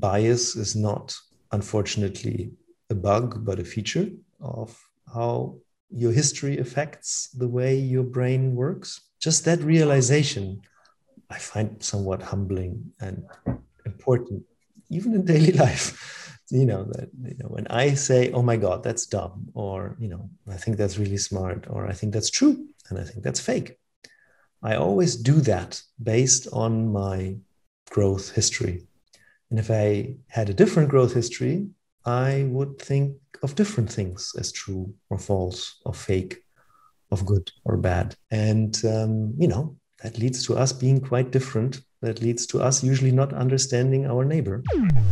bias 0.00 0.56
is 0.56 0.74
not, 0.74 1.14
unfortunately, 1.52 2.52
a 2.88 2.94
bug, 2.94 3.44
but 3.44 3.58
a 3.58 3.64
feature 3.64 4.08
of 4.40 4.76
how 5.12 5.58
your 5.90 6.12
history 6.12 6.58
affects 6.58 7.28
the 7.30 7.48
way 7.48 7.76
your 7.76 8.04
brain 8.04 8.54
works. 8.54 9.00
Just 9.20 9.44
that 9.44 9.60
realization, 9.60 10.62
I 11.28 11.38
find 11.38 11.82
somewhat 11.82 12.22
humbling 12.22 12.92
and 13.00 13.24
important, 13.84 14.44
even 14.88 15.14
in 15.14 15.24
daily 15.24 15.52
life. 15.66 16.38
You 16.50 16.66
know 16.66 16.82
that 16.82 17.10
you 17.22 17.36
know 17.38 17.46
when 17.46 17.68
I 17.68 17.94
say, 17.94 18.32
"Oh 18.32 18.42
my 18.42 18.56
God, 18.56 18.82
that's 18.82 19.06
dumb," 19.06 19.46
or 19.54 19.96
you 20.00 20.08
know, 20.08 20.28
"I 20.48 20.56
think 20.56 20.78
that's 20.78 20.98
really 20.98 21.16
smart," 21.16 21.66
or 21.70 21.86
"I 21.86 21.92
think 21.92 22.12
that's 22.12 22.28
true," 22.28 22.66
and 22.88 22.98
I 22.98 23.04
think 23.04 23.22
that's 23.22 23.38
fake. 23.38 23.78
I 24.60 24.74
always 24.74 25.14
do 25.14 25.40
that 25.42 25.80
based 26.02 26.48
on 26.52 26.92
my 26.92 27.36
growth 27.88 28.32
history. 28.32 28.88
And 29.50 29.58
if 29.58 29.70
I 29.70 30.14
had 30.28 30.48
a 30.48 30.54
different 30.54 30.88
growth 30.88 31.12
history, 31.12 31.68
I 32.04 32.46
would 32.48 32.78
think 32.78 33.16
of 33.42 33.54
different 33.54 33.92
things 33.92 34.32
as 34.38 34.52
true 34.52 34.94
or 35.10 35.18
false 35.18 35.80
or 35.84 35.92
fake, 35.92 36.42
of 37.10 37.26
good 37.26 37.50
or 37.64 37.76
bad. 37.76 38.14
And, 38.30 38.80
um, 38.84 39.34
you 39.36 39.48
know, 39.48 39.76
that 40.02 40.18
leads 40.18 40.46
to 40.46 40.56
us 40.56 40.72
being 40.72 41.00
quite 41.00 41.30
different. 41.30 41.80
That 42.00 42.22
leads 42.22 42.46
to 42.46 42.62
us 42.62 42.82
usually 42.82 43.12
not 43.12 43.34
understanding 43.34 44.06
our 44.06 44.24
neighbor. 44.24 44.62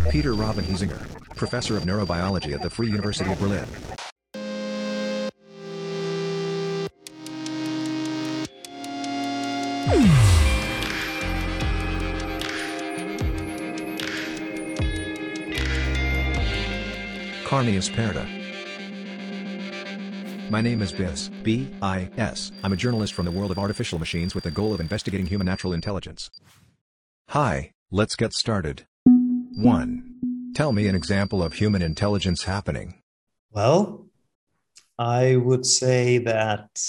Peter 0.08 0.32
Robin 0.32 0.64
Hiesinger, 0.64 1.00
professor 1.36 1.76
of 1.76 1.82
neurobiology 1.82 2.54
at 2.54 2.62
the 2.62 2.70
Free 2.70 2.88
University 2.88 3.30
of 3.30 3.38
Berlin. 3.38 3.66
My 17.58 17.64
name 17.64 17.78
is 20.80 20.92
Bis, 20.92 21.28
B-I-S. 21.42 22.52
I'm 22.62 22.72
a 22.72 22.76
journalist 22.76 23.14
from 23.14 23.24
the 23.24 23.32
world 23.32 23.50
of 23.50 23.58
artificial 23.58 23.98
machines 23.98 24.32
with 24.32 24.44
the 24.44 24.52
goal 24.52 24.72
of 24.72 24.78
investigating 24.78 25.26
human 25.26 25.46
natural 25.46 25.72
intelligence. 25.72 26.30
Hi, 27.30 27.72
let's 27.90 28.14
get 28.14 28.32
started. 28.32 28.86
1. 29.04 30.52
Tell 30.54 30.70
me 30.70 30.86
an 30.86 30.94
example 30.94 31.42
of 31.42 31.54
human 31.54 31.82
intelligence 31.82 32.44
happening. 32.44 33.02
Well, 33.50 34.06
I 34.96 35.34
would 35.34 35.66
say 35.66 36.18
that 36.18 36.80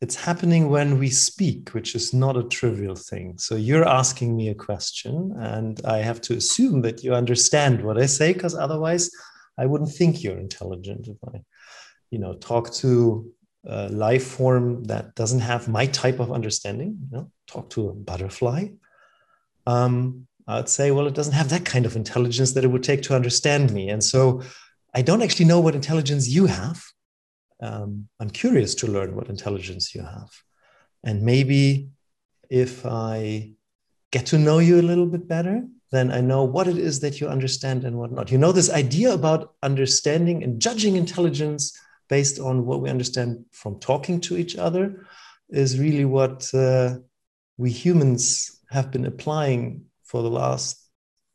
it's 0.00 0.14
happening 0.14 0.68
when 0.68 0.96
we 1.00 1.10
speak, 1.10 1.70
which 1.70 1.96
is 1.96 2.14
not 2.14 2.36
a 2.36 2.44
trivial 2.44 2.94
thing. 2.94 3.36
So 3.38 3.56
you're 3.56 3.88
asking 3.88 4.36
me 4.36 4.48
a 4.48 4.54
question, 4.54 5.34
and 5.36 5.80
I 5.84 5.98
have 6.02 6.20
to 6.20 6.36
assume 6.36 6.82
that 6.82 7.02
you 7.02 7.14
understand 7.14 7.82
what 7.84 8.00
I 8.00 8.06
say, 8.06 8.32
because 8.32 8.54
otherwise 8.54 9.10
I 9.60 9.66
wouldn't 9.66 9.92
think 9.92 10.22
you're 10.22 10.38
intelligent 10.38 11.08
if 11.08 11.16
I, 11.32 11.42
you 12.10 12.18
know, 12.18 12.34
talk 12.34 12.72
to 12.74 13.30
a 13.64 13.88
life 13.88 14.26
form 14.26 14.84
that 14.84 15.14
doesn't 15.14 15.40
have 15.40 15.68
my 15.68 15.86
type 15.86 16.18
of 16.18 16.32
understanding. 16.32 16.98
You 17.02 17.08
know, 17.16 17.30
talk 17.46 17.70
to 17.70 17.88
a 17.90 17.94
butterfly. 17.94 18.68
Um, 19.66 20.26
I'd 20.48 20.68
say, 20.68 20.90
well, 20.90 21.06
it 21.06 21.14
doesn't 21.14 21.34
have 21.40 21.50
that 21.50 21.64
kind 21.64 21.86
of 21.86 21.94
intelligence 21.94 22.52
that 22.52 22.64
it 22.64 22.68
would 22.68 22.82
take 22.82 23.02
to 23.02 23.14
understand 23.14 23.72
me, 23.72 23.90
and 23.90 24.02
so 24.02 24.42
I 24.94 25.02
don't 25.02 25.22
actually 25.22 25.46
know 25.46 25.60
what 25.60 25.74
intelligence 25.74 26.26
you 26.28 26.46
have 26.46 26.82
um, 27.62 28.08
I'm 28.18 28.30
curious 28.30 28.74
to 28.76 28.86
learn 28.86 29.14
what 29.14 29.28
intelligence 29.28 29.94
you 29.94 30.02
have. 30.02 30.30
And 31.04 31.22
maybe 31.22 31.90
if 32.48 32.84
I 32.86 33.52
get 34.10 34.26
to 34.26 34.38
know 34.38 34.58
you 34.58 34.80
a 34.80 34.82
little 34.82 35.06
bit 35.06 35.28
better, 35.28 35.66
then 35.90 36.10
I 36.10 36.20
know 36.20 36.44
what 36.44 36.68
it 36.68 36.78
is 36.78 37.00
that 37.00 37.20
you 37.20 37.28
understand 37.28 37.84
and 37.84 37.98
what 37.98 38.12
not. 38.12 38.30
You 38.30 38.38
know, 38.38 38.52
this 38.52 38.70
idea 38.70 39.12
about 39.12 39.54
understanding 39.62 40.42
and 40.42 40.60
judging 40.60 40.96
intelligence 40.96 41.76
based 42.08 42.38
on 42.38 42.66
what 42.66 42.80
we 42.80 42.90
understand 42.90 43.44
from 43.52 43.78
talking 43.80 44.20
to 44.22 44.36
each 44.36 44.56
other 44.56 45.06
is 45.48 45.78
really 45.78 46.04
what 46.04 46.52
uh, 46.54 46.96
we 47.56 47.70
humans 47.70 48.60
have 48.70 48.90
been 48.90 49.04
applying 49.04 49.84
for 50.04 50.22
the 50.22 50.30
last 50.30 50.80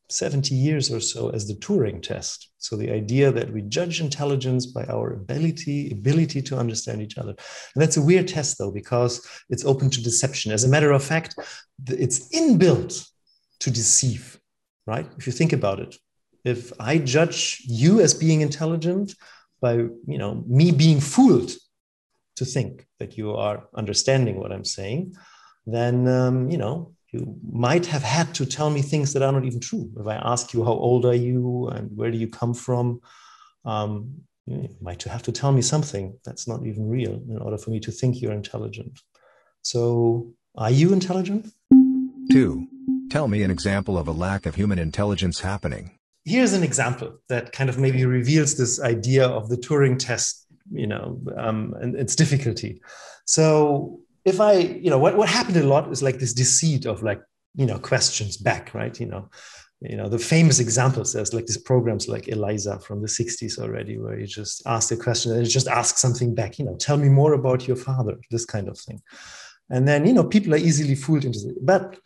70 0.10 0.54
years 0.54 0.92
or 0.92 1.00
so 1.00 1.30
as 1.30 1.48
the 1.48 1.56
Turing 1.56 2.02
test. 2.02 2.52
So 2.58 2.76
the 2.76 2.92
idea 2.92 3.32
that 3.32 3.52
we 3.52 3.62
judge 3.62 4.02
intelligence 4.02 4.66
by 4.66 4.84
our 4.86 5.14
ability, 5.14 5.92
ability 5.92 6.42
to 6.44 6.58
understand 6.58 7.02
each 7.02 7.18
other. 7.18 7.32
And 7.32 7.82
that's 7.82 7.98
a 7.98 8.02
weird 8.02 8.28
test 8.28 8.58
though, 8.58 8.72
because 8.72 9.28
it's 9.50 9.66
open 9.66 9.90
to 9.90 10.04
deception. 10.04 10.52
As 10.52 10.64
a 10.64 10.70
matter 10.70 10.92
of 10.92 11.04
fact, 11.04 11.36
it's 11.88 12.30
inbuilt 12.30 13.10
to 13.60 13.72
deceive, 13.72 14.40
right? 14.86 15.08
If 15.18 15.28
you 15.28 15.34
think 15.34 15.54
about 15.54 15.80
it, 15.80 15.96
if 16.44 16.72
I 16.80 17.00
judge 17.00 17.62
you 17.66 18.02
as 18.02 18.14
being 18.14 18.42
intelligent 18.42 19.16
by, 19.62 19.74
you 19.74 20.18
know, 20.18 20.44
me 20.48 20.72
being 20.72 21.00
fooled 21.00 21.52
to 22.36 22.46
think 22.46 22.86
that 23.00 23.18
you 23.18 23.34
are 23.36 23.68
understanding 23.74 24.40
what 24.40 24.52
I'm 24.52 24.66
saying, 24.66 25.16
then, 25.66 26.08
um, 26.08 26.50
you 26.52 26.58
know, 26.58 26.94
you 27.12 27.38
might 27.52 27.86
have 27.88 28.04
had 28.04 28.36
to 28.36 28.46
tell 28.46 28.70
me 28.70 28.82
things 28.82 29.14
that 29.14 29.24
are 29.24 29.32
not 29.32 29.46
even 29.46 29.60
true. 29.60 29.90
If 29.98 30.06
I 30.06 30.16
ask 30.16 30.54
you, 30.54 30.64
how 30.64 30.74
old 30.74 31.06
are 31.06 31.16
you 31.16 31.68
and 31.70 31.96
where 31.96 32.12
do 32.12 32.18
you 32.18 32.28
come 32.28 32.54
from? 32.54 33.02
Um, 33.64 34.22
you 34.46 34.70
might 34.82 35.02
have 35.04 35.24
to 35.24 35.32
tell 35.32 35.52
me 35.52 35.62
something 35.62 36.20
that's 36.24 36.48
not 36.48 36.66
even 36.66 36.88
real 36.88 37.14
in 37.30 37.38
order 37.40 37.58
for 37.58 37.72
me 37.72 37.80
to 37.80 37.92
think 37.92 38.22
you're 38.22 38.34
intelligent. 38.34 39.02
So, 39.64 40.34
are 40.56 40.70
you 40.70 40.94
intelligent? 40.94 41.52
Two, 42.32 42.68
tell 43.16 43.30
me 43.30 43.44
an 43.44 43.50
example 43.50 43.98
of 43.98 44.10
a 44.10 44.12
lack 44.12 44.46
of 44.46 44.56
human 44.56 44.78
intelligence 44.78 45.40
happening. 45.40 45.98
Here's 46.26 46.52
an 46.52 46.64
example 46.64 47.18
that 47.30 47.54
kind 47.54 47.70
of 47.70 47.78
maybe 47.80 48.04
reveals 48.04 48.58
this 48.58 48.82
idea 48.82 49.26
of 49.26 49.48
the 49.48 49.56
Turing 49.56 49.98
test, 49.98 50.46
you 50.70 50.86
know, 50.86 51.22
um, 51.38 51.74
and 51.80 51.96
its 51.96 52.14
difficulty. 52.14 52.82
So, 53.26 54.02
if 54.26 54.42
I, 54.42 54.54
you 54.84 54.90
know, 54.90 55.00
what, 55.00 55.16
what 55.16 55.30
happened 55.30 55.56
a 55.56 55.64
lot 55.64 55.90
is 55.94 56.04
like 56.04 56.20
this 56.20 56.34
deceit 56.34 56.86
of 56.86 57.04
like, 57.04 57.22
you 57.54 57.66
know, 57.66 57.80
questions 57.80 58.36
back, 58.36 58.74
right? 58.74 59.00
You 59.00 59.06
know, 59.06 59.30
you 59.80 59.96
know, 59.96 60.10
the 60.10 60.20
famous 60.20 60.60
examples, 60.60 61.14
there's 61.14 61.34
like 61.34 61.46
these 61.46 61.58
programs 61.72 62.10
like 62.10 62.26
ELIZA 62.28 62.84
from 62.84 63.02
the 63.02 63.08
60s 63.08 63.60
already, 63.60 63.98
where 63.98 64.20
you 64.20 64.28
just 64.28 64.62
ask 64.66 64.92
a 64.92 64.98
question 64.98 65.32
and 65.32 65.46
you 65.46 65.50
just 65.50 65.70
ask 65.70 65.98
something 65.98 66.36
back, 66.36 66.60
you 66.60 66.66
know, 66.66 66.76
tell 66.76 66.98
me 66.98 67.08
more 67.08 67.32
about 67.32 67.66
your 67.66 67.78
father, 67.78 68.18
this 68.30 68.44
kind 68.44 68.68
of 68.68 68.78
thing. 68.78 69.02
And 69.70 69.88
then, 69.88 70.06
you 70.06 70.12
know, 70.12 70.26
people 70.26 70.54
are 70.54 70.58
easily 70.58 70.96
fooled 70.96 71.24
into 71.24 71.48
it. 71.50 71.66
But 71.66 71.98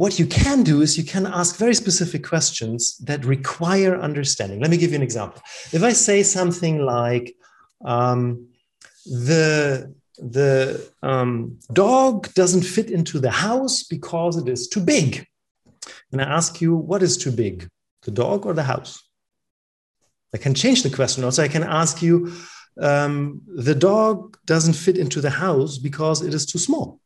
what 0.00 0.18
you 0.18 0.24
can 0.24 0.62
do 0.62 0.80
is 0.80 0.96
you 0.96 1.04
can 1.04 1.26
ask 1.26 1.58
very 1.58 1.74
specific 1.74 2.26
questions 2.26 2.96
that 3.08 3.22
require 3.22 4.00
understanding. 4.00 4.58
Let 4.58 4.70
me 4.70 4.78
give 4.78 4.92
you 4.92 4.96
an 4.96 5.02
example. 5.02 5.42
If 5.72 5.82
I 5.82 5.92
say 5.92 6.22
something 6.22 6.78
like, 6.78 7.36
um, 7.84 8.48
the 9.04 9.94
the 10.38 10.90
um, 11.02 11.58
dog 11.74 12.32
doesn't 12.32 12.62
fit 12.62 12.88
into 12.90 13.20
the 13.20 13.30
house 13.30 13.82
because 13.82 14.38
it 14.38 14.48
is 14.48 14.68
too 14.68 14.80
big. 14.80 15.26
And 16.10 16.22
I 16.22 16.24
ask 16.38 16.62
you, 16.62 16.74
what 16.74 17.02
is 17.02 17.18
too 17.18 17.32
big, 17.44 17.68
the 18.06 18.10
dog 18.10 18.46
or 18.46 18.54
the 18.54 18.68
house? 18.74 18.92
I 20.34 20.38
can 20.38 20.54
change 20.54 20.82
the 20.82 20.96
question. 20.98 21.24
Also, 21.24 21.42
I 21.42 21.48
can 21.56 21.64
ask 21.82 22.00
you, 22.00 22.32
um, 22.80 23.42
the 23.68 23.74
dog 23.74 24.38
doesn't 24.46 24.82
fit 24.84 24.96
into 24.96 25.20
the 25.20 25.34
house 25.44 25.76
because 25.76 26.22
it 26.22 26.32
is 26.32 26.46
too 26.46 26.58
small. 26.58 27.00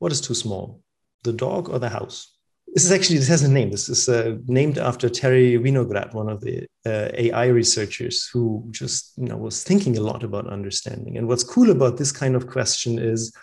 What 0.00 0.10
is 0.10 0.20
too 0.20 0.34
small, 0.34 0.82
the 1.24 1.32
dog 1.32 1.68
or 1.68 1.78
the 1.78 1.88
house? 1.88 2.36
This 2.74 2.84
is 2.84 2.92
actually, 2.92 3.18
this 3.18 3.28
has 3.28 3.42
a 3.42 3.50
name. 3.50 3.70
This 3.70 3.88
is 3.88 4.08
uh, 4.08 4.36
named 4.46 4.78
after 4.78 5.10
Terry 5.10 5.58
Winograd, 5.58 6.14
one 6.14 6.30
of 6.30 6.40
the 6.40 6.66
uh, 6.86 7.08
AI 7.12 7.46
researchers 7.46 8.28
who 8.32 8.66
just, 8.70 9.12
you 9.18 9.26
know, 9.26 9.36
was 9.36 9.62
thinking 9.62 9.98
a 9.98 10.00
lot 10.00 10.24
about 10.24 10.46
understanding. 10.50 11.18
And 11.18 11.28
what's 11.28 11.44
cool 11.44 11.70
about 11.70 11.98
this 11.98 12.12
kind 12.12 12.34
of 12.34 12.46
question 12.46 12.98
is 12.98 13.34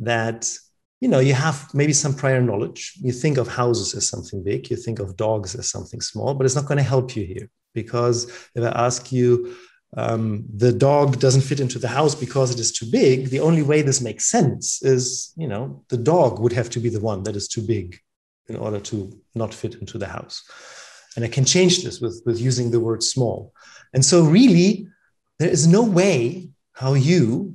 that, 0.00 0.50
you 1.00 1.08
know, 1.08 1.20
you 1.20 1.32
have 1.32 1.72
maybe 1.72 1.94
some 1.94 2.14
prior 2.14 2.42
knowledge. 2.42 2.92
You 3.00 3.12
think 3.12 3.38
of 3.38 3.48
houses 3.48 3.94
as 3.94 4.06
something 4.06 4.44
big, 4.44 4.70
you 4.70 4.76
think 4.76 4.98
of 4.98 5.16
dogs 5.16 5.54
as 5.54 5.70
something 5.70 6.02
small, 6.02 6.34
but 6.34 6.44
it's 6.44 6.54
not 6.56 6.66
going 6.66 6.78
to 6.78 6.84
help 6.84 7.16
you 7.16 7.24
here. 7.24 7.48
Because 7.74 8.30
if 8.54 8.62
I 8.62 8.68
ask 8.68 9.10
you, 9.10 9.56
um, 9.96 10.44
the 10.52 10.72
dog 10.72 11.20
doesn't 11.20 11.42
fit 11.42 11.60
into 11.60 11.78
the 11.78 11.88
house 11.88 12.14
because 12.14 12.50
it 12.50 12.58
is 12.58 12.72
too 12.72 12.86
big, 12.90 13.30
the 13.30 13.40
only 13.40 13.62
way 13.62 13.82
this 13.82 14.00
makes 14.00 14.26
sense 14.26 14.82
is, 14.82 15.32
you 15.36 15.46
know, 15.46 15.84
the 15.88 15.96
dog 15.96 16.40
would 16.40 16.52
have 16.52 16.68
to 16.70 16.80
be 16.80 16.88
the 16.88 17.00
one 17.00 17.22
that 17.24 17.36
is 17.36 17.46
too 17.46 17.62
big 17.62 17.98
in 18.48 18.56
order 18.56 18.80
to 18.80 19.12
not 19.34 19.54
fit 19.54 19.76
into 19.76 19.96
the 19.96 20.08
house. 20.08 20.42
And 21.16 21.24
I 21.24 21.28
can 21.28 21.44
change 21.44 21.84
this 21.84 22.00
with, 22.00 22.22
with 22.26 22.40
using 22.40 22.70
the 22.70 22.80
word 22.80 23.02
small. 23.02 23.52
And 23.92 24.04
so, 24.04 24.24
really, 24.24 24.88
there 25.38 25.48
is 25.48 25.66
no 25.66 25.82
way 25.82 26.50
how 26.72 26.94
you, 26.94 27.54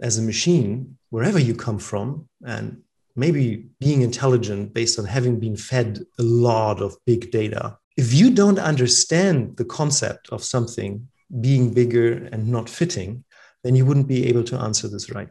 as 0.00 0.16
a 0.16 0.22
machine, 0.22 0.96
wherever 1.10 1.38
you 1.38 1.54
come 1.54 1.78
from, 1.78 2.26
and 2.44 2.80
maybe 3.14 3.66
being 3.80 4.00
intelligent 4.00 4.72
based 4.72 4.98
on 4.98 5.04
having 5.04 5.38
been 5.38 5.56
fed 5.56 6.00
a 6.18 6.22
lot 6.22 6.80
of 6.80 6.96
big 7.04 7.30
data, 7.30 7.76
if 7.98 8.14
you 8.14 8.30
don't 8.30 8.58
understand 8.58 9.56
the 9.58 9.64
concept 9.64 10.28
of 10.30 10.42
something 10.42 11.06
being 11.40 11.74
bigger 11.74 12.28
and 12.32 12.48
not 12.48 12.68
fitting, 12.68 13.24
then 13.64 13.74
you 13.76 13.84
wouldn't 13.86 14.08
be 14.08 14.26
able 14.26 14.44
to 14.44 14.56
answer 14.56 14.88
this 14.88 15.10
right. 15.10 15.28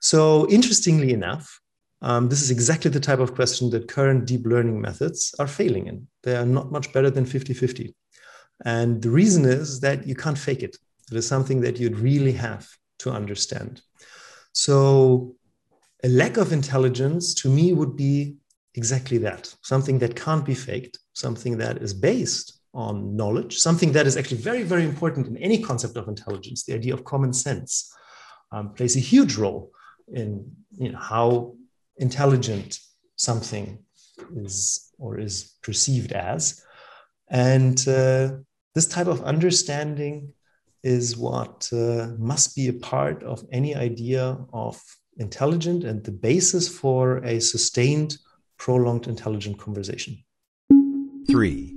So, 0.00 0.48
interestingly 0.48 1.12
enough, 1.12 1.60
Um, 2.04 2.28
this 2.28 2.42
is 2.42 2.50
exactly 2.50 2.90
the 2.90 3.00
type 3.00 3.18
of 3.18 3.34
question 3.34 3.70
that 3.70 3.88
current 3.88 4.26
deep 4.26 4.44
learning 4.44 4.78
methods 4.78 5.34
are 5.38 5.46
failing 5.46 5.86
in. 5.86 6.06
They 6.22 6.36
are 6.36 6.44
not 6.44 6.70
much 6.70 6.92
better 6.92 7.10
than 7.10 7.24
50 7.24 7.54
50. 7.54 7.94
And 8.64 9.00
the 9.00 9.08
reason 9.08 9.46
is 9.46 9.80
that 9.80 10.06
you 10.06 10.14
can't 10.14 10.36
fake 10.36 10.62
it. 10.62 10.76
It 11.10 11.16
is 11.16 11.26
something 11.26 11.62
that 11.62 11.80
you'd 11.80 11.96
really 11.96 12.32
have 12.32 12.68
to 12.98 13.10
understand. 13.10 13.80
So, 14.52 15.36
a 16.02 16.08
lack 16.08 16.36
of 16.36 16.52
intelligence 16.52 17.32
to 17.40 17.48
me 17.48 17.72
would 17.72 17.96
be 17.96 18.36
exactly 18.74 19.18
that 19.18 19.54
something 19.62 19.98
that 20.00 20.14
can't 20.14 20.44
be 20.44 20.54
faked, 20.54 20.98
something 21.14 21.56
that 21.58 21.78
is 21.78 21.94
based 21.94 22.60
on 22.74 23.16
knowledge, 23.16 23.58
something 23.58 23.92
that 23.92 24.06
is 24.06 24.16
actually 24.16 24.38
very, 24.38 24.62
very 24.62 24.84
important 24.84 25.26
in 25.26 25.36
any 25.36 25.62
concept 25.62 25.96
of 25.96 26.08
intelligence. 26.08 26.64
The 26.64 26.74
idea 26.74 26.92
of 26.92 27.04
common 27.04 27.32
sense 27.32 27.92
um, 28.52 28.74
plays 28.74 28.96
a 28.96 29.00
huge 29.00 29.36
role 29.36 29.70
in 30.12 30.50
you 30.76 30.92
know, 30.92 30.98
how 30.98 31.54
intelligent 31.96 32.78
something 33.16 33.78
is 34.36 34.92
or 34.98 35.18
is 35.18 35.54
perceived 35.62 36.12
as. 36.12 36.62
And 37.28 37.78
uh, 37.88 38.32
this 38.74 38.86
type 38.86 39.06
of 39.06 39.22
understanding 39.22 40.32
is 40.82 41.16
what 41.16 41.68
uh, 41.72 42.08
must 42.18 42.54
be 42.54 42.68
a 42.68 42.72
part 42.74 43.22
of 43.22 43.44
any 43.50 43.74
idea 43.74 44.36
of 44.52 44.80
intelligent 45.16 45.84
and 45.84 46.04
the 46.04 46.12
basis 46.12 46.68
for 46.68 47.18
a 47.18 47.40
sustained, 47.40 48.18
prolonged 48.58 49.06
intelligent 49.06 49.58
conversation. 49.58 50.22
3. 51.28 51.73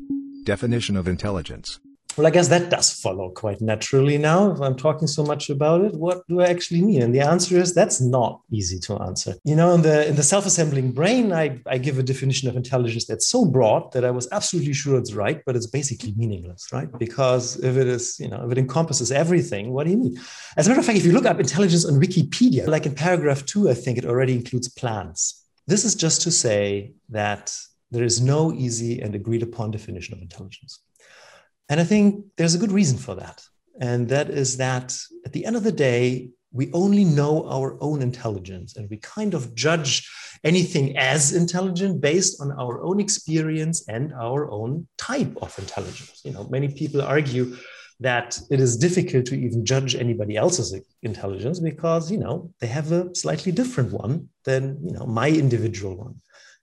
Definition 0.48 0.96
of 0.96 1.10
intelligence. 1.10 1.78
Well, 2.16 2.26
I 2.26 2.30
guess 2.30 2.48
that 2.48 2.70
does 2.70 2.90
follow 2.90 3.32
quite 3.32 3.60
naturally 3.60 4.18
now. 4.18 4.52
If 4.54 4.62
I'm 4.62 4.78
talking 4.78 5.06
so 5.06 5.22
much 5.26 5.50
about 5.50 5.82
it, 5.82 5.94
what 5.94 6.26
do 6.30 6.40
I 6.40 6.46
actually 6.46 6.82
mean? 6.82 7.02
And 7.02 7.14
the 7.14 7.20
answer 7.20 7.58
is 7.58 7.74
that's 7.74 8.00
not 8.00 8.40
easy 8.50 8.80
to 8.88 8.96
answer. 9.10 9.36
You 9.44 9.58
know, 9.58 9.74
in 9.74 9.82
the 9.82 10.08
in 10.08 10.16
the 10.16 10.24
self-assembling 10.24 10.94
brain, 10.94 11.34
I, 11.34 11.60
I 11.68 11.78
give 11.78 12.00
a 12.00 12.04
definition 12.12 12.48
of 12.48 12.56
intelligence 12.56 13.06
that's 13.08 13.28
so 13.28 13.44
broad 13.44 13.92
that 13.92 14.06
I 14.06 14.12
was 14.12 14.26
absolutely 14.32 14.72
sure 14.72 14.98
it's 14.98 15.14
right, 15.14 15.42
but 15.46 15.58
it's 15.58 15.68
basically 15.68 16.14
meaningless, 16.16 16.72
right? 16.72 16.90
Because 16.98 17.58
if 17.70 17.76
it 17.76 17.88
is, 17.88 18.18
you 18.18 18.30
know, 18.30 18.42
if 18.46 18.50
it 18.54 18.58
encompasses 18.58 19.12
everything, 19.12 19.74
what 19.74 19.84
do 19.86 19.92
you 19.92 19.98
mean? 19.98 20.18
As 20.56 20.66
a 20.66 20.70
matter 20.70 20.80
of 20.80 20.86
fact, 20.86 20.98
if 20.98 21.06
you 21.06 21.12
look 21.12 21.26
up 21.26 21.42
intelligence 21.42 21.84
on 21.84 21.96
Wikipedia, 22.00 22.66
like 22.68 22.86
in 22.86 22.96
paragraph 22.96 23.46
two, 23.46 23.70
I 23.70 23.74
think 23.74 23.98
it 23.98 24.06
already 24.06 24.34
includes 24.34 24.70
plans. 24.70 25.44
This 25.72 25.84
is 25.84 25.94
just 25.94 26.22
to 26.22 26.32
say 26.32 26.94
that 27.10 27.54
there 27.92 28.04
is 28.04 28.22
no 28.22 28.54
easy 28.54 29.02
and 29.02 29.16
agreed 29.16 29.44
upon 29.44 29.72
definition 29.72 30.14
of 30.14 30.22
intelligence. 30.22 30.82
And 31.70 31.80
I 31.80 31.84
think 31.84 32.26
there's 32.38 32.56
a 32.56 32.60
good 32.60 32.72
reason 32.72 32.98
for 32.98 33.16
that. 33.16 33.42
And 33.80 34.10
that 34.10 34.30
is 34.30 34.58
that 34.58 34.98
at 35.26 35.34
the 35.34 35.46
end 35.46 35.56
of 35.56 35.64
the 35.64 35.72
day, 35.72 36.30
we 36.52 36.72
only 36.74 37.04
know 37.04 37.48
our 37.50 37.78
own 37.82 38.02
intelligence 38.02 38.78
and 38.78 38.90
we 38.90 38.98
kind 38.98 39.34
of 39.34 39.54
judge 39.54 40.10
anything 40.44 40.98
as 40.98 41.34
intelligent 41.34 42.02
based 42.02 42.42
on 42.42 42.52
our 42.54 42.82
own 42.82 43.00
experience 43.00 43.88
and 43.88 44.14
our 44.14 44.50
own 44.50 44.88
type 44.98 45.36
of 45.42 45.58
intelligence. 45.60 46.22
You 46.24 46.32
know, 46.32 46.48
many 46.50 46.70
people 46.70 47.02
argue 47.02 47.56
that 48.00 48.40
it 48.50 48.60
is 48.60 48.78
difficult 48.78 49.26
to 49.26 49.36
even 49.36 49.66
judge 49.66 49.96
anybody 49.96 50.38
else's 50.38 50.76
intelligence 51.02 51.60
because, 51.60 52.12
you 52.12 52.18
know, 52.18 52.52
they 52.60 52.68
have 52.68 52.92
a 52.92 53.14
slightly 53.16 53.52
different 53.52 53.92
one 53.92 54.30
than, 54.46 54.78
you 54.84 54.92
know, 54.92 55.06
my 55.06 55.30
individual 55.30 55.96
one. 55.96 56.16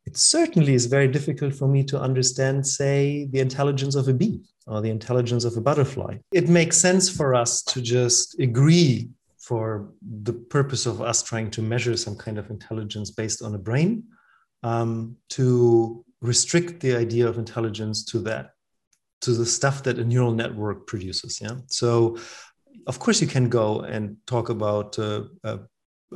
It 0.06 0.16
certainly 0.16 0.74
is 0.74 0.86
very 0.86 1.08
difficult 1.08 1.54
for 1.54 1.66
me 1.66 1.82
to 1.84 2.00
understand, 2.00 2.66
say, 2.66 3.26
the 3.32 3.40
intelligence 3.40 3.94
of 3.94 4.08
a 4.08 4.14
bee 4.14 4.42
or 4.66 4.80
the 4.80 4.90
intelligence 4.90 5.44
of 5.44 5.56
a 5.56 5.60
butterfly. 5.60 6.18
It 6.32 6.48
makes 6.48 6.76
sense 6.76 7.08
for 7.08 7.34
us 7.34 7.62
to 7.62 7.80
just 7.80 8.38
agree 8.38 9.10
for 9.38 9.90
the 10.00 10.32
purpose 10.32 10.86
of 10.86 11.02
us 11.02 11.22
trying 11.22 11.50
to 11.50 11.60
measure 11.60 11.96
some 11.96 12.16
kind 12.16 12.38
of 12.38 12.48
intelligence 12.50 13.10
based 13.10 13.42
on 13.42 13.54
a 13.54 13.58
brain 13.58 14.04
um, 14.62 15.16
to 15.28 16.04
restrict 16.22 16.80
the 16.80 16.96
idea 16.96 17.28
of 17.28 17.36
intelligence 17.36 18.02
to 18.04 18.18
that 18.20 18.50
to 19.20 19.32
the 19.32 19.44
stuff 19.44 19.82
that 19.82 19.98
a 19.98 20.04
neural 20.04 20.32
network 20.32 20.86
produces 20.86 21.38
yeah 21.40 21.56
so 21.66 22.16
of 22.86 22.98
course 22.98 23.20
you 23.20 23.26
can 23.26 23.48
go 23.48 23.80
and 23.80 24.16
talk 24.26 24.48
about 24.48 24.98
uh, 24.98 25.24
uh, 25.44 25.58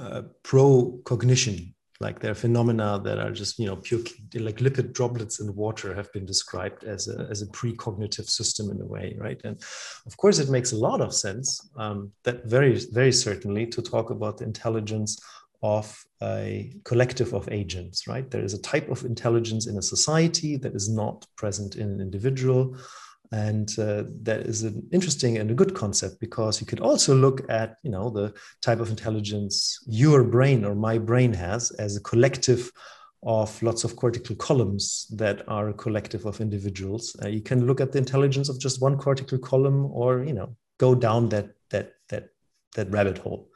uh, 0.00 0.22
pro 0.42 0.98
cognition 1.04 1.74
like 2.00 2.20
there 2.20 2.30
are 2.30 2.34
phenomena 2.34 3.00
that 3.02 3.18
are 3.18 3.32
just 3.32 3.58
you 3.58 3.66
know 3.66 3.76
pure 3.76 4.00
like 4.34 4.58
lipid 4.58 4.92
droplets 4.92 5.40
in 5.40 5.54
water 5.54 5.94
have 5.94 6.12
been 6.12 6.24
described 6.24 6.84
as 6.84 7.08
a, 7.08 7.26
as 7.30 7.42
a 7.42 7.46
precognitive 7.46 8.28
system 8.28 8.70
in 8.70 8.80
a 8.80 8.86
way 8.86 9.16
right? 9.18 9.40
And 9.44 9.60
of 10.06 10.16
course 10.16 10.38
it 10.38 10.48
makes 10.48 10.72
a 10.72 10.76
lot 10.76 11.00
of 11.00 11.14
sense 11.14 11.68
um, 11.76 12.12
that 12.22 12.44
very 12.44 12.78
very 12.92 13.12
certainly 13.12 13.66
to 13.66 13.82
talk 13.82 14.10
about 14.10 14.38
the 14.38 14.44
intelligence 14.44 15.20
of 15.60 16.04
a 16.22 16.72
collective 16.84 17.32
of 17.34 17.48
agents 17.50 18.06
right? 18.06 18.30
There 18.30 18.44
is 18.44 18.54
a 18.54 18.62
type 18.62 18.88
of 18.90 19.04
intelligence 19.04 19.66
in 19.66 19.76
a 19.76 19.82
society 19.82 20.56
that 20.58 20.74
is 20.74 20.88
not 20.88 21.26
present 21.36 21.74
in 21.74 21.90
an 21.90 22.00
individual 22.00 22.76
and 23.32 23.78
uh, 23.78 24.04
that 24.22 24.40
is 24.40 24.62
an 24.62 24.88
interesting 24.92 25.36
and 25.36 25.50
a 25.50 25.54
good 25.54 25.74
concept 25.74 26.18
because 26.20 26.60
you 26.60 26.66
could 26.66 26.80
also 26.80 27.14
look 27.14 27.42
at 27.50 27.76
you 27.82 27.90
know 27.90 28.10
the 28.10 28.32
type 28.62 28.80
of 28.80 28.90
intelligence 28.90 29.78
your 29.86 30.24
brain 30.24 30.64
or 30.64 30.74
my 30.74 30.98
brain 30.98 31.32
has 31.32 31.70
as 31.72 31.96
a 31.96 32.00
collective 32.00 32.70
of 33.24 33.60
lots 33.62 33.84
of 33.84 33.96
cortical 33.96 34.36
columns 34.36 35.06
that 35.10 35.42
are 35.48 35.70
a 35.70 35.74
collective 35.74 36.24
of 36.24 36.40
individuals. 36.40 37.16
Uh, 37.22 37.28
you 37.28 37.40
can 37.42 37.66
look 37.66 37.80
at 37.80 37.90
the 37.90 37.98
intelligence 37.98 38.48
of 38.48 38.60
just 38.60 38.80
one 38.80 38.96
cortical 38.96 39.38
column 39.38 39.86
or 39.92 40.24
you 40.24 40.32
know 40.32 40.56
go 40.78 40.94
down 40.94 41.28
that 41.28 41.50
that 41.70 41.94
that 42.08 42.28
that 42.74 42.90
rabbit 42.90 43.18
hole. 43.18 43.48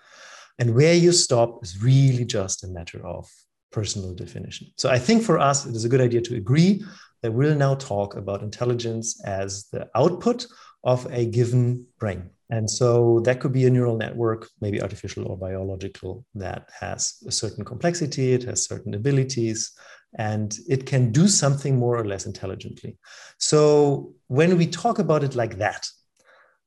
And 0.58 0.74
where 0.74 0.94
you 0.94 1.12
stop 1.12 1.62
is 1.62 1.82
really 1.82 2.24
just 2.24 2.64
a 2.64 2.68
matter 2.68 3.04
of 3.06 3.30
personal 3.70 4.14
definition. 4.14 4.66
So 4.76 4.90
i 4.90 4.98
think 4.98 5.22
for 5.22 5.38
us 5.38 5.64
it 5.64 5.74
is 5.74 5.84
a 5.84 5.88
good 5.88 6.00
idea 6.00 6.20
to 6.22 6.36
agree 6.36 6.84
that 7.22 7.32
will 7.32 7.54
now 7.54 7.74
talk 7.74 8.16
about 8.16 8.42
intelligence 8.42 9.22
as 9.24 9.68
the 9.72 9.88
output 9.94 10.46
of 10.84 11.06
a 11.10 11.26
given 11.26 11.86
brain. 11.98 12.30
And 12.50 12.68
so 12.68 13.20
that 13.20 13.40
could 13.40 13.52
be 13.52 13.66
a 13.66 13.70
neural 13.70 13.96
network, 13.96 14.48
maybe 14.60 14.82
artificial 14.82 15.26
or 15.26 15.38
biological, 15.38 16.26
that 16.34 16.68
has 16.78 17.22
a 17.26 17.32
certain 17.32 17.64
complexity, 17.64 18.34
it 18.34 18.42
has 18.44 18.66
certain 18.66 18.94
abilities, 18.94 19.72
and 20.18 20.58
it 20.68 20.84
can 20.84 21.12
do 21.12 21.28
something 21.28 21.78
more 21.78 21.96
or 21.96 22.04
less 22.04 22.26
intelligently. 22.26 22.98
So 23.38 24.14
when 24.26 24.58
we 24.58 24.66
talk 24.66 24.98
about 24.98 25.24
it 25.24 25.34
like 25.34 25.58
that, 25.58 25.88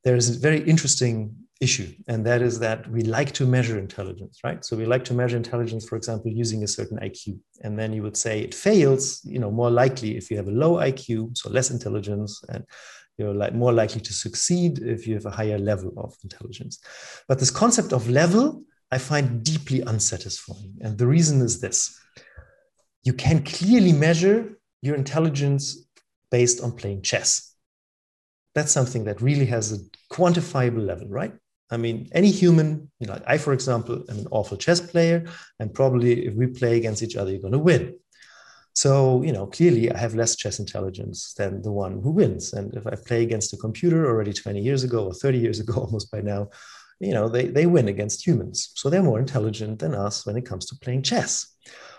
there 0.04 0.16
is 0.16 0.36
a 0.36 0.40
very 0.40 0.62
interesting 0.62 1.36
issue 1.62 1.90
and 2.08 2.26
that 2.26 2.42
is 2.42 2.60
that 2.60 2.86
we 2.92 3.02
like 3.02 3.32
to 3.32 3.46
measure 3.46 3.80
intelligence 3.80 4.40
right? 4.44 4.66
So 4.66 4.76
we 4.76 4.86
like 4.86 5.06
to 5.06 5.14
measure 5.14 5.38
intelligence 5.38 5.88
for 5.88 5.96
example 5.96 6.32
using 6.32 6.64
a 6.64 6.68
certain 6.68 6.98
iq 7.00 7.40
and 7.64 7.80
then 7.80 7.94
you 7.94 8.04
would 8.04 8.18
say 8.18 8.42
it 8.42 8.54
fails 8.54 9.22
you 9.24 9.40
know 9.40 9.52
more 9.52 9.72
likely 9.72 10.18
if 10.18 10.30
you 10.30 10.38
have 10.38 10.50
a 10.50 10.52
low 10.52 10.74
iq 10.76 11.38
so 11.38 11.50
less 11.50 11.72
intelligence 11.72 12.44
and 12.50 12.66
you're 13.18 13.34
like 13.34 13.54
more 13.54 13.72
likely 13.72 14.02
to 14.02 14.14
succeed 14.14 14.80
if 14.80 15.08
you 15.08 15.14
have 15.16 15.26
a 15.26 15.32
higher 15.32 15.58
level 15.58 15.94
of 15.98 16.14
intelligence. 16.24 16.80
But 17.28 17.40
this 17.40 17.52
concept 17.52 17.94
of 17.94 18.10
level 18.10 18.64
i 18.92 18.98
find 18.98 19.44
deeply 19.44 19.82
unsatisfying. 19.82 20.76
And 20.82 20.98
the 20.98 21.08
reason 21.08 21.42
is 21.42 21.60
this. 21.60 22.00
You 23.04 23.14
can 23.14 23.44
clearly 23.44 23.94
measure 23.94 24.58
your 24.82 24.96
intelligence 24.96 25.86
based 26.32 26.62
on 26.62 26.74
playing 26.74 27.02
chess. 27.02 27.56
That's 28.54 28.72
something 28.72 29.06
that 29.06 29.22
really 29.22 29.46
has 29.48 29.74
a 29.74 29.80
quantifiable 30.14 30.86
level, 30.86 31.08
right? 31.08 31.34
I 31.72 31.78
mean, 31.78 32.10
any 32.12 32.30
human, 32.30 32.92
you 33.00 33.08
know, 33.08 33.20
I, 33.26 33.38
for 33.38 33.54
example, 33.54 34.04
am 34.10 34.20
an 34.20 34.28
awful 34.32 34.58
chess 34.58 34.80
player, 34.80 35.26
and 35.60 35.74
probably 35.74 36.28
if 36.28 36.36
we 36.36 36.48
play 36.48 36.78
against 36.78 37.02
each 37.02 37.16
other, 37.16 37.32
you're 37.32 37.42
going 37.42 37.54
to 37.54 37.60
win. 37.60 37.96
So, 38.76 39.24
you 39.24 39.32
know, 39.32 39.48
clearly 39.48 39.92
I 39.92 39.98
have 39.98 40.16
less 40.16 40.36
chess 40.36 40.60
intelligence 40.60 41.34
than 41.34 41.62
the 41.62 41.72
one 41.72 42.02
who 42.02 42.12
wins. 42.12 42.54
And 42.54 42.74
if 42.76 42.86
I 42.86 42.96
play 42.96 43.24
against 43.24 43.54
a 43.54 43.58
computer 43.58 44.06
already 44.06 44.34
20 44.34 44.62
years 44.62 44.84
ago 44.84 45.06
or 45.06 45.14
30 45.14 45.38
years 45.40 45.60
ago, 45.60 45.74
almost 45.78 46.12
by 46.12 46.22
now, 46.22 46.50
you 47.00 47.14
know, 47.14 47.30
they, 47.30 47.48
they 47.48 47.66
win 47.66 47.88
against 47.88 48.26
humans. 48.26 48.72
So 48.76 48.90
they're 48.90 49.02
more 49.02 49.20
intelligent 49.20 49.80
than 49.80 49.96
us 49.96 50.26
when 50.26 50.38
it 50.38 50.46
comes 50.46 50.66
to 50.68 50.76
playing 50.82 51.04
chess. 51.04 51.48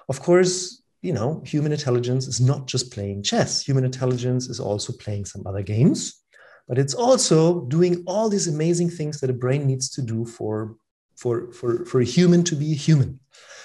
Of 0.09 0.21
course, 0.21 0.83
you 1.03 1.13
know, 1.13 1.43
human 1.45 1.73
intelligence 1.73 2.27
is 2.27 2.41
not 2.41 2.67
just 2.67 2.93
playing 2.93 3.23
chess. 3.23 3.63
Human 3.63 3.85
intelligence 3.85 4.49
is 4.49 4.61
also 4.61 4.93
playing 4.93 5.25
some 5.25 5.47
other 5.47 5.63
games 5.63 6.23
but 6.69 6.79
it's 6.79 6.95
also 6.95 7.61
doing 7.67 8.03
all 8.07 8.29
these 8.29 8.49
amazing 8.49 8.91
things 8.91 9.21
that 9.21 9.31
a 9.31 9.35
brain 9.35 9.67
needs 9.67 9.89
to 9.91 10.03
do 10.03 10.25
for 10.25 10.77
for 11.17 11.53
for, 11.53 11.85
for 11.85 12.01
a 12.01 12.05
human 12.05 12.45
to 12.45 12.57
be 12.57 12.75
human. 12.75 13.21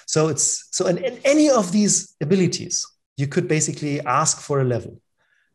So 0.05 0.27
it's 0.27 0.67
so 0.71 0.87
in 0.87 1.19
any 1.25 1.49
of 1.49 1.71
these 1.71 2.15
abilities 2.21 2.85
you 3.17 3.27
could 3.27 3.47
basically 3.47 4.01
ask 4.01 4.39
for 4.39 4.61
a 4.61 4.63
level. 4.63 5.01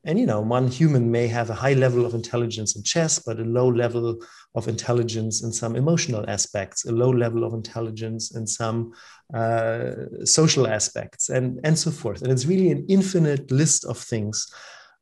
And 0.04 0.20
you 0.20 0.26
know 0.26 0.40
one 0.40 0.68
human 0.68 1.10
may 1.10 1.26
have 1.26 1.50
a 1.50 1.54
high 1.54 1.72
level 1.72 2.06
of 2.06 2.14
intelligence 2.14 2.76
in 2.76 2.82
chess 2.84 3.18
but 3.18 3.40
a 3.40 3.44
low 3.44 3.68
level 3.68 4.18
of 4.54 4.68
intelligence 4.68 5.42
in 5.42 5.52
some 5.52 5.74
emotional 5.74 6.24
aspects 6.28 6.84
a 6.84 6.92
low 6.92 7.10
level 7.10 7.42
of 7.44 7.54
intelligence 7.54 8.34
in 8.36 8.46
some 8.46 8.92
uh, 9.34 9.90
social 10.24 10.66
aspects 10.68 11.28
and 11.28 11.60
and 11.64 11.78
so 11.78 11.90
forth. 11.90 12.22
And 12.22 12.30
it's 12.32 12.46
really 12.46 12.70
an 12.70 12.86
infinite 12.88 13.50
list 13.50 13.84
of 13.84 13.98
things 13.98 14.46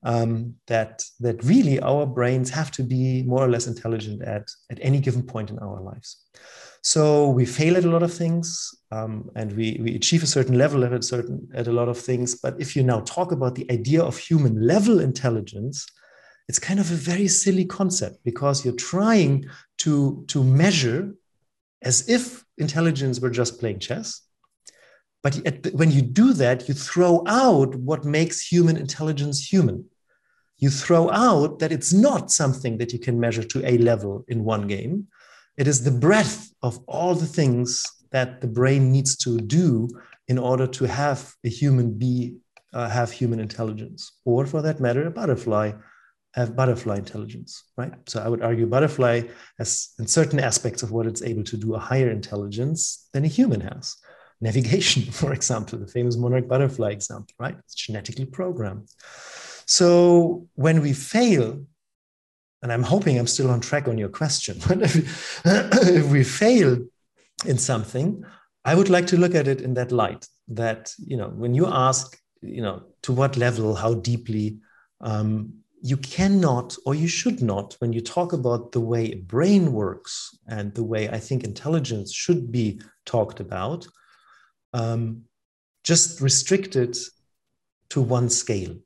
um, 0.05 0.55
that 0.67 1.03
that 1.21 1.43
really 1.43 1.81
our 1.81 2.07
brains 2.07 2.51
have 2.51 2.71
to 2.73 2.83
be 2.83 3.23
more 3.23 3.43
or 3.43 3.49
less 3.49 3.67
intelligent 3.67 4.23
at 4.23 4.49
at 4.71 4.79
any 4.83 5.01
given 5.01 5.23
point 5.23 5.51
in 5.51 5.59
our 5.59 5.81
lives. 5.81 6.17
So 6.83 7.31
we 7.31 7.47
fail 7.47 7.79
at 7.79 7.85
a 7.87 7.91
lot 7.91 8.03
of 8.03 8.13
things, 8.13 8.75
um, 8.93 9.31
and 9.35 9.53
we 9.57 9.81
we 9.83 9.95
achieve 9.95 10.23
a 10.23 10.27
certain 10.27 10.59
level 10.59 10.85
at 10.85 10.93
a 10.93 11.03
certain 11.03 11.49
at 11.55 11.67
a 11.67 11.73
lot 11.73 11.89
of 11.89 11.99
things. 11.99 12.35
But 12.35 12.61
if 12.61 12.77
you 12.77 12.83
now 12.83 13.01
talk 13.01 13.33
about 13.33 13.55
the 13.55 13.71
idea 13.73 14.03
of 14.03 14.19
human 14.19 14.67
level 14.67 15.01
intelligence, 15.01 15.87
it's 16.49 16.59
kind 16.59 16.79
of 16.79 16.91
a 16.91 16.95
very 16.95 17.27
silly 17.27 17.65
concept 17.65 18.23
because 18.25 18.65
you're 18.65 18.75
trying 18.75 19.47
to 19.79 20.25
to 20.29 20.45
measure 20.45 21.15
as 21.81 22.09
if 22.09 22.45
intelligence 22.59 23.21
were 23.21 23.31
just 23.31 23.59
playing 23.59 23.79
chess. 23.79 24.21
But 25.23 25.37
when 25.73 25.91
you 25.91 26.03
do 26.03 26.35
that, 26.35 26.69
you 26.69 26.75
throw 26.75 27.25
out 27.27 27.75
what 27.77 28.05
makes 28.05 28.47
human 28.47 28.77
intelligence 28.77 29.41
human 29.41 29.87
you 30.59 30.71
throw 30.71 31.11
out 31.11 31.59
that 31.59 31.73
it's 31.73 31.93
not 31.93 32.31
something 32.31 32.79
that 32.79 32.93
you 32.93 32.99
can 32.99 33.19
measure 33.19 33.45
to 33.45 33.69
a 33.69 33.79
level 33.79 34.25
in 34.29 34.45
one 34.45 34.67
game. 34.67 35.07
It 35.57 35.67
is 35.67 35.85
the 35.85 35.91
breadth 35.91 36.53
of 36.63 36.79
all 36.87 37.15
the 37.15 37.27
things 37.27 37.85
that 38.13 38.41
the 38.41 38.47
brain 38.47 38.93
needs 38.93 39.17
to 39.19 39.39
do 39.39 39.89
in 40.29 40.39
order 40.39 40.67
to 40.67 40.85
have 40.85 41.35
a 41.45 41.49
human 41.49 41.93
be 41.99 42.37
uh, 42.73 42.89
have 42.89 43.13
human 43.13 43.39
intelligence, 43.39 44.19
or 44.25 44.45
for 44.47 44.61
that 44.61 44.81
matter, 44.81 45.07
a 45.07 45.11
butterfly 45.11 45.71
have 46.35 46.57
butterfly 46.57 46.97
intelligence, 46.97 47.63
right? 47.77 47.93
So 48.09 48.21
I 48.21 48.29
would 48.29 48.43
argue 48.43 48.67
butterfly 48.67 49.23
has, 49.59 49.91
in 50.01 50.07
certain 50.09 50.41
aspects 50.41 50.83
of 50.83 50.91
what 50.91 51.07
it's 51.07 51.23
able 51.23 51.45
to 51.45 51.57
do, 51.57 51.75
a 51.75 51.79
higher 51.79 52.11
intelligence 52.11 53.09
than 53.13 53.25
a 53.25 53.29
human 53.29 53.61
has. 53.61 53.95
Navigation, 54.41 55.03
for 55.13 55.33
example, 55.33 55.79
the 55.79 55.87
famous 55.87 56.17
monarch 56.17 56.49
butterfly 56.49 56.91
example, 56.91 57.33
right? 57.39 57.57
It's 57.61 57.77
genetically 57.77 58.25
programmed. 58.25 58.89
So 59.67 60.49
when 60.55 60.81
we 60.81 60.93
fail, 60.93 61.65
and 62.63 62.73
I'm 62.73 62.83
hoping 62.83 63.19
I'm 63.19 63.27
still 63.27 63.51
on 63.51 63.61
track 63.61 63.89
on 63.89 63.99
your 63.99 64.09
question, 64.09 64.59
but 64.69 64.79
if, 65.45 66.07
we 66.11 66.25
fail 66.25 66.79
in 67.47 67.59
something, 67.59 68.25
I 68.65 68.75
would 68.75 68.89
like 68.89 69.07
to 69.09 69.17
look 69.17 69.35
at 69.35 69.49
it 69.49 69.61
in 69.61 69.75
that 69.75 69.93
light. 69.93 70.27
That 70.49 70.93
you 70.99 71.17
know, 71.17 71.29
when 71.29 71.55
you 71.55 71.67
ask, 71.67 72.19
you 72.41 72.63
know, 72.63 72.83
to 73.03 73.13
what 73.13 73.37
level, 73.37 73.75
how 73.75 73.95
deeply, 73.95 74.59
um, 75.01 75.55
you 75.81 75.99
cannot 75.99 76.77
or 76.87 76.95
you 76.95 77.09
should 77.09 77.43
not, 77.43 77.77
when 77.79 77.93
you 77.93 78.01
talk 78.01 78.33
about 78.33 78.73
the 78.73 78.81
way 78.81 79.13
a 79.13 79.17
brain 79.17 79.73
works 79.73 80.35
and 80.49 80.75
the 80.75 80.83
way 80.83 81.11
I 81.11 81.19
think 81.19 81.45
intelligence 81.45 82.13
should 82.13 82.51
be 82.51 82.81
talked 83.05 83.39
about, 83.39 83.87
um, 84.73 85.25
just 85.83 86.23
restrict 86.23 86.75
it 86.75 86.97
to 87.91 88.01
one 88.01 88.31
scale 88.31 88.77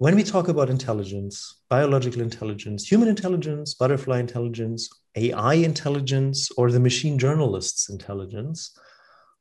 when 0.00 0.16
we 0.16 0.22
talk 0.22 0.48
about 0.48 0.70
intelligence, 0.70 1.60
biological 1.68 2.22
intelligence, 2.22 2.90
human 2.90 3.06
intelligence, 3.06 3.74
butterfly 3.74 4.18
intelligence, 4.18 4.88
AI 5.14 5.52
intelligence, 5.52 6.50
or 6.56 6.70
the 6.70 6.80
machine 6.80 7.18
journalist's 7.18 7.90
intelligence, 7.90 8.74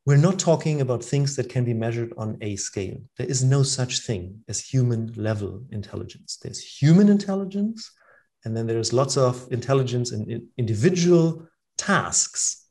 we're 0.06 0.18
not 0.18 0.38
talking 0.38 0.82
about 0.82 1.02
things 1.02 1.38
that 1.38 1.48
can 1.48 1.64
be 1.64 1.74
measured 1.74 2.12
on 2.18 2.38
a 2.42 2.58
scale. 2.58 2.98
There 3.18 3.26
is 3.26 3.42
no 3.42 3.64
such 3.64 4.00
thing 4.00 4.44
as 4.50 4.60
human 4.60 5.14
level 5.16 5.64
intelligence. 5.72 6.38
There's 6.44 6.60
human 6.60 7.08
intelligence, 7.08 7.90
and 8.44 8.54
then 8.58 8.68
there's 8.68 8.92
lots 8.92 9.16
of 9.16 9.48
intelligence 9.52 10.12
in 10.12 10.46
individual 10.58 11.48
tasks. 11.78 12.66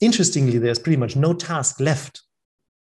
Interestingly, 0.00 0.58
there's 0.58 0.78
pretty 0.78 0.96
much 0.96 1.16
no 1.16 1.34
task 1.34 1.80
left 1.80 2.22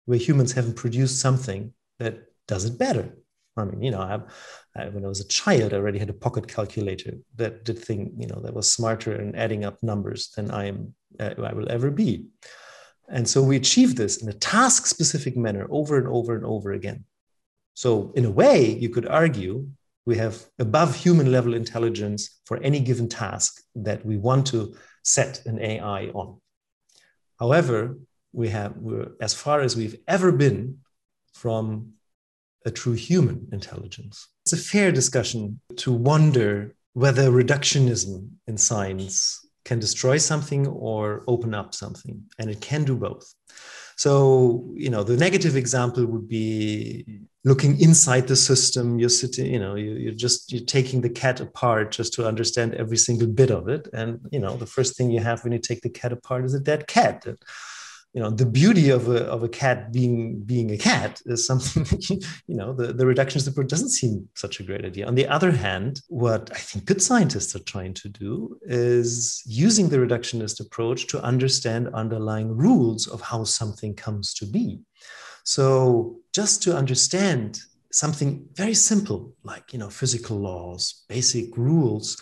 where 0.07 0.19
humans 0.19 0.55
haven't 0.55 0.75
produced 0.75 1.21
something 1.21 1.73
that 2.00 2.25
does 2.49 2.64
it 2.64 2.76
better 2.76 3.14
I 3.56 3.64
mean, 3.64 3.82
you 3.82 3.90
know, 3.90 4.00
I, 4.00 4.20
I, 4.80 4.88
when 4.88 5.04
I 5.04 5.08
was 5.08 5.20
a 5.20 5.28
child, 5.28 5.73
I 5.73 5.76
already 5.76 5.99
had 5.99 6.11
a 6.11 6.14
pocket 6.14 6.49
calculator 6.49 7.14
that 7.37 7.64
did 7.64 7.78
thing, 7.78 8.12
you 8.18 8.26
know, 8.26 8.40
that 8.40 8.54
was 8.54 8.70
smarter 8.70 9.20
in 9.20 9.34
adding 9.37 9.64
up 9.64 9.82
numbers 9.82 10.30
than 10.30 10.50
I 10.50 10.66
am, 10.66 10.94
uh, 11.20 11.34
I 11.38 11.52
will 11.52 11.70
ever 11.70 11.90
be. 11.90 12.26
And 13.08 13.28
so 13.28 13.42
we 13.42 13.56
achieve 13.56 13.96
this 13.96 14.23
in 14.23 14.28
a 14.28 14.32
task-specific 14.32 15.37
manner 15.37 15.66
over 15.70 15.99
and 15.99 16.08
over 16.08 16.34
and 16.34 16.44
over 16.44 16.73
again. 16.73 17.04
So 17.75 18.12
in 18.16 18.25
a 18.25 18.30
way, 18.30 18.70
you 18.73 18.88
could 18.88 19.06
argue 19.06 19.68
we 20.06 20.16
have 20.16 20.42
above 20.58 20.96
human 20.96 21.30
level 21.30 21.54
intelligence 21.54 22.40
for 22.44 22.58
any 22.58 22.80
given 22.80 23.08
task 23.08 23.62
that 23.75 24.04
we 24.04 24.16
want 24.16 24.46
to 24.49 24.75
set 25.02 25.44
an 25.46 25.61
AI 25.61 26.06
on. 26.08 26.40
However, 27.38 27.99
we 28.32 28.49
have, 28.49 28.76
we're 28.76 29.12
as 29.20 29.34
far 29.34 29.61
as 29.61 29.76
we've 29.76 29.96
ever 30.08 30.32
been 30.32 30.78
from 31.32 31.94
a 32.64 32.71
true 32.71 32.94
human 32.94 33.49
intelligence. 33.52 34.28
It's 34.44 34.52
a 34.52 34.56
fair 34.56 34.92
discussion 34.92 35.61
to 35.76 35.92
wonder 35.92 36.75
whether 36.94 37.30
reductionism 37.30 38.30
in 38.47 38.56
science 38.56 39.40
can 39.64 39.78
destroy 39.78 40.18
something 40.18 40.66
or 40.66 41.25
open 41.26 41.54
up 41.54 41.75
something, 41.75 42.23
and 42.38 42.50
it 42.50 42.61
can 42.61 42.85
do 42.85 42.97
both. 42.97 43.35
So, 43.97 44.71
you 44.75 44.90
know, 44.90 45.04
the 45.04 45.16
negative 45.16 45.56
example 45.56 46.04
would 46.06 46.28
be 46.28 47.21
looking 47.44 47.80
inside 47.80 48.26
the 48.26 48.37
system. 48.37 48.99
You're 48.99 49.09
sitting, 49.09 49.47
you 49.47 49.61
know, 49.61 49.76
you, 49.76 50.11
are 50.11 50.14
just 50.14 50.52
you're 50.52 50.64
taking 50.64 51.00
the 51.00 51.11
cat 51.11 51.40
apart 51.40 51.92
just 51.92 52.12
to 52.14 52.26
understand 52.26 52.75
every 52.75 52.97
single 52.97 53.28
bit 53.28 53.50
of 53.50 53.68
it. 53.68 53.88
And 53.92 54.21
you 54.33 54.40
know, 54.40 54.56
the 54.56 54.66
first 54.66 54.97
thing 54.97 55.11
you 55.11 55.21
have 55.21 55.44
when 55.44 55.52
you 55.52 55.59
take 55.59 55.83
the 55.83 55.90
cat 55.90 56.12
apart 56.12 56.44
is 56.44 56.54
a 56.54 56.61
dead 56.61 56.87
cat 56.87 57.25
you 58.14 58.23
know 58.23 58.30
the 58.30 58.47
beauty 58.47 58.90
of 58.90 59.09
a, 59.09 59.25
of 59.25 59.42
a 59.42 59.49
cat 59.49 59.92
being 59.92 60.40
being 60.40 60.71
a 60.71 60.78
cat 60.78 61.21
is 61.26 61.47
something 61.47 61.85
you 62.47 62.56
know 62.56 62.73
the, 62.73 62.92
the 62.92 63.04
reductionist 63.04 63.49
approach 63.49 63.68
doesn't 63.68 63.90
seem 63.90 64.28
such 64.35 64.61
a 64.61 64.62
great 64.62 64.85
idea. 64.85 65.06
On 65.06 65.16
the 65.16 65.26
other 65.26 65.50
hand 65.50 66.00
what 66.09 66.50
i 66.54 66.59
think 66.59 66.87
good 66.87 67.02
scientists 67.02 67.54
are 67.56 67.64
trying 67.64 67.92
to 67.94 68.09
do 68.09 68.56
is 68.62 69.42
using 69.44 69.88
the 69.88 69.99
reductionist 69.99 70.61
approach 70.61 71.09
to 71.09 71.23
understand 71.23 71.88
underlying 71.92 72.56
rules 72.56 73.09
of 73.09 73.21
how 73.21 73.44
something 73.44 73.94
comes 73.94 74.33
to 74.35 74.47
be. 74.47 74.80
So 75.44 76.16
just 76.33 76.62
to 76.62 76.76
understand 76.76 77.61
something 77.90 78.47
very 78.54 78.75
simple 78.75 79.35
like 79.42 79.73
you 79.73 79.78
know 79.78 79.90
physical 79.90 80.37
laws 80.37 81.04
basic 81.09 81.56
rules 81.56 82.21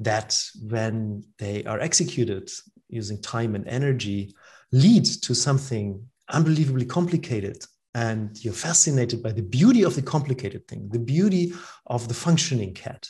that 0.00 0.38
when 0.68 1.22
they 1.38 1.64
are 1.64 1.80
executed 1.80 2.50
using 2.88 3.20
time 3.22 3.54
and 3.54 3.66
energy 3.66 4.34
lead 4.74 5.04
to 5.04 5.34
something 5.34 6.04
unbelievably 6.30 6.84
complicated 6.84 7.64
and 7.94 8.44
you're 8.44 8.52
fascinated 8.68 9.22
by 9.22 9.30
the 9.30 9.42
beauty 9.42 9.84
of 9.84 9.94
the 9.94 10.02
complicated 10.02 10.66
thing, 10.66 10.88
the 10.90 10.98
beauty 10.98 11.52
of 11.86 12.08
the 12.08 12.14
functioning 12.14 12.74
cat. 12.74 13.06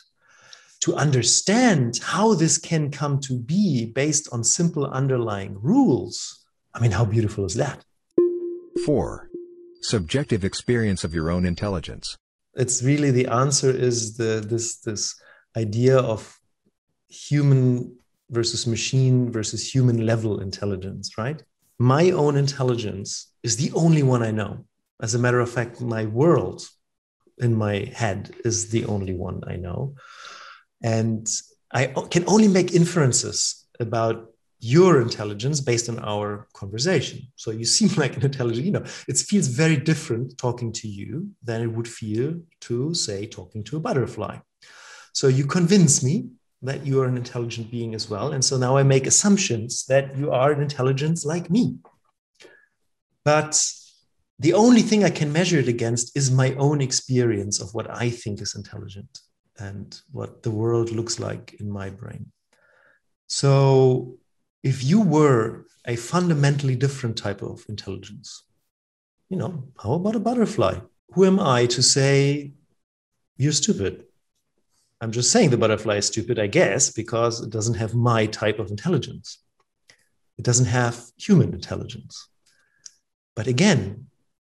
To 0.81 0.93
understand 0.95 1.99
how 2.03 2.35
this 2.35 2.59
can 2.59 2.91
come 2.91 3.19
to 3.21 3.39
be 3.39 3.85
based 3.85 4.29
on 4.31 4.43
simple 4.43 4.85
underlying 4.85 5.57
rules, 5.59 6.45
I 6.75 6.79
mean, 6.81 6.91
how 6.91 7.05
beautiful 7.05 7.45
is 7.45 7.55
that? 7.55 7.83
4. 8.85 9.29
Subjective 9.81 10.43
experience 10.43 11.03
of 11.03 11.15
your 11.15 11.31
own 11.31 11.45
intelligence. 11.47 12.15
It's 12.53 12.83
really 12.83 13.09
the 13.09 13.27
answer 13.27 13.71
is 13.71 14.17
the 14.17 14.45
this 14.47 14.77
this 14.77 15.15
idea 15.57 15.97
of 15.97 16.39
human 17.09 17.97
versus 18.29 18.67
machine 18.67 19.31
versus 19.31 19.73
human 19.73 20.05
level 20.05 20.39
intelligence, 20.39 21.17
right? 21.17 21.41
My 21.79 22.11
own 22.11 22.37
intelligence 22.37 23.31
is 23.43 23.57
the 23.57 23.71
only 23.73 24.03
one 24.03 24.23
I 24.23 24.31
know. 24.31 24.65
As 25.01 25.13
a 25.13 25.19
matter 25.19 25.39
of 25.39 25.51
fact, 25.51 25.81
my 25.81 26.05
world 26.05 26.67
in 27.37 27.55
my 27.55 27.91
head 27.93 28.33
is 28.45 28.69
the 28.69 28.85
only 28.85 29.13
one 29.13 29.43
I 29.47 29.57
know. 29.57 29.95
And 30.81 31.27
I 31.73 31.87
can 32.09 32.23
only 32.27 32.47
make 32.47 32.73
inferences 32.73 33.65
about 33.79 34.31
your 34.59 35.01
intelligence 35.01 35.59
based 35.59 35.89
on 35.89 35.99
our 35.99 36.47
conversation. 36.53 37.19
So 37.35 37.51
you 37.51 37.65
seem 37.65 37.89
like 37.97 38.15
an 38.15 38.23
intelligent, 38.23 38.65
you 38.65 38.71
know, 38.71 38.85
it 39.07 39.17
feels 39.17 39.47
very 39.47 39.77
different 39.77 40.37
talking 40.37 40.71
to 40.73 40.87
you 40.87 41.29
than 41.43 41.61
it 41.61 41.67
would 41.67 41.87
feel 41.87 42.39
to, 42.61 42.93
say, 42.93 43.25
talking 43.25 43.63
to 43.65 43.77
a 43.77 43.79
butterfly. 43.79 44.37
So 45.13 45.27
you 45.27 45.45
convince 45.45 46.03
me 46.03 46.29
that 46.65 46.85
you 46.85 47.01
are 47.01 47.05
an 47.05 47.17
intelligent 47.17 47.71
being 47.71 47.95
as 47.95 48.09
well. 48.09 48.33
And 48.33 48.43
so 48.43 48.57
now 48.57 48.77
I 48.77 48.83
make 48.83 49.07
assumptions 49.07 49.85
that 49.85 50.17
you 50.17 50.31
are 50.31 50.51
an 50.51 50.61
intelligence 50.61 51.25
like 51.25 51.49
me. 51.49 51.77
But 53.23 53.61
the 54.39 54.53
only 54.53 54.81
thing 54.81 55.03
I 55.03 55.09
can 55.09 55.31
measure 55.31 55.59
it 55.59 55.67
against 55.67 56.15
is 56.15 56.29
my 56.29 56.53
own 56.55 56.81
experience 56.81 57.61
of 57.61 57.73
what 57.73 57.89
I 57.89 58.09
think 58.09 58.41
is 58.41 58.55
intelligent 58.55 59.19
and 59.57 59.99
what 60.11 60.43
the 60.43 60.51
world 60.51 60.91
looks 60.91 61.19
like 61.19 61.55
in 61.59 61.71
my 61.71 61.89
brain. 61.89 62.31
So 63.27 64.17
if 64.63 64.83
you 64.83 65.01
were 65.01 65.65
a 65.85 65.95
fundamentally 65.95 66.75
different 66.75 67.17
type 67.17 67.41
of 67.41 67.65
intelligence, 67.69 68.43
you 69.29 69.37
know, 69.37 69.69
how 69.81 69.93
about 69.93 70.15
a 70.15 70.19
butterfly? 70.19 70.79
Who 71.13 71.25
am 71.25 71.39
I 71.39 71.65
to 71.67 71.81
say 71.81 72.53
you're 73.37 73.51
stupid? 73.53 74.05
I'm 75.01 75.11
just 75.11 75.31
saying 75.31 75.49
the 75.49 75.57
butterfly 75.57 75.97
is 75.97 76.07
stupid, 76.07 76.39
I 76.39 76.47
guess, 76.47 76.91
because 76.91 77.41
it 77.41 77.49
doesn't 77.49 77.75
have 77.75 77.93
my 77.93 78.25
type 78.27 78.59
of 78.59 78.69
intelligence. 78.69 79.39
It 80.37 80.45
doesn't 80.45 80.65
have 80.65 81.03
human 81.17 81.53
intelligence. 81.53 82.29
But 83.35 83.47
again, 83.47 84.07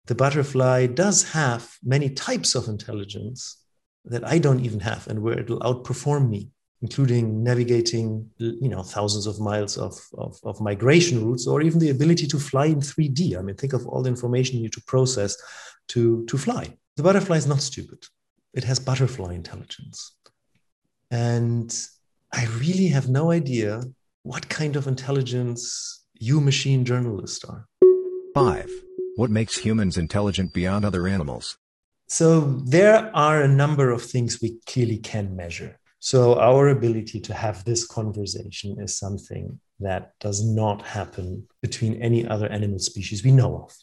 the 0.07 0.15
butterfly 0.15 0.87
does 0.87 1.31
have 1.31 1.77
many 1.83 2.09
types 2.09 2.53
of 2.55 2.67
intelligence 2.67 3.63
that 4.05 4.27
I 4.27 4.37
don't 4.37 4.63
even 4.63 4.81
have 4.81 5.07
and 5.07 5.21
where 5.21 5.39
it'll 5.39 5.59
outperform 5.61 6.29
me, 6.29 6.51
including 6.81 7.43
navigating, 7.43 8.29
you 8.37 8.69
know, 8.69 8.83
thousands 8.83 9.25
of 9.25 9.39
miles 9.39 9.77
of, 9.77 9.99
of, 10.17 10.37
of 10.43 10.61
migration 10.61 11.25
routes 11.25 11.47
or 11.47 11.61
even 11.61 11.79
the 11.79 11.89
ability 11.89 12.27
to 12.27 12.39
fly 12.39 12.65
in 12.65 12.79
3D. 12.79 13.37
I 13.37 13.41
mean, 13.41 13.55
think 13.55 13.73
of 13.73 13.87
all 13.87 14.03
the 14.03 14.09
information 14.09 14.57
you 14.57 14.63
need 14.63 14.73
to 14.73 14.83
process 14.83 15.35
to, 15.89 16.25
to 16.25 16.37
fly. 16.37 16.77
The 16.97 17.03
butterfly 17.03 17.37
is 17.37 17.47
not 17.47 17.61
stupid. 17.61 18.05
It 18.53 18.63
has 18.65 18.79
butterfly 18.79 19.33
intelligence. 19.33 20.15
And 21.15 21.73
I 22.33 22.45
really 22.63 22.89
have 22.89 23.07
no 23.07 23.31
idea 23.31 23.83
what 24.23 24.49
kind 24.49 24.75
of 24.75 24.85
intelligence 24.85 26.03
you 26.19 26.41
machine 26.41 26.83
journalists 26.83 27.45
are. 27.45 27.69
5. 28.33 28.69
What 29.15 29.29
makes 29.29 29.55
humans 29.57 29.97
intelligent 29.97 30.51
beyond 30.53 30.83
other 30.83 31.07
animals? 31.07 31.57
So 32.07 32.27
there 32.75 33.15
are 33.15 33.41
a 33.41 33.47
number 33.47 33.91
of 33.91 34.01
things 34.03 34.41
we 34.41 34.59
clearly 34.67 34.97
can 34.97 35.37
measure. 35.37 35.79
So 35.99 36.37
our 36.37 36.67
ability 36.67 37.21
to 37.21 37.33
have 37.33 37.63
this 37.63 37.87
conversation 37.87 38.77
is 38.81 38.99
something 38.99 39.61
that 39.79 40.03
does 40.19 40.43
not 40.43 40.81
happen 40.81 41.47
between 41.61 41.93
any 42.01 42.27
other 42.27 42.47
animal 42.47 42.79
species 42.79 43.23
we 43.23 43.31
know 43.31 43.51
of. 43.63 43.73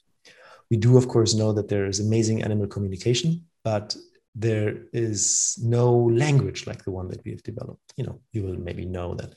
We 0.70 0.76
do, 0.76 0.98
of 0.98 1.08
course, 1.08 1.32
know 1.34 1.54
that 1.54 1.68
there 1.68 1.86
is 1.86 1.98
amazing 1.98 2.42
animal 2.42 2.66
communication, 2.66 3.46
but 3.64 3.96
there 4.34 4.84
is 4.92 5.58
no 5.62 5.92
language 5.94 6.66
like 6.66 6.84
the 6.84 6.90
one 6.90 7.08
that 7.08 7.24
we 7.24 7.32
have 7.32 7.42
developed. 7.42 7.92
You 7.96 8.04
know, 8.06 8.20
you 8.32 8.42
will 8.42 8.58
maybe 8.58 8.84
know 8.84 9.14
that 9.14 9.34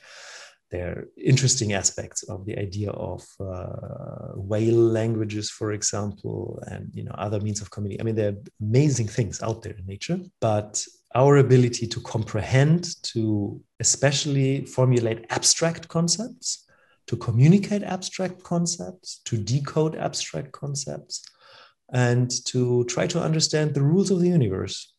there 0.72 0.90
are 0.90 1.08
interesting 1.18 1.74
aspects 1.74 2.24
of 2.24 2.46
the 2.46 2.58
idea 2.58 2.92
of 2.92 3.24
uh, 3.40 4.32
whale 4.36 4.76
languages, 4.76 5.50
for 5.50 5.72
example, 5.74 6.60
and 6.68 6.90
you 6.94 7.04
know 7.04 7.16
other 7.18 7.40
means 7.40 7.62
of 7.62 7.72
communication. 7.72 8.02
I 8.02 8.06
mean, 8.06 8.16
there 8.16 8.32
are 8.34 8.44
amazing 8.62 9.08
things 9.08 9.42
out 9.42 9.62
there 9.62 9.74
in 9.74 9.86
nature, 9.86 10.20
but 10.42 10.84
our 11.14 11.38
ability 11.38 11.88
to 11.88 12.02
comprehend, 12.02 13.02
to 13.04 13.62
especially 13.80 14.66
formulate 14.66 15.26
abstract 15.30 15.88
concepts, 15.88 16.66
to 17.08 17.16
communicate 17.16 17.84
abstract 17.84 18.44
concepts, 18.44 19.22
to 19.26 19.38
decode 19.38 19.96
abstract 19.96 20.52
concepts, 20.52 21.24
and 21.92 22.32
to 22.46 22.84
try 22.86 23.08
to 23.08 23.22
understand 23.22 23.74
the 23.74 23.82
rules 23.82 24.12
of 24.12 24.20
the 24.20 24.30
universe 24.30 24.94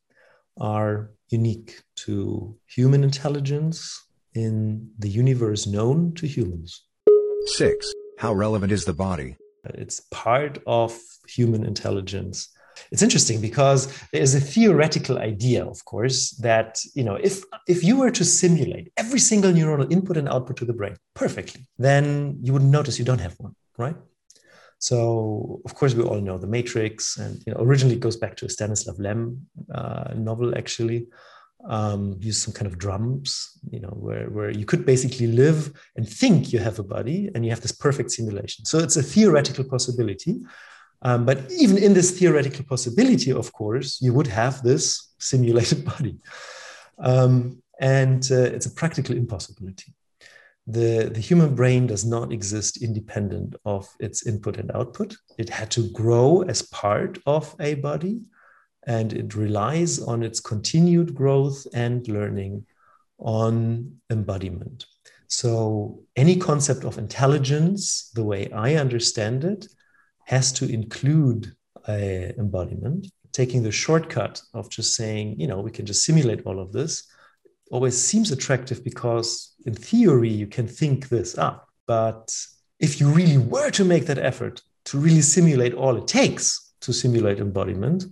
are 0.58 1.10
unique 1.28 1.82
to 1.96 2.56
human 2.66 3.02
intelligence 3.04 4.02
in 4.34 4.90
the 4.98 5.08
universe 5.08 5.66
known 5.66 6.14
to 6.14 6.26
humans. 6.26 6.84
6. 7.46 7.92
How 8.18 8.32
relevant 8.32 8.72
is 8.72 8.84
the 8.84 8.92
body? 8.92 9.36
It's 9.64 10.00
part 10.10 10.58
of 10.66 10.96
human 11.28 11.64
intelligence. 11.64 12.48
It's 12.92 13.02
interesting 13.02 13.40
because 13.40 13.86
there 14.12 14.22
is 14.22 14.34
a 14.34 14.40
theoretical 14.40 15.18
idea, 15.18 15.64
of 15.64 15.84
course, 15.86 16.30
that 16.42 16.78
you 16.94 17.02
know 17.02 17.16
if 17.16 17.42
if 17.66 17.82
you 17.82 17.96
were 17.96 18.10
to 18.10 18.24
simulate 18.24 18.92
every 18.96 19.18
single 19.18 19.50
neuronal 19.52 19.90
input 19.90 20.16
and 20.16 20.28
output 20.28 20.58
to 20.58 20.66
the 20.66 20.74
brain 20.74 20.96
perfectly, 21.14 21.66
then 21.78 22.38
you 22.42 22.52
wouldn't 22.52 22.70
notice 22.70 22.98
you 22.98 23.04
don't 23.04 23.20
have 23.20 23.34
one, 23.38 23.54
right? 23.78 23.96
So, 24.78 25.60
of 25.64 25.74
course, 25.74 25.94
we 25.94 26.02
all 26.02 26.20
know 26.20 26.38
the 26.38 26.46
Matrix, 26.46 27.16
and 27.16 27.42
you 27.46 27.52
know, 27.52 27.60
originally 27.60 27.96
it 27.96 28.00
goes 28.00 28.16
back 28.16 28.36
to 28.36 28.46
a 28.46 28.50
Stanislav 28.50 28.98
Lem 28.98 29.46
uh, 29.74 30.12
novel, 30.14 30.56
actually. 30.56 31.06
Um, 31.68 32.16
use 32.20 32.40
some 32.40 32.52
kind 32.52 32.66
of 32.70 32.78
drums, 32.78 33.58
you 33.70 33.80
know, 33.80 33.88
where, 33.88 34.28
where 34.30 34.50
you 34.50 34.64
could 34.64 34.86
basically 34.86 35.26
live 35.26 35.72
and 35.96 36.08
think 36.08 36.52
you 36.52 36.60
have 36.60 36.78
a 36.78 36.84
body 36.84 37.28
and 37.34 37.44
you 37.44 37.50
have 37.50 37.62
this 37.62 37.72
perfect 37.72 38.12
simulation. 38.12 38.64
So 38.64 38.78
it's 38.78 38.96
a 38.96 39.02
theoretical 39.02 39.64
possibility. 39.64 40.42
Um, 41.02 41.24
but 41.24 41.50
even 41.50 41.78
in 41.78 41.92
this 41.92 42.16
theoretical 42.16 42.64
possibility, 42.64 43.32
of 43.32 43.52
course, 43.52 44.00
you 44.00 44.12
would 44.12 44.28
have 44.28 44.62
this 44.62 45.14
simulated 45.18 45.84
body. 45.84 46.18
Um, 46.98 47.62
and 47.80 48.22
uh, 48.30 48.36
it's 48.54 48.66
a 48.66 48.70
practical 48.70 49.16
impossibility 49.16 49.92
the, 50.66 51.10
the 51.12 51.20
human 51.20 51.54
brain 51.54 51.86
does 51.86 52.04
not 52.04 52.32
exist 52.32 52.82
independent 52.82 53.54
of 53.64 53.88
its 54.00 54.26
input 54.26 54.56
and 54.56 54.70
output. 54.72 55.16
It 55.38 55.48
had 55.48 55.70
to 55.72 55.88
grow 55.90 56.42
as 56.42 56.62
part 56.62 57.18
of 57.26 57.54
a 57.60 57.74
body, 57.74 58.22
and 58.84 59.12
it 59.12 59.34
relies 59.34 60.00
on 60.00 60.22
its 60.22 60.40
continued 60.40 61.14
growth 61.14 61.66
and 61.72 62.06
learning 62.08 62.66
on 63.18 63.96
embodiment. 64.10 64.86
So, 65.28 66.02
any 66.14 66.36
concept 66.36 66.84
of 66.84 66.98
intelligence, 66.98 68.10
the 68.14 68.24
way 68.24 68.50
I 68.52 68.74
understand 68.74 69.44
it, 69.44 69.66
has 70.24 70.52
to 70.52 70.68
include 70.72 71.52
embodiment. 71.88 73.06
Taking 73.32 73.62
the 73.62 73.72
shortcut 73.72 74.40
of 74.54 74.70
just 74.70 74.94
saying, 74.94 75.38
you 75.38 75.46
know, 75.46 75.60
we 75.60 75.70
can 75.70 75.86
just 75.86 76.04
simulate 76.04 76.46
all 76.46 76.58
of 76.58 76.72
this 76.72 77.06
always 77.70 78.00
seems 78.00 78.30
attractive 78.30 78.84
because 78.84 79.54
in 79.66 79.74
theory 79.74 80.30
you 80.30 80.46
can 80.46 80.66
think 80.66 81.08
this 81.08 81.36
up. 81.38 81.68
But 81.86 82.34
if 82.80 83.00
you 83.00 83.08
really 83.08 83.38
were 83.38 83.70
to 83.72 83.84
make 83.84 84.06
that 84.06 84.18
effort 84.18 84.62
to 84.86 84.98
really 84.98 85.22
simulate 85.22 85.74
all 85.74 85.96
it 85.96 86.06
takes 86.06 86.74
to 86.80 86.92
simulate 86.92 87.38
embodiment 87.38 88.04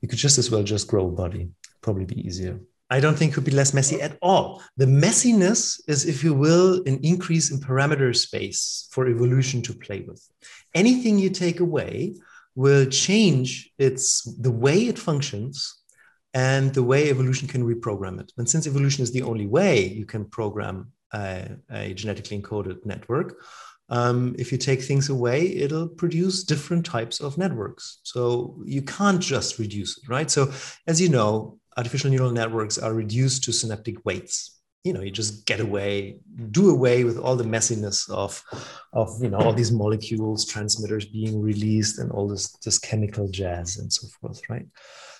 you 0.00 0.08
could 0.08 0.18
just 0.18 0.38
as 0.38 0.50
well 0.50 0.62
just 0.62 0.88
grow 0.88 1.08
a 1.08 1.10
body. 1.10 1.48
Probably 1.80 2.04
be 2.04 2.20
easier. 2.26 2.60
I 2.88 3.00
don't 3.00 3.18
think 3.18 3.32
it 3.32 3.34
could 3.34 3.44
be 3.44 3.50
less 3.50 3.74
messy 3.74 4.00
at 4.00 4.16
all. 4.22 4.62
The 4.76 4.86
messiness 4.86 5.80
is 5.88 6.06
if 6.06 6.22
you 6.22 6.34
will 6.34 6.82
an 6.86 7.00
increase 7.02 7.50
in 7.50 7.58
parameter 7.58 8.14
space 8.14 8.86
for 8.92 9.08
evolution 9.08 9.62
to 9.62 9.74
play 9.74 10.04
with. 10.06 10.24
Anything 10.74 11.18
you 11.18 11.30
take 11.30 11.58
away 11.58 12.14
will 12.54 12.86
change 12.86 13.72
its 13.78 14.22
the 14.40 14.52
way 14.52 14.86
it 14.86 14.98
functions 14.98 15.82
and 16.36 16.74
the 16.74 16.82
way 16.82 17.08
evolution 17.08 17.48
can 17.48 17.64
reprogram 17.64 18.20
it. 18.20 18.30
And 18.36 18.46
since 18.46 18.66
evolution 18.66 19.02
is 19.02 19.10
the 19.10 19.22
only 19.22 19.46
way 19.46 19.86
you 19.86 20.04
can 20.04 20.26
program 20.26 20.92
a, 21.14 21.48
a 21.70 21.94
genetically 21.94 22.38
encoded 22.38 22.84
network, 22.84 23.42
um, 23.88 24.36
if 24.38 24.52
you 24.52 24.58
take 24.58 24.82
things 24.82 25.08
away, 25.08 25.56
it'll 25.56 25.88
produce 25.88 26.44
different 26.44 26.84
types 26.84 27.20
of 27.20 27.38
networks. 27.38 28.00
So 28.02 28.62
you 28.66 28.82
can't 28.82 29.20
just 29.20 29.58
reduce 29.58 29.96
it, 29.96 30.10
right? 30.10 30.30
So 30.30 30.52
as 30.86 31.00
you 31.00 31.08
know, 31.08 31.58
artificial 31.78 32.10
neural 32.10 32.32
networks 32.32 32.76
are 32.76 32.92
reduced 32.92 33.44
to 33.44 33.52
synaptic 33.52 34.04
weights. 34.04 34.60
You 34.84 34.92
know, 34.92 35.00
you 35.00 35.10
just 35.10 35.46
get 35.46 35.60
away, 35.60 36.18
do 36.50 36.68
away 36.68 37.04
with 37.04 37.16
all 37.16 37.36
the 37.36 37.44
messiness 37.44 38.10
of, 38.10 38.42
of 38.92 39.08
you 39.22 39.30
know, 39.30 39.38
all 39.38 39.54
these 39.54 39.72
molecules, 39.72 40.44
transmitters 40.44 41.06
being 41.06 41.40
released, 41.40 41.98
and 41.98 42.12
all 42.12 42.28
this 42.28 42.52
this 42.64 42.78
chemical 42.78 43.26
jazz 43.28 43.78
and 43.78 43.92
so 43.92 44.06
forth, 44.20 44.40
right? 44.48 44.66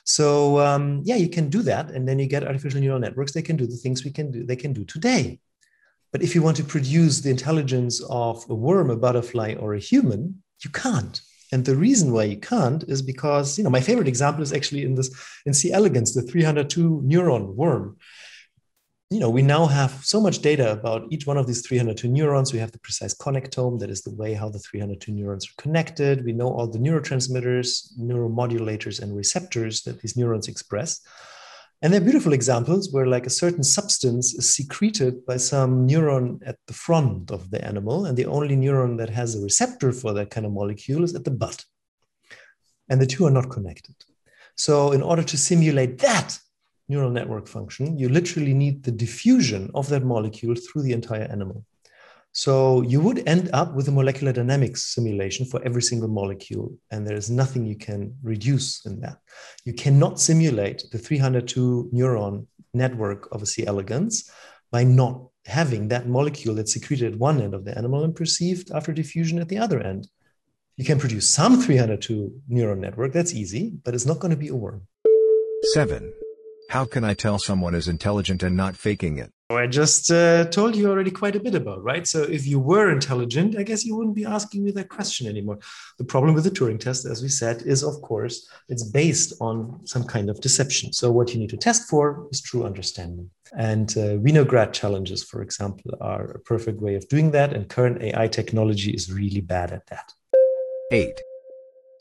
So 0.06 0.60
um, 0.60 1.02
yeah, 1.04 1.16
you 1.16 1.28
can 1.28 1.50
do 1.50 1.62
that, 1.62 1.90
and 1.90 2.08
then 2.08 2.18
you 2.18 2.26
get 2.26 2.44
artificial 2.44 2.80
neural 2.80 3.00
networks. 3.00 3.32
They 3.32 3.42
can 3.42 3.56
do 3.56 3.66
the 3.66 3.76
things 3.76 4.04
we 4.04 4.12
can 4.12 4.30
do. 4.30 4.46
They 4.46 4.56
can 4.56 4.72
do 4.72 4.84
today. 4.84 5.40
But 6.12 6.22
if 6.22 6.34
you 6.34 6.42
want 6.42 6.56
to 6.58 6.64
produce 6.64 7.20
the 7.20 7.30
intelligence 7.30 8.00
of 8.08 8.44
a 8.48 8.54
worm, 8.54 8.88
a 8.90 8.96
butterfly, 8.96 9.56
or 9.58 9.74
a 9.74 9.80
human, 9.80 10.42
you 10.62 10.70
can't. 10.70 11.20
And 11.52 11.64
the 11.64 11.74
reason 11.74 12.12
why 12.12 12.24
you 12.24 12.36
can't 12.38 12.84
is 12.84 13.02
because 13.02 13.58
you 13.58 13.64
know 13.64 13.70
my 13.70 13.80
favorite 13.80 14.08
example 14.08 14.42
is 14.42 14.52
actually 14.52 14.84
in 14.84 14.94
this 14.94 15.10
in 15.44 15.52
C. 15.52 15.72
elegans, 15.72 16.14
the 16.14 16.22
302 16.22 17.02
neuron 17.04 17.54
worm 17.54 17.96
you 19.10 19.20
know, 19.20 19.30
we 19.30 19.42
now 19.42 19.66
have 19.66 20.04
so 20.04 20.20
much 20.20 20.40
data 20.40 20.72
about 20.72 21.06
each 21.10 21.28
one 21.28 21.36
of 21.36 21.46
these 21.46 21.64
302 21.64 22.08
neurons. 22.08 22.52
We 22.52 22.58
have 22.58 22.72
the 22.72 22.80
precise 22.80 23.14
connectome, 23.14 23.78
that 23.78 23.90
is 23.90 24.02
the 24.02 24.14
way 24.14 24.34
how 24.34 24.48
the 24.48 24.58
302 24.58 25.12
neurons 25.12 25.46
are 25.46 25.62
connected. 25.62 26.24
We 26.24 26.32
know 26.32 26.48
all 26.48 26.66
the 26.66 26.80
neurotransmitters, 26.80 27.96
neuromodulators, 28.00 29.00
and 29.00 29.16
receptors 29.16 29.82
that 29.82 30.00
these 30.00 30.16
neurons 30.16 30.48
express. 30.48 31.02
And 31.82 31.92
they're 31.92 32.00
beautiful 32.00 32.32
examples 32.32 32.90
where, 32.92 33.06
like, 33.06 33.26
a 33.26 33.30
certain 33.30 33.62
substance 33.62 34.34
is 34.34 34.52
secreted 34.52 35.24
by 35.24 35.36
some 35.36 35.86
neuron 35.86 36.40
at 36.44 36.56
the 36.66 36.72
front 36.72 37.30
of 37.30 37.50
the 37.50 37.64
animal, 37.64 38.06
and 38.06 38.16
the 38.16 38.26
only 38.26 38.56
neuron 38.56 38.98
that 38.98 39.10
has 39.10 39.36
a 39.36 39.42
receptor 39.42 39.92
for 39.92 40.14
that 40.14 40.30
kind 40.30 40.46
of 40.46 40.52
molecule 40.52 41.04
is 41.04 41.14
at 41.14 41.24
the 41.24 41.30
butt. 41.30 41.64
And 42.88 43.00
the 43.00 43.06
two 43.06 43.26
are 43.26 43.30
not 43.30 43.50
connected. 43.50 43.94
So, 44.56 44.90
in 44.90 45.02
order 45.02 45.22
to 45.22 45.36
simulate 45.36 45.98
that, 45.98 46.38
neural 46.88 47.10
network 47.10 47.48
function, 47.48 47.98
you 47.98 48.08
literally 48.08 48.54
need 48.54 48.82
the 48.82 48.92
diffusion 48.92 49.70
of 49.74 49.88
that 49.88 50.04
molecule 50.04 50.54
through 50.54 50.82
the 50.82 50.92
entire 50.92 51.24
animal. 51.24 51.64
So 52.32 52.82
you 52.82 53.00
would 53.00 53.26
end 53.26 53.48
up 53.54 53.74
with 53.74 53.88
a 53.88 53.92
molecular 53.92 54.30
dynamics 54.30 54.94
simulation 54.94 55.46
for 55.46 55.62
every 55.64 55.80
single 55.80 56.08
molecule, 56.08 56.76
and 56.90 57.06
there 57.06 57.16
is 57.16 57.30
nothing 57.30 57.64
you 57.64 57.76
can 57.76 58.14
reduce 58.22 58.84
in 58.84 59.00
that. 59.00 59.16
You 59.64 59.72
cannot 59.72 60.20
simulate 60.20 60.84
the 60.92 60.98
302 60.98 61.90
neuron 61.94 62.46
network 62.74 63.26
of 63.32 63.40
a 63.40 63.46
C. 63.46 63.66
elegans 63.66 64.30
by 64.70 64.84
not 64.84 65.28
having 65.46 65.88
that 65.88 66.08
molecule 66.08 66.54
that's 66.54 66.74
secreted 66.74 67.14
at 67.14 67.18
one 67.18 67.40
end 67.40 67.54
of 67.54 67.64
the 67.64 67.76
animal 67.78 68.04
and 68.04 68.14
perceived 68.14 68.70
after 68.70 68.92
diffusion 68.92 69.38
at 69.38 69.48
the 69.48 69.56
other 69.56 69.80
end. 69.80 70.06
You 70.76 70.84
can 70.84 70.98
produce 70.98 71.30
some 71.30 71.62
302 71.62 72.42
neuron 72.50 72.80
network, 72.80 73.14
that's 73.14 73.32
easy, 73.32 73.78
but 73.82 73.94
it's 73.94 74.04
not 74.04 74.18
going 74.18 74.32
to 74.32 74.36
be 74.36 74.48
a 74.48 74.54
worm. 74.54 74.86
7. 75.72 76.12
How 76.70 76.84
can 76.84 77.04
I 77.04 77.14
tell 77.14 77.38
someone 77.38 77.74
is 77.76 77.86
intelligent 77.86 78.42
and 78.42 78.56
not 78.56 78.76
faking 78.76 79.18
it? 79.18 79.30
I 79.50 79.68
just 79.68 80.10
uh, 80.10 80.46
told 80.46 80.74
you 80.74 80.90
already 80.90 81.12
quite 81.12 81.36
a 81.36 81.40
bit 81.40 81.54
about, 81.54 81.84
right? 81.84 82.04
So 82.04 82.22
if 82.22 82.44
you 82.48 82.58
were 82.58 82.90
intelligent, 82.90 83.56
I 83.56 83.62
guess 83.62 83.84
you 83.84 83.96
wouldn't 83.96 84.16
be 84.16 84.24
asking 84.24 84.64
me 84.64 84.72
that 84.72 84.88
question 84.88 85.28
anymore. 85.28 85.60
The 85.98 86.04
problem 86.04 86.34
with 86.34 86.42
the 86.42 86.50
Turing 86.50 86.80
test, 86.80 87.06
as 87.06 87.22
we 87.22 87.28
said, 87.28 87.62
is 87.62 87.84
of 87.84 88.02
course 88.02 88.48
it's 88.68 88.82
based 88.82 89.34
on 89.40 89.86
some 89.86 90.02
kind 90.02 90.28
of 90.28 90.40
deception. 90.40 90.92
So 90.92 91.12
what 91.12 91.32
you 91.32 91.38
need 91.38 91.50
to 91.50 91.56
test 91.56 91.88
for 91.88 92.26
is 92.32 92.40
true 92.40 92.64
understanding. 92.64 93.30
And 93.56 93.88
uh, 93.96 94.18
Winograd 94.18 94.72
challenges, 94.72 95.22
for 95.22 95.42
example, 95.42 95.92
are 96.00 96.32
a 96.32 96.40
perfect 96.40 96.80
way 96.80 96.96
of 96.96 97.08
doing 97.08 97.30
that. 97.30 97.52
And 97.52 97.68
current 97.68 98.02
AI 98.02 98.26
technology 98.26 98.90
is 98.90 99.12
really 99.12 99.40
bad 99.40 99.70
at 99.70 99.86
that. 99.86 100.12
Eight. 100.90 101.20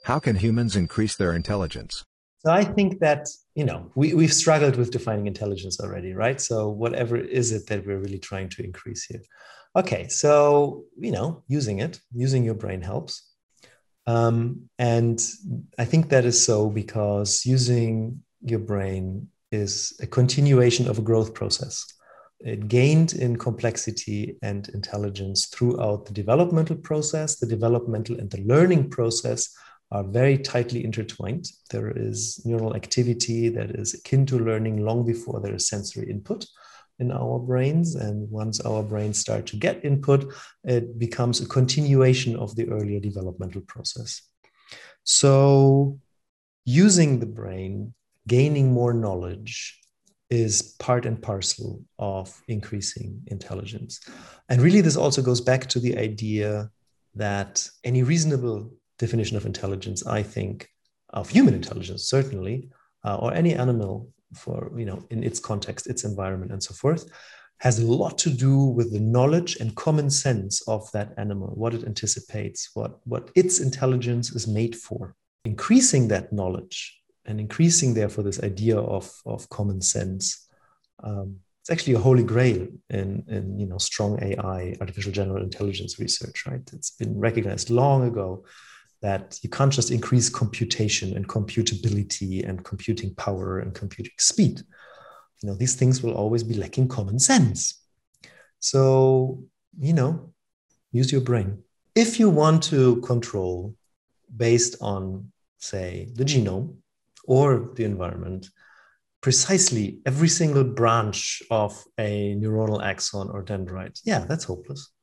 How 0.06 0.17
can 0.17 0.38
humans 0.38 0.75
increase 0.75 1.15
their 1.15 1.34
intelligence? 1.34 2.04
So 2.45 2.51
I 2.51 2.63
think 2.63 2.99
that, 2.99 3.27
you 3.55 3.65
know, 3.65 3.91
we, 3.95 4.13
we've 4.13 4.34
struggled 4.34 4.75
with 4.75 4.91
defining 4.91 5.25
intelligence 5.25 5.79
already, 5.79 6.13
right? 6.13 6.39
So 6.39 6.69
whatever 6.69 7.17
is 7.17 7.51
it 7.51 7.65
that 7.67 7.88
we're 7.88 7.97
really 7.97 8.19
trying 8.19 8.49
to 8.49 8.63
increase 8.63 9.03
here? 9.05 9.23
Okay, 9.75 10.08
so, 10.10 10.84
you 10.95 11.12
know, 11.12 11.43
using 11.47 11.79
it, 11.79 11.99
using 12.13 12.43
your 12.43 12.53
brain 12.53 12.84
helps. 12.84 13.31
Um, 14.05 14.69
and 14.77 15.19
I 15.79 15.86
think 15.86 16.10
that 16.10 16.23
is 16.23 16.43
so 16.45 16.69
because 16.69 17.47
using 17.47 18.21
your 18.41 18.60
brain 18.60 19.27
is 19.51 19.97
a 19.99 20.05
continuation 20.05 20.88
of 20.88 20.99
a 20.99 21.01
growth 21.01 21.34
process. 21.34 21.84
It 22.41 22.67
gained 22.67 23.13
in 23.13 23.38
complexity 23.38 24.38
and 24.43 24.69
intelligence 24.69 25.47
throughout 25.47 26.05
the 26.05 26.13
developmental 26.13 26.75
process, 26.75 27.38
the 27.39 27.47
developmental 27.47 28.19
and 28.19 28.29
the 28.29 28.43
learning 28.43 28.91
process 28.91 29.49
are 29.91 30.04
very 30.04 30.38
tightly 30.38 30.84
intertwined. 30.84 31.48
There 31.69 31.91
is 31.95 32.41
neural 32.45 32.76
activity 32.76 33.50
that 33.50 33.71
is 33.71 33.93
akin 33.93 34.26
to 34.28 34.39
learning 34.39 34.84
long 34.84 35.06
before 35.06 35.39
there 35.41 35.56
is 35.56 35.67
sensory 35.67 36.10
input 36.10 36.45
in 37.00 37.12
our 37.12 37.39
brains. 37.39 37.95
And 37.95 38.30
once 38.32 38.60
our 38.62 38.84
brains 38.84 39.19
start 39.19 39.45
to 39.48 39.58
get 39.58 39.86
input, 39.86 40.34
it 40.63 40.98
becomes 40.98 41.41
a 41.41 41.48
continuation 41.48 42.36
of 42.36 42.56
the 42.56 42.69
earlier 42.69 43.00
developmental 43.00 43.62
process. 43.62 44.21
So, 45.04 46.00
using 46.65 47.19
the 47.19 47.28
brain, 47.28 47.93
gaining 48.28 48.71
more 48.71 48.93
knowledge 48.93 49.80
is 50.32 50.76
part 50.80 51.06
and 51.06 51.21
parcel 51.21 51.84
of 52.00 52.41
increasing 52.48 53.21
intelligence. 53.28 54.00
And 54.50 54.62
really, 54.62 54.82
this 54.82 54.98
also 54.98 55.21
goes 55.21 55.41
back 55.41 55.67
to 55.67 55.80
the 55.80 55.98
idea 55.98 56.71
that 57.13 57.69
any 57.84 58.02
reasonable 58.02 58.74
definition 58.97 59.38
of 59.38 59.45
intelligence, 59.45 60.05
I 60.05 60.23
think, 60.23 60.69
of 61.10 61.29
human 61.29 61.53
intelligence, 61.53 62.03
certainly, 62.03 62.69
uh, 63.03 63.17
or 63.17 63.34
any 63.34 63.53
animal 63.53 64.10
for, 64.34 64.71
you 64.77 64.86
know, 64.86 65.05
in 65.10 65.23
its 65.23 65.39
context, 65.39 65.88
its 65.88 66.03
environment, 66.03 66.51
and 66.51 66.62
so 66.62 66.73
forth, 66.73 67.10
has 67.60 67.79
a 67.79 67.86
lot 67.86 68.17
to 68.17 68.29
do 68.29 68.65
with 68.65 68.91
the 68.91 68.99
knowledge 68.99 69.55
and 69.58 69.75
common 69.75 70.10
sense 70.10 70.62
of 70.67 70.91
that 70.91 71.13
animal, 71.17 71.47
what 71.55 71.73
it 71.73 71.86
anticipates, 71.86 72.71
what, 72.73 72.99
what 73.05 73.29
its 73.36 73.60
intelligence 73.60 74.31
is 74.36 74.47
made 74.47 74.75
for. 74.75 75.15
Increasing 75.45 76.08
that 76.10 76.34
knowledge 76.34 76.99
and 77.25 77.39
increasing, 77.39 77.93
therefore, 77.93 78.23
this 78.23 78.43
idea 78.43 78.77
of, 78.77 79.12
of 79.25 79.47
common 79.49 79.81
sense. 79.81 80.47
Um, 81.03 81.38
it's 81.62 81.71
actually 81.71 81.93
a 81.93 81.99
holy 81.99 82.23
grail 82.23 82.67
in, 82.91 83.23
in 83.27 83.58
you 83.60 83.65
know 83.65 83.79
strong 83.79 84.21
AI, 84.21 84.75
artificial 84.79 85.12
general 85.12 85.41
intelligence 85.41 85.97
research, 85.97 86.45
right? 86.45 86.62
It's 86.73 86.91
been 86.91 87.17
recognized 87.17 87.71
long 87.71 88.08
ago 88.08 88.45
that 89.01 89.39
you 89.41 89.49
can't 89.49 89.71
just 89.71 89.91
increase 89.91 90.29
computation 90.29 91.15
and 91.15 91.27
computability 91.27 92.47
and 92.47 92.63
computing 92.63 93.13
power 93.15 93.60
and 93.60 93.73
computing 93.73 94.13
speed. 94.17 94.62
You 95.41 95.49
know, 95.49 95.55
these 95.55 95.75
things 95.75 96.01
will 96.01 96.13
always 96.13 96.43
be 96.43 96.55
lacking 96.55 96.88
common 96.88 97.19
sense. 97.19 97.81
So, 98.60 99.43
you 99.79 99.93
know, 99.93 100.34
use 100.91 101.12
your 101.12 101.21
brain. 101.21 101.63
If 101.93 102.19
you 102.19 102.29
want 102.29 102.63
to 102.63 103.01
control 103.01 103.75
based 104.36 104.75
on, 104.81 105.31
say, 105.60 106.10
the 106.15 106.25
genome 106.25 106.75
or 107.25 107.71
the 107.75 107.84
environment, 107.84 108.49
precisely 109.21 109.99
every 110.05 110.29
single 110.29 110.63
branch 110.63 111.43
of 111.51 111.84
a 111.97 112.36
neuronal 112.36 112.84
axon 112.84 113.29
or 113.29 113.43
dendrite, 113.43 113.99
yeah, 114.03 114.19
that's 114.19 114.45
hopeless 114.45 114.94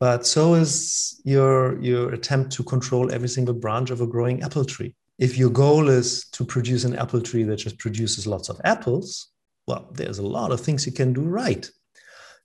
but 0.00 0.26
so 0.26 0.54
is 0.54 1.20
your 1.24 1.80
your 1.80 2.12
attempt 2.12 2.52
to 2.52 2.62
control 2.62 3.12
every 3.12 3.28
single 3.28 3.54
branch 3.54 3.90
of 3.90 4.00
a 4.00 4.06
growing 4.06 4.42
apple 4.42 4.64
tree. 4.64 4.94
If 5.18 5.36
your 5.36 5.50
goal 5.50 5.88
is 5.88 6.26
to 6.30 6.44
produce 6.44 6.84
an 6.84 6.96
apple 6.96 7.20
tree 7.20 7.42
that 7.44 7.56
just 7.56 7.78
produces 7.78 8.26
lots 8.26 8.48
of 8.48 8.60
apples 8.64 9.32
well 9.66 9.88
there's 9.92 10.18
a 10.18 10.26
lot 10.26 10.52
of 10.52 10.60
things 10.60 10.86
you 10.86 10.92
can 10.92 11.12
do 11.12 11.22
right. 11.22 11.68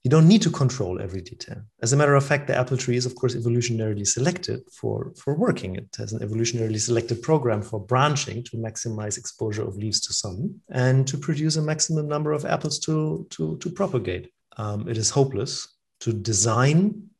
You 0.02 0.10
don't 0.10 0.28
need 0.28 0.42
to 0.42 0.50
control 0.50 1.00
every 1.00 1.22
detail. 1.22 1.62
As 1.80 1.94
a 1.94 1.96
matter 1.96 2.14
of 2.14 2.26
fact 2.26 2.46
the 2.46 2.56
apple 2.56 2.76
tree 2.76 2.96
is 2.96 3.06
of 3.06 3.14
course 3.14 3.34
evolutionarily 3.34 4.06
selected 4.06 4.60
for 4.72 5.12
for 5.16 5.34
working. 5.34 5.76
It 5.76 5.88
has 5.96 6.12
an 6.12 6.20
evolutionarily 6.26 6.80
selected 6.80 7.22
program 7.22 7.62
for 7.62 7.80
branching 7.80 8.42
to 8.44 8.56
maximize 8.56 9.16
exposure 9.16 9.66
of 9.66 9.76
leaves 9.76 10.00
to 10.00 10.12
sun 10.12 10.60
and 10.70 11.06
to 11.08 11.16
produce 11.16 11.56
a 11.56 11.62
maximum 11.62 12.06
number 12.08 12.32
of 12.32 12.44
apples 12.44 12.78
to 12.80 13.26
to 13.30 13.56
to 13.58 13.70
propagate. 13.70 14.30
Um, 14.56 14.88
it 14.88 14.98
is 14.98 15.08
hopeless 15.10 15.52
to 16.00 16.12
design 16.12 17.10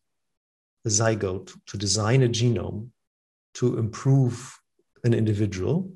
zygote 0.88 1.52
to 1.66 1.76
design 1.76 2.22
a 2.22 2.28
genome 2.28 2.88
to 3.54 3.78
improve 3.78 4.58
an 5.04 5.14
individual 5.14 5.90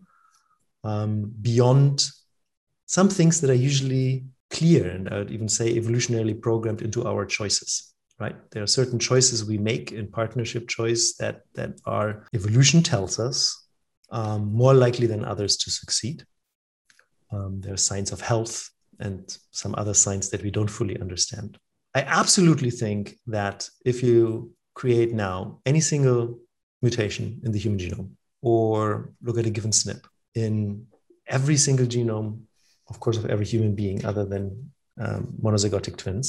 um, 0.84 1.32
beyond 1.42 2.08
some 2.86 3.08
things 3.08 3.40
that 3.40 3.50
are 3.50 3.54
usually 3.54 4.24
clear 4.50 4.88
and 4.88 5.08
I 5.08 5.18
would 5.18 5.30
even 5.30 5.48
say 5.48 5.74
evolutionarily 5.74 6.40
programmed 6.40 6.82
into 6.82 7.06
our 7.06 7.26
choices 7.26 7.88
right? 8.18 8.36
There 8.50 8.62
are 8.62 8.66
certain 8.66 8.98
choices 8.98 9.44
we 9.44 9.58
make 9.58 9.92
in 9.92 10.08
partnership 10.08 10.68
choice 10.68 11.14
that 11.14 11.42
that 11.54 11.80
are 11.84 12.26
evolution 12.34 12.82
tells 12.82 13.18
us 13.18 13.68
um, 14.10 14.52
more 14.52 14.74
likely 14.74 15.06
than 15.06 15.24
others 15.24 15.56
to 15.58 15.70
succeed. 15.70 16.24
Um, 17.30 17.60
there 17.60 17.74
are 17.74 17.78
signs 17.90 18.10
of 18.12 18.20
health 18.20 18.70
and 18.98 19.36
some 19.50 19.74
other 19.78 19.94
signs 19.94 20.30
that 20.30 20.42
we 20.42 20.50
don't 20.50 20.70
fully 20.70 20.98
understand. 21.00 21.58
I 21.94 22.00
absolutely 22.02 22.70
think 22.70 23.16
that 23.26 23.68
if 23.84 24.02
you 24.02 24.52
create 24.80 25.12
now 25.12 25.58
any 25.66 25.80
single 25.80 26.38
mutation 26.82 27.40
in 27.44 27.50
the 27.50 27.58
human 27.58 27.80
genome 27.84 28.10
or 28.40 29.10
look 29.26 29.36
at 29.38 29.50
a 29.50 29.50
given 29.50 29.72
SNP 29.72 30.02
in 30.34 30.86
every 31.26 31.56
single 31.56 31.88
genome, 31.94 32.30
of 32.88 33.00
course, 33.00 33.16
of 33.16 33.26
every 33.26 33.44
human 33.44 33.74
being 33.74 33.98
other 34.10 34.24
than 34.32 34.70
um, 35.04 35.22
monozygotic 35.42 35.96
twins 35.96 36.28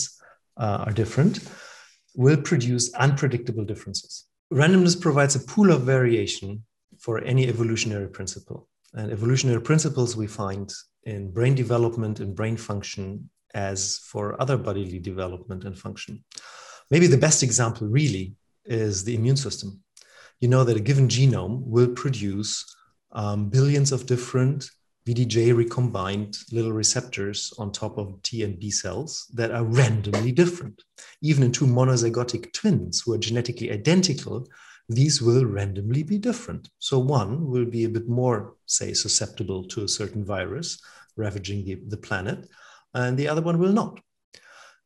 uh, 0.57 0.83
are 0.85 0.95
different, 1.01 1.33
will 2.15 2.41
produce 2.41 2.91
unpredictable 2.95 3.65
differences. 3.71 4.25
Randomness 4.51 4.99
provides 4.99 5.35
a 5.35 5.45
pool 5.51 5.71
of 5.71 5.81
variation 5.83 6.63
for 6.97 7.23
any 7.23 7.47
evolutionary 7.47 8.09
principle. 8.17 8.67
And 8.95 9.11
evolutionary 9.11 9.61
principles 9.61 10.17
we 10.17 10.25
find 10.25 10.67
in 11.03 11.31
brain 11.31 11.53
development 11.53 12.19
and 12.19 12.35
brain 12.35 12.57
function 12.57 13.29
as 13.53 13.99
for 14.11 14.41
other 14.41 14.57
bodily 14.57 14.99
development 14.99 15.65
and 15.65 15.77
function. 15.77 16.23
Maybe 16.91 17.07
the 17.07 17.17
best 17.17 17.43
example, 17.43 17.87
really, 17.87 18.35
is 18.65 19.03
the 19.03 19.15
immune 19.15 19.37
system. 19.37 19.81
You 20.39 20.47
know 20.47 20.63
that 20.63 20.77
a 20.77 20.81
given 20.81 21.07
genome 21.07 21.61
will 21.65 21.89
produce 21.89 22.65
um, 23.11 23.49
billions 23.49 23.91
of 23.91 24.05
different 24.05 24.69
VDJ 25.07 25.55
recombined 25.55 26.37
little 26.51 26.71
receptors 26.71 27.51
on 27.57 27.71
top 27.71 27.97
of 27.97 28.21
T 28.21 28.43
and 28.43 28.59
B 28.59 28.69
cells 28.69 29.25
that 29.33 29.51
are 29.51 29.63
randomly 29.63 30.31
different. 30.31 30.83
Even 31.21 31.43
in 31.43 31.51
two 31.51 31.65
monozygotic 31.65 32.53
twins 32.53 33.01
who 33.01 33.13
are 33.13 33.17
genetically 33.17 33.71
identical, 33.71 34.47
these 34.87 35.21
will 35.21 35.45
randomly 35.45 36.03
be 36.03 36.17
different. 36.17 36.69
So 36.79 36.99
one 36.99 37.47
will 37.47 37.65
be 37.65 37.85
a 37.85 37.89
bit 37.89 38.07
more, 38.07 38.55
say, 38.65 38.93
susceptible 38.93 39.63
to 39.69 39.83
a 39.83 39.87
certain 39.87 40.23
virus 40.23 40.79
ravaging 41.15 41.65
the, 41.65 41.75
the 41.87 41.97
planet, 41.97 42.47
and 42.93 43.17
the 43.17 43.27
other 43.27 43.41
one 43.41 43.59
will 43.59 43.73
not. 43.73 43.99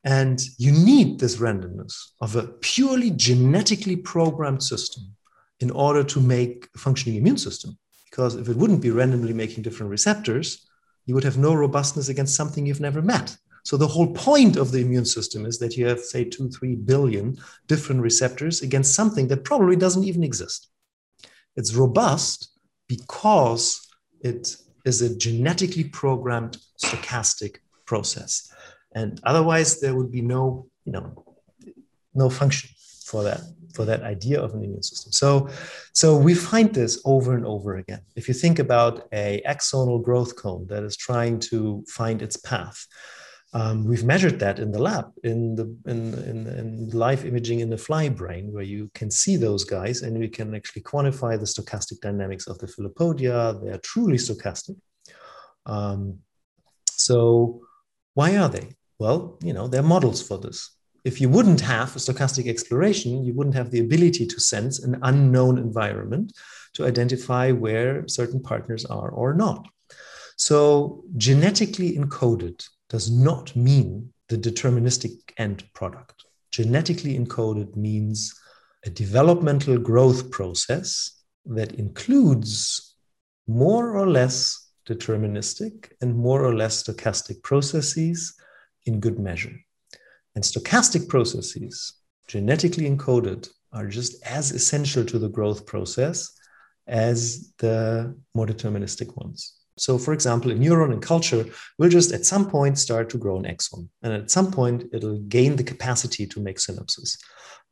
And 0.03 0.41
you 0.57 0.71
need 0.71 1.19
this 1.19 1.37
randomness 1.37 1.93
of 2.19 2.35
a 2.35 2.47
purely 2.61 3.11
genetically 3.11 3.95
programmed 3.95 4.61
system 4.61 5.15
in 5.59 5.71
order 5.71 6.03
to 6.03 6.19
make 6.19 6.67
a 6.75 6.77
functioning 6.77 7.17
immune 7.17 7.37
system. 7.37 7.77
Because 8.09 8.35
if 8.35 8.49
it 8.49 8.57
wouldn't 8.57 8.81
be 8.81 8.91
randomly 8.91 9.33
making 9.33 9.63
different 9.63 9.89
receptors, 9.89 10.67
you 11.05 11.13
would 11.15 11.23
have 11.23 11.37
no 11.37 11.53
robustness 11.53 12.09
against 12.09 12.35
something 12.35 12.65
you've 12.65 12.81
never 12.81 13.01
met. 13.01 13.35
So 13.63 13.77
the 13.77 13.87
whole 13.87 14.13
point 14.13 14.57
of 14.57 14.71
the 14.71 14.81
immune 14.81 15.05
system 15.05 15.45
is 15.45 15.57
that 15.59 15.77
you 15.77 15.87
have, 15.87 16.01
say, 16.01 16.25
two, 16.25 16.49
three 16.49 16.75
billion 16.75 17.37
different 17.67 18.01
receptors 18.01 18.61
against 18.61 18.93
something 18.93 19.29
that 19.29 19.45
probably 19.45 19.77
doesn't 19.77 20.03
even 20.03 20.23
exist. 20.23 20.69
It's 21.55 21.73
robust 21.73 22.49
because 22.89 23.87
it 24.19 24.55
is 24.85 25.01
a 25.01 25.15
genetically 25.15 25.85
programmed 25.85 26.57
stochastic 26.83 27.57
process 27.85 28.53
and 28.95 29.19
otherwise 29.23 29.79
there 29.79 29.95
would 29.95 30.11
be 30.11 30.21
no 30.21 30.67
you 30.85 30.91
know 30.91 31.25
no 32.13 32.29
function 32.29 32.69
for 33.05 33.23
that 33.23 33.41
for 33.73 33.85
that 33.85 34.03
idea 34.03 34.39
of 34.39 34.53
an 34.53 34.63
immune 34.63 34.83
system 34.83 35.11
so 35.11 35.49
so 35.93 36.15
we 36.15 36.33
find 36.33 36.73
this 36.73 37.01
over 37.05 37.35
and 37.35 37.45
over 37.45 37.75
again 37.77 38.01
if 38.15 38.27
you 38.27 38.33
think 38.33 38.59
about 38.59 39.07
a 39.11 39.41
axonal 39.47 40.01
growth 40.01 40.35
cone 40.35 40.65
that 40.67 40.83
is 40.83 40.95
trying 40.95 41.39
to 41.39 41.83
find 41.87 42.21
its 42.21 42.37
path 42.37 42.87
Um, 43.55 43.85
we've 43.85 44.03
measured 44.03 44.39
that 44.39 44.57
in 44.57 44.71
the 44.71 44.81
lab, 44.81 45.13
in 45.23 45.55
the 45.55 45.65
in, 45.85 46.13
in, 46.31 46.47
in, 46.47 46.89
live 46.89 47.23
imaging 47.23 47.59
in 47.59 47.69
the 47.69 47.77
fly 47.77 48.09
brain, 48.09 48.51
where 48.51 48.63
you 48.63 48.89
can 48.95 49.11
see 49.11 49.35
those 49.37 49.63
guys, 49.63 50.01
and 50.01 50.17
we 50.17 50.27
can 50.27 50.55
actually 50.55 50.81
quantify 50.81 51.37
the 51.37 51.45
stochastic 51.45 51.99
dynamics 52.01 52.47
of 52.47 52.57
the 52.57 52.67
filopodia. 52.67 53.53
They 53.61 53.69
are 53.69 53.77
truly 53.77 54.17
stochastic. 54.17 54.77
Um, 55.67 56.19
so, 56.89 57.61
why 58.15 58.37
are 58.37 58.49
they? 58.49 58.75
Well, 59.03 59.37
you 59.43 59.51
know, 59.51 59.67
there 59.67 59.81
are 59.81 59.95
models 59.95 60.25
for 60.25 60.37
this. 60.37 60.77
If 61.03 61.19
you 61.19 61.27
wouldn't 61.27 61.59
have 61.59 61.93
a 61.93 61.99
stochastic 61.99 62.47
exploration, 62.47 63.25
you 63.25 63.33
wouldn't 63.33 63.57
have 63.57 63.69
the 63.69 63.81
ability 63.81 64.25
to 64.27 64.39
sense 64.39 64.79
an 64.79 64.97
unknown 65.01 65.57
environment 65.57 66.31
to 66.75 66.85
identify 66.85 67.51
where 67.51 68.07
certain 68.07 68.41
partners 68.41 68.85
are 68.85 69.09
or 69.09 69.33
not. 69.33 69.67
So, 70.37 71.03
genetically 71.17 71.97
encoded 71.97 72.65
does 72.87 73.11
not 73.11 73.53
mean 73.57 74.13
the 74.29 74.37
deterministic 74.37 75.15
end 75.37 75.65
product. 75.73 76.23
Genetically 76.51 77.19
encoded 77.19 77.75
means 77.75 78.33
a 78.85 78.89
developmental 78.89 79.77
growth 79.79 80.31
process 80.31 81.23
that 81.45 81.73
includes 81.73 82.95
more 83.47 83.97
or 83.97 84.07
less 84.09 84.69
deterministic 84.87 85.91
and 85.99 86.15
more 86.15 86.45
or 86.45 86.55
less 86.55 86.83
stochastic 86.83 87.43
processes 87.43 88.33
in 88.85 88.99
good 88.99 89.19
measure. 89.19 89.55
And 90.35 90.43
stochastic 90.43 91.07
processes, 91.07 91.93
genetically 92.27 92.89
encoded, 92.89 93.49
are 93.71 93.87
just 93.87 94.23
as 94.23 94.51
essential 94.51 95.03
to 95.05 95.19
the 95.19 95.29
growth 95.29 95.65
process 95.65 96.31
as 96.87 97.51
the 97.59 98.15
more 98.35 98.45
deterministic 98.45 99.15
ones. 99.17 99.55
So, 99.77 99.97
for 99.97 100.13
example, 100.13 100.51
a 100.51 100.55
neuron 100.55 100.93
in 100.93 101.01
culture 101.01 101.45
will 101.79 101.89
just 101.89 102.11
at 102.11 102.25
some 102.25 102.49
point 102.49 102.77
start 102.77 103.09
to 103.09 103.17
grow 103.17 103.39
an 103.39 103.45
axon, 103.45 103.89
and 104.03 104.13
at 104.13 104.29
some 104.29 104.51
point 104.51 104.85
it'll 104.93 105.19
gain 105.21 105.55
the 105.55 105.63
capacity 105.63 106.27
to 106.27 106.39
make 106.39 106.57
synapses. 106.57 107.17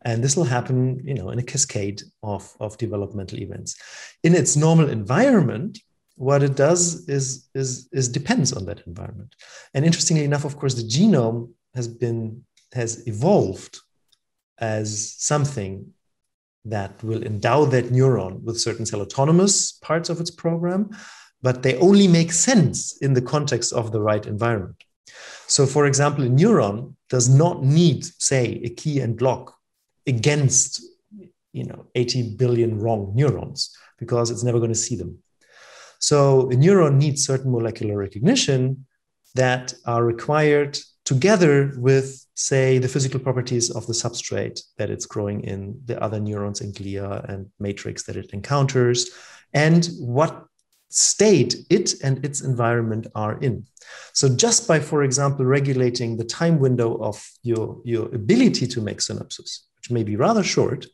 And 0.03 0.23
this 0.23 0.35
will 0.35 0.45
happen, 0.45 0.99
you 1.05 1.13
know, 1.13 1.29
in 1.29 1.37
a 1.37 1.43
cascade 1.43 2.01
of, 2.23 2.51
of 2.59 2.77
developmental 2.79 3.39
events. 3.39 3.75
In 4.23 4.33
its 4.33 4.55
normal 4.55 4.89
environment, 4.89 5.77
what 6.15 6.43
it 6.43 6.55
does 6.55 7.07
is, 7.07 7.49
is, 7.55 7.89
is 7.91 8.09
depends 8.09 8.53
on 8.53 8.65
that 8.65 8.85
environment. 8.87 9.35
And 9.73 9.85
interestingly 9.85 10.23
enough, 10.23 10.45
of 10.45 10.57
course, 10.57 10.75
the 10.75 10.83
genome 10.83 11.51
has 11.75 11.87
been 11.87 12.43
has 12.73 13.05
evolved 13.05 13.79
as 14.59 15.13
something 15.17 15.93
that 16.63 17.03
will 17.03 17.21
endow 17.23 17.65
that 17.65 17.85
neuron 17.85 18.41
with 18.43 18.61
certain 18.61 18.85
cell 18.85 19.01
autonomous 19.01 19.73
parts 19.73 20.09
of 20.09 20.21
its 20.21 20.31
program 20.31 20.89
but 21.41 21.63
they 21.63 21.75
only 21.77 22.07
make 22.07 22.31
sense 22.31 22.97
in 22.97 23.13
the 23.13 23.21
context 23.21 23.73
of 23.73 23.91
the 23.91 24.01
right 24.01 24.25
environment. 24.25 24.83
So, 25.47 25.65
for 25.65 25.85
example, 25.85 26.23
a 26.23 26.29
neuron 26.29 26.95
does 27.09 27.27
not 27.27 27.63
need, 27.63 28.05
say, 28.05 28.61
a 28.63 28.69
key 28.69 28.99
and 28.99 29.19
lock 29.21 29.55
against 30.07 30.83
you 31.53 31.65
know 31.65 31.85
80 31.95 32.35
billion 32.37 32.79
wrong 32.79 33.11
neurons 33.13 33.75
because 33.99 34.31
it's 34.31 34.43
never 34.43 34.57
going 34.59 34.71
to 34.71 34.75
see 34.75 34.95
them. 34.95 35.19
So 36.01 36.49
a 36.49 36.55
neuron 36.55 36.97
needs 36.97 37.25
certain 37.25 37.51
molecular 37.51 37.95
recognition 37.95 38.85
that 39.35 39.73
are 39.85 40.03
required 40.03 40.77
together 41.05 41.73
with, 41.77 42.25
say, 42.33 42.79
the 42.79 42.87
physical 42.87 43.19
properties 43.19 43.69
of 43.69 43.85
the 43.85 43.93
substrate 43.93 44.59
that 44.77 44.89
it's 44.89 45.05
growing 45.05 45.43
in, 45.43 45.79
the 45.85 46.01
other 46.01 46.19
neurons 46.19 46.61
in 46.61 46.73
glia 46.73 47.23
and 47.29 47.47
matrix 47.59 48.03
that 48.03 48.17
it 48.17 48.31
encounters, 48.31 49.09
and 49.53 49.89
what 49.99 50.45
state 50.89 51.55
it 51.69 51.93
and 52.03 52.25
its 52.25 52.41
environment 52.41 53.07
are 53.15 53.37
in. 53.39 53.65
So 54.13 54.27
just 54.35 54.67
by, 54.67 54.79
for 54.79 55.03
example, 55.03 55.45
regulating 55.45 56.17
the 56.17 56.25
time 56.25 56.59
window 56.59 56.97
of 56.97 57.23
your, 57.43 57.79
your 57.85 58.13
ability 58.13 58.67
to 58.67 58.81
make 58.81 58.99
synapses, 58.99 59.59
which 59.77 59.91
may 59.91 60.03
be 60.03 60.15
rather 60.15 60.43
short, 60.43 60.87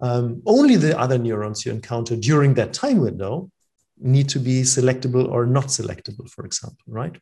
um, 0.00 0.42
only 0.46 0.76
the 0.76 0.98
other 0.98 1.18
neurons 1.18 1.66
you 1.66 1.72
encounter 1.72 2.16
during 2.16 2.54
that 2.54 2.72
time 2.72 3.00
window 3.00 3.50
need 4.00 4.28
to 4.30 4.38
be 4.38 4.62
selectable 4.62 5.28
or 5.28 5.46
not 5.46 5.66
selectable, 5.66 6.28
for 6.30 6.44
example, 6.44 6.84
right? 6.86 7.16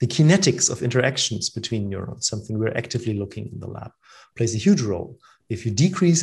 The 0.00 0.06
kinetics 0.06 0.70
of 0.70 0.82
interactions 0.82 1.50
between 1.50 1.88
neurons, 1.88 2.26
something 2.26 2.58
we're 2.58 2.76
actively 2.76 3.14
looking 3.14 3.50
in 3.52 3.60
the 3.60 3.68
lab, 3.68 3.92
plays 4.36 4.54
a 4.54 4.58
huge 4.58 4.82
role. 4.82 5.18
If 5.48 5.64
you 5.64 5.72
decrease 5.72 6.22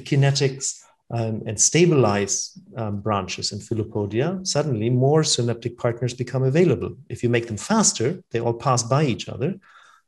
kinetics, 0.00 0.80
um, 1.10 1.42
and 1.46 1.60
stabilize 1.60 2.58
um, 2.76 3.00
branches 3.00 3.52
in 3.52 3.60
filopodia, 3.60 4.40
suddenly 4.42 4.90
more 4.90 5.22
synaptic 5.22 5.78
partners 5.78 6.14
become 6.14 6.42
available. 6.42 6.96
If 7.08 7.22
you 7.22 7.28
make 7.28 7.46
them 7.46 7.56
faster, 7.56 8.22
they 8.30 8.40
all 8.40 8.54
pass 8.54 8.82
by 8.82 9.04
each 9.04 9.28
other, 9.28 9.54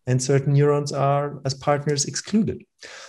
and 0.08 0.22
certain 0.22 0.54
neurons 0.54 0.90
are, 0.90 1.40
as 1.44 1.54
partners, 1.54 2.06
excluded. 2.06 2.64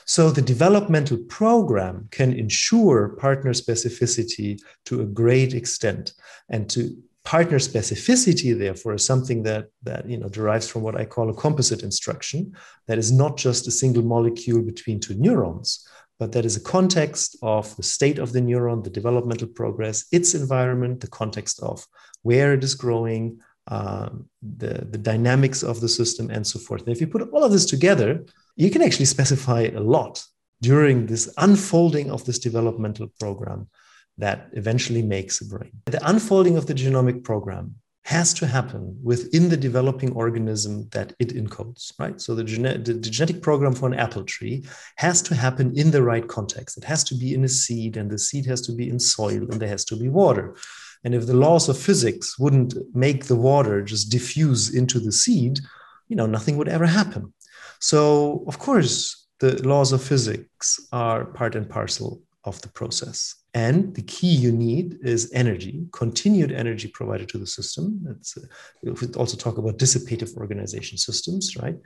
So 0.05 0.29
the 0.29 0.41
developmental 0.41 1.17
program 1.29 2.09
can 2.11 2.33
ensure 2.33 3.15
partner 3.17 3.53
specificity 3.53 4.59
to 4.85 5.01
a 5.01 5.05
great 5.05 5.53
extent, 5.53 6.13
and 6.49 6.69
to 6.71 6.95
partner 7.23 7.59
specificity 7.59 8.57
therefore 8.57 8.93
is 8.95 9.05
something 9.05 9.43
that 9.43 9.67
that 9.83 10.09
you 10.09 10.17
know 10.17 10.29
derives 10.29 10.69
from 10.69 10.81
what 10.81 10.95
i 10.95 11.03
call 11.03 11.29
a 11.29 11.41
composite 11.45 11.83
instruction 11.83 12.39
that 12.87 12.97
is 12.97 13.11
not 13.11 13.35
just 13.35 13.67
a 13.67 13.71
single 13.71 14.01
molecule 14.01 14.61
between 14.61 15.01
two 15.01 15.15
neurons 15.15 15.85
but 16.19 16.33
that 16.33 16.45
is 16.45 16.57
a 16.57 16.61
context 16.61 17.37
of 17.41 17.75
the 17.77 17.83
state 17.83 18.19
of 18.19 18.33
the 18.33 18.41
neuron, 18.41 18.83
the 18.83 18.89
developmental 18.89 19.47
progress, 19.47 20.05
its 20.11 20.35
environment, 20.35 20.99
the 20.99 21.07
context 21.07 21.61
of 21.61 21.87
where 22.23 22.53
it 22.53 22.63
is 22.63 22.75
growing, 22.75 23.39
um, 23.69 24.27
the, 24.41 24.85
the 24.89 24.97
dynamics 24.97 25.63
of 25.63 25.79
the 25.79 25.89
system, 25.89 26.29
and 26.29 26.45
so 26.45 26.59
forth. 26.59 26.81
And 26.81 26.89
if 26.89 26.99
you 26.99 27.07
put 27.07 27.29
all 27.31 27.43
of 27.43 27.51
this 27.51 27.65
together, 27.65 28.25
you 28.55 28.69
can 28.69 28.81
actually 28.81 29.05
specify 29.05 29.61
a 29.61 29.79
lot 29.79 30.23
during 30.61 31.05
this 31.05 31.31
unfolding 31.37 32.11
of 32.11 32.25
this 32.25 32.39
developmental 32.39 33.07
program 33.19 33.69
that 34.17 34.49
eventually 34.53 35.01
makes 35.01 35.39
a 35.39 35.45
brain. 35.45 35.71
The 35.85 36.09
unfolding 36.09 36.57
of 36.57 36.65
the 36.65 36.73
genomic 36.73 37.23
program 37.23 37.75
has 38.05 38.33
to 38.33 38.47
happen 38.47 38.97
within 39.03 39.49
the 39.49 39.57
developing 39.57 40.11
organism 40.13 40.89
that 40.89 41.13
it 41.19 41.29
encodes, 41.35 41.93
right? 41.99 42.19
So 42.19 42.33
the, 42.33 42.43
gene- 42.43 42.83
the, 42.83 42.95
genetic 42.95 43.41
program 43.41 43.75
for 43.75 43.87
an 43.87 43.93
apple 43.93 44.23
tree 44.23 44.65
has 44.95 45.21
to 45.23 45.35
happen 45.35 45.77
in 45.77 45.91
the 45.91 46.01
right 46.01 46.27
context. 46.27 46.77
It 46.77 46.85
has 46.85 47.03
to 47.05 47.15
be 47.15 47.35
in 47.35 47.43
a 47.43 47.47
seed, 47.47 47.97
and 47.97 48.09
the 48.09 48.17
seed 48.17 48.47
has 48.47 48.61
to 48.61 48.71
be 48.71 48.89
in 48.89 48.99
soil, 48.99 49.43
and 49.43 49.59
there 49.59 49.69
has 49.69 49.85
to 49.85 49.95
be 49.95 50.09
water. 50.09 50.55
And 51.03 51.15
if 51.15 51.27
the 51.27 51.35
laws 51.35 51.69
of 51.69 51.77
physics 51.77 52.37
wouldn't 52.37 52.73
make 52.93 53.25
the 53.25 53.35
water 53.35 53.81
just 53.81 54.11
diffuse 54.11 54.75
into 54.75 54.99
the 54.99 55.11
seed, 55.11 55.59
you 56.07 56.15
know, 56.15 56.25
nothing 56.25 56.57
would 56.57 56.67
ever 56.67 56.85
happen. 56.85 57.33
So, 57.79 58.43
of 58.47 58.59
course, 58.59 59.27
the 59.39 59.65
laws 59.67 59.93
of 59.93 60.03
physics 60.03 60.79
are 60.91 61.25
part 61.25 61.55
and 61.55 61.69
parcel 61.69 62.21
of 62.43 62.61
the 62.61 62.69
process. 62.69 63.35
And 63.53 63.95
the 63.95 64.01
key 64.03 64.27
you 64.27 64.51
need 64.51 64.99
is 65.01 65.31
energy, 65.33 65.85
continued 65.91 66.51
energy 66.51 66.87
provided 66.87 67.29
to 67.29 67.37
the 67.37 67.47
system. 67.47 68.05
It's, 68.09 68.37
uh, 68.37 68.41
we 68.83 68.91
also 69.15 69.37
talk 69.37 69.57
about 69.57 69.77
dissipative 69.77 70.35
organization 70.37 70.97
systems, 70.97 71.55
right? 71.57 71.77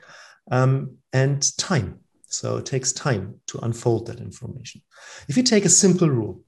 Um, 0.52 0.98
and 1.14 1.56
time. 1.58 2.00
So 2.26 2.58
it 2.58 2.66
takes 2.66 2.92
time 2.92 3.36
to 3.48 3.60
unfold 3.60 4.08
that 4.08 4.20
information. 4.20 4.82
If 5.30 5.38
you 5.38 5.44
take 5.44 5.66
a 5.66 5.70
simple 5.70 6.10
rule, 6.10 6.42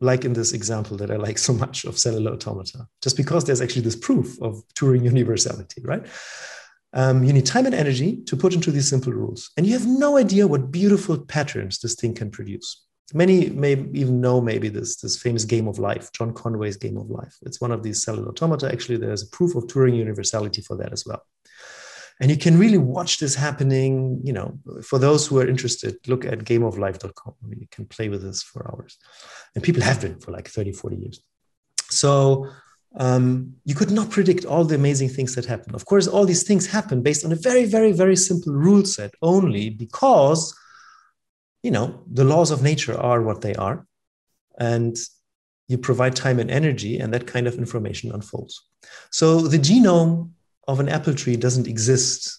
like 0.00 0.24
in 0.24 0.32
this 0.34 0.52
example 0.52 0.96
that 0.98 1.10
I 1.10 1.16
like 1.16 1.38
so 1.38 1.52
much 1.52 1.84
of 1.84 1.98
cellular 1.98 2.32
automata, 2.32 2.86
just 3.02 3.16
because 3.16 3.44
there's 3.44 3.60
actually 3.60 3.82
this 3.82 3.96
proof 3.96 4.40
of 4.42 4.62
Turing 4.74 5.04
universality, 5.04 5.82
right? 5.84 6.06
Um, 6.92 7.24
you 7.24 7.32
need 7.32 7.46
time 7.46 7.66
and 7.66 7.74
energy 7.74 8.22
to 8.24 8.36
put 8.36 8.54
into 8.54 8.70
these 8.70 8.88
simple 8.88 9.12
rules. 9.12 9.50
And 9.56 9.66
you 9.66 9.72
have 9.74 9.86
no 9.86 10.16
idea 10.16 10.46
what 10.46 10.70
beautiful 10.70 11.18
patterns 11.18 11.78
this 11.78 11.94
thing 11.94 12.14
can 12.14 12.30
produce. 12.30 12.84
Many 13.14 13.50
may 13.50 13.72
even 13.92 14.20
know 14.20 14.40
maybe 14.40 14.68
this, 14.68 14.96
this 14.96 15.20
famous 15.20 15.44
game 15.44 15.68
of 15.68 15.78
life, 15.78 16.10
John 16.12 16.32
Conway's 16.32 16.76
game 16.76 16.96
of 16.96 17.08
life. 17.08 17.36
It's 17.42 17.60
one 17.60 17.70
of 17.70 17.82
these 17.82 18.02
cellular 18.02 18.28
automata. 18.28 18.70
Actually, 18.70 18.98
there's 18.98 19.22
a 19.22 19.28
proof 19.28 19.54
of 19.54 19.64
Turing 19.64 19.96
universality 19.96 20.62
for 20.62 20.76
that 20.78 20.92
as 20.92 21.06
well. 21.06 21.22
And 22.20 22.30
you 22.30 22.36
can 22.36 22.58
really 22.58 22.78
watch 22.78 23.18
this 23.18 23.34
happening. 23.34 24.20
You 24.24 24.32
know, 24.32 24.58
for 24.82 24.98
those 24.98 25.26
who 25.26 25.38
are 25.38 25.46
interested, 25.46 25.96
look 26.06 26.24
at 26.24 26.40
gameoflife.com. 26.40 27.34
I 27.42 27.46
mean, 27.46 27.60
you 27.60 27.68
can 27.70 27.86
play 27.86 28.08
with 28.08 28.22
this 28.22 28.42
for 28.42 28.66
hours. 28.70 28.96
And 29.54 29.62
people 29.62 29.82
have 29.82 30.00
been 30.00 30.18
for 30.18 30.30
like 30.30 30.48
30, 30.48 30.72
40 30.72 30.96
years. 30.96 31.20
So 31.90 32.48
um, 32.96 33.54
you 33.64 33.74
could 33.74 33.90
not 33.90 34.10
predict 34.10 34.46
all 34.46 34.64
the 34.64 34.74
amazing 34.74 35.10
things 35.10 35.34
that 35.34 35.44
happen. 35.44 35.74
Of 35.74 35.84
course, 35.84 36.06
all 36.06 36.24
these 36.24 36.44
things 36.44 36.66
happen 36.66 37.02
based 37.02 37.24
on 37.24 37.32
a 37.32 37.36
very, 37.36 37.66
very, 37.66 37.92
very 37.92 38.16
simple 38.16 38.52
rule 38.54 38.84
set 38.84 39.12
only 39.20 39.68
because 39.68 40.54
you 41.66 41.72
know, 41.72 42.00
the 42.12 42.22
laws 42.22 42.52
of 42.52 42.62
nature 42.62 42.96
are 42.96 43.20
what 43.22 43.40
they 43.40 43.52
are. 43.56 43.84
And 44.56 44.96
you 45.66 45.76
provide 45.76 46.14
time 46.14 46.38
and 46.38 46.48
energy, 46.48 47.00
and 47.00 47.12
that 47.12 47.26
kind 47.26 47.48
of 47.48 47.56
information 47.56 48.12
unfolds. 48.12 48.62
So 49.10 49.40
the 49.40 49.58
genome 49.58 50.30
of 50.66 50.80
an 50.80 50.88
apple 50.88 51.14
tree 51.14 51.36
doesn't 51.36 51.66
exist 51.66 52.38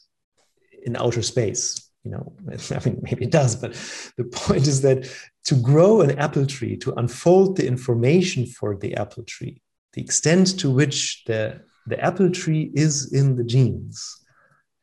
in 0.84 0.96
outer 0.96 1.22
space. 1.22 1.90
You 2.04 2.12
know, 2.12 2.34
I 2.72 2.80
mean, 2.86 3.00
maybe 3.02 3.26
it 3.26 3.32
does, 3.32 3.56
but 3.56 3.74
the 4.18 4.26
point 4.26 4.68
is 4.68 4.82
that 4.82 5.10
to 5.46 5.56
grow 5.56 6.02
an 6.02 6.18
apple 6.18 6.46
tree, 6.46 6.78
to 6.78 6.94
unfold 6.94 7.58
the 7.58 7.68
information 7.68 8.46
for 8.46 8.76
the 8.76 8.96
apple 8.96 9.24
tree, 9.24 9.62
the 9.94 10.02
extent 10.02 10.60
to 10.60 10.70
which 10.70 11.24
the, 11.26 11.62
the 11.88 12.00
apple 12.00 12.30
tree 12.30 12.72
is 12.74 13.14
in 13.14 13.36
the 13.36 13.44
genes, 13.44 14.24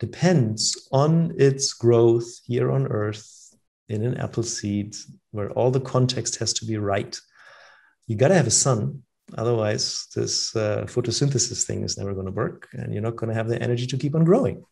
depends 0.01 0.89
on 0.93 1.35
its 1.39 1.73
growth 1.73 2.41
here 2.45 2.71
on 2.71 2.87
Earth 2.87 3.55
in 3.89 4.05
an 4.05 4.17
apple 4.17 4.43
seed, 4.43 4.95
where 5.31 5.51
all 5.51 5.71
the 5.71 5.81
context 5.81 6.37
has 6.37 6.53
to 6.55 6.65
be 6.65 6.77
right. 6.77 7.19
You 8.07 8.17
got 8.17 8.29
to 8.29 8.35
have 8.35 8.47
a 8.47 8.51
sun. 8.51 9.03
Otherwise, 9.37 10.07
this 10.15 10.55
uh, 10.55 10.85
photosynthesis 10.87 11.65
thing 11.65 11.83
is 11.83 11.97
never 11.97 12.15
going 12.15 12.27
to 12.27 12.33
work, 12.33 12.69
and 12.73 12.93
you're 12.93 13.03
not 13.03 13.17
going 13.17 13.29
to 13.29 13.35
have 13.35 13.49
the 13.49 13.61
energy 13.61 13.87
to 13.87 13.97
keep 13.97 14.15
on 14.15 14.25
growing. 14.25 14.65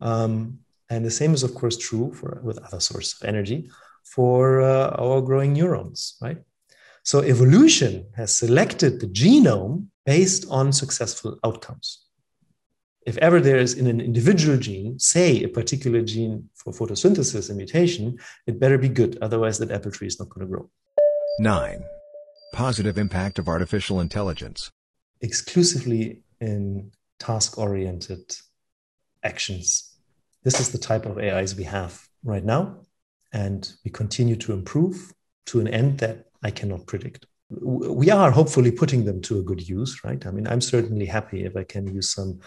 Um, 0.00 0.60
and 0.90 1.04
the 1.04 1.10
same 1.10 1.34
is, 1.34 1.42
of 1.42 1.54
course, 1.54 1.76
true 1.76 2.12
for 2.14 2.40
with 2.42 2.58
other 2.58 2.80
sources 2.80 3.16
of 3.20 3.28
energy 3.28 3.70
for 4.04 4.60
uh, 4.60 4.90
our 4.98 5.20
growing 5.20 5.54
neurons, 5.54 6.16
right? 6.20 6.38
So 7.02 7.20
evolution 7.20 8.06
has 8.16 8.34
selected 8.34 9.00
the 9.00 9.06
genome 9.06 9.88
based 10.06 10.46
on 10.50 10.72
successful 10.72 11.38
outcomes. 11.44 12.06
If 13.06 13.18
ever 13.18 13.40
there 13.40 13.58
is 13.58 13.74
in 13.74 13.86
an 13.86 14.00
individual 14.00 14.56
gene, 14.56 14.98
say 14.98 15.42
a 15.42 15.48
particular 15.48 16.00
gene 16.00 16.48
for 16.54 16.72
photosynthesis 16.72 17.50
a 17.50 17.54
mutation, 17.54 18.18
it 18.46 18.58
better 18.58 18.78
be 18.78 18.88
good. 18.88 19.18
Otherwise, 19.20 19.58
that 19.58 19.70
apple 19.70 19.90
tree 19.90 20.06
is 20.06 20.18
not 20.18 20.30
going 20.30 20.46
to 20.46 20.50
grow. 20.50 20.70
9. 21.40 21.84
Positive 22.54 22.96
impact 22.98 23.40
of 23.40 23.48
artificial 23.48 24.00
intelligence. 24.00 24.70
Exclusively 25.20 26.22
in 26.40 26.92
task 27.18 27.58
oriented 27.58 28.36
actions. 29.24 29.96
This 30.44 30.60
is 30.60 30.70
the 30.70 30.78
type 30.78 31.04
of 31.04 31.18
AIs 31.18 31.56
we 31.56 31.64
have 31.64 32.00
right 32.22 32.44
now. 32.44 32.76
And 33.32 33.68
we 33.84 33.90
continue 33.90 34.36
to 34.36 34.52
improve 34.52 35.12
to 35.46 35.58
an 35.58 35.66
end 35.66 35.98
that 35.98 36.26
I 36.44 36.52
cannot 36.52 36.86
predict. 36.86 37.26
We 37.50 38.10
are 38.10 38.30
hopefully 38.30 38.70
putting 38.70 39.04
them 39.04 39.20
to 39.22 39.40
a 39.40 39.42
good 39.42 39.68
use, 39.68 40.04
right? 40.04 40.24
I 40.24 40.30
mean, 40.30 40.46
I'm 40.46 40.60
certainly 40.60 41.06
happy 41.06 41.44
if 41.44 41.56
I 41.56 41.64
can 41.64 41.92
use 41.92 42.10
some 42.12 42.38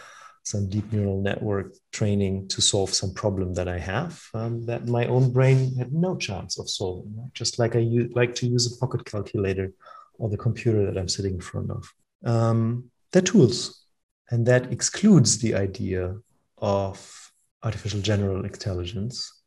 some 0.43 0.69
deep 0.69 0.93
neural 0.93 1.21
network 1.21 1.73
training 1.91 2.47
to 2.47 2.61
solve 2.61 2.93
some 2.93 3.13
problem 3.13 3.53
that 3.53 3.67
I 3.67 3.77
have 3.77 4.23
um, 4.33 4.65
that 4.67 4.87
my 4.87 5.05
own 5.07 5.33
brain 5.33 5.75
had 5.75 5.91
no 5.91 6.15
chance 6.15 6.57
of 6.57 6.69
solving. 6.69 7.29
Just 7.33 7.59
like 7.59 7.75
I 7.75 7.79
u- 7.79 8.09
like 8.15 8.33
to 8.35 8.47
use 8.47 8.65
a 8.65 8.77
pocket 8.77 9.03
calculator 9.03 9.73
or 10.19 10.29
the 10.29 10.37
computer 10.37 10.85
that 10.85 10.97
I'm 10.97 11.09
sitting 11.09 11.35
in 11.35 11.41
front 11.41 11.71
of. 11.71 11.93
Um, 12.25 12.91
they're 13.11 13.21
tools, 13.21 13.85
and 14.29 14.45
that 14.47 14.71
excludes 14.71 15.37
the 15.37 15.55
idea 15.55 16.15
of 16.57 17.31
artificial 17.63 18.01
general 18.01 18.43
intelligence, 18.43 19.41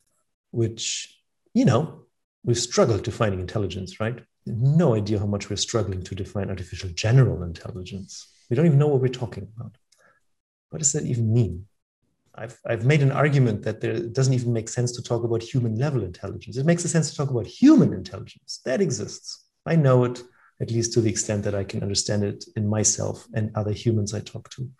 which 0.50 1.20
you 1.54 1.64
know 1.64 2.02
we've 2.44 2.58
struggled 2.58 3.02
defining 3.02 3.40
intelligence, 3.40 4.00
right? 4.00 4.20
No 4.46 4.94
idea 4.94 5.18
how 5.18 5.26
much 5.26 5.50
we're 5.50 5.56
struggling 5.56 6.02
to 6.02 6.14
define 6.14 6.48
artificial 6.48 6.90
general 6.90 7.42
intelligence. 7.42 8.32
We 8.48 8.56
don't 8.56 8.66
even 8.66 8.78
know 8.78 8.88
what 8.88 9.00
we're 9.00 9.08
talking 9.08 9.46
about. 9.56 9.76
What 10.70 10.78
does 10.78 10.92
that 10.92 11.04
even 11.04 11.32
mean? 11.32 11.66
I've, 12.34 12.58
I've 12.64 12.86
made 12.86 13.02
an 13.02 13.12
argument 13.12 13.62
that 13.62 13.80
there, 13.80 13.98
doesn't 13.98 14.32
even 14.32 14.52
make 14.52 14.68
sense 14.68 14.92
to 14.92 15.02
talk 15.02 15.24
about 15.24 15.42
human 15.42 15.76
level 15.76 16.02
intelligence. 16.02 16.56
It 16.56 16.64
makes 16.64 16.84
sense 16.84 17.10
to 17.10 17.16
talk 17.16 17.30
about 17.30 17.46
human 17.46 17.92
intelligence. 17.92 18.60
That 18.64 18.80
exists. 18.80 19.44
I 19.66 19.76
know 19.76 20.04
it, 20.04 20.22
at 20.60 20.70
least 20.70 20.92
to 20.92 21.00
the 21.00 21.10
extent 21.10 21.44
that 21.44 21.54
I 21.54 21.64
can 21.64 21.82
understand 21.82 22.24
it 22.24 22.44
in 22.56 22.68
myself 22.68 23.26
and 23.34 23.50
other 23.54 23.72
humans 23.72 24.14
I 24.14 24.20
talk 24.20 24.50
to. 24.50 24.70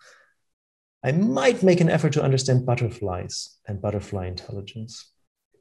I 1.03 1.11
might 1.11 1.63
make 1.63 1.81
an 1.81 1.89
effort 1.89 2.13
to 2.13 2.23
understand 2.23 2.65
butterflies 2.65 3.57
and 3.67 3.81
butterfly 3.81 4.27
intelligence. 4.27 5.11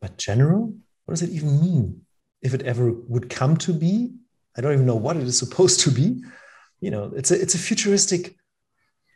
But 0.01 0.19
general? 0.19 0.75
What 1.05 1.13
does 1.13 1.23
it 1.23 1.31
even 1.31 1.61
mean? 1.61 2.03
If 2.43 2.55
it 2.55 2.63
ever 2.63 2.93
would 2.93 3.31
come 3.31 3.57
to 3.59 3.73
be, 3.73 4.13
I 4.57 4.61
don't 4.61 4.75
even 4.75 4.87
know 4.87 4.97
what 4.97 5.17
it 5.17 5.23
is 5.23 5.39
supposed 5.39 5.81
to 5.81 5.91
be. 5.91 6.23
You 6.81 6.91
know, 6.91 7.13
it's 7.15 7.31
a, 7.31 7.41
it's 7.41 7.55
a 7.55 7.59
futuristic 7.59 8.37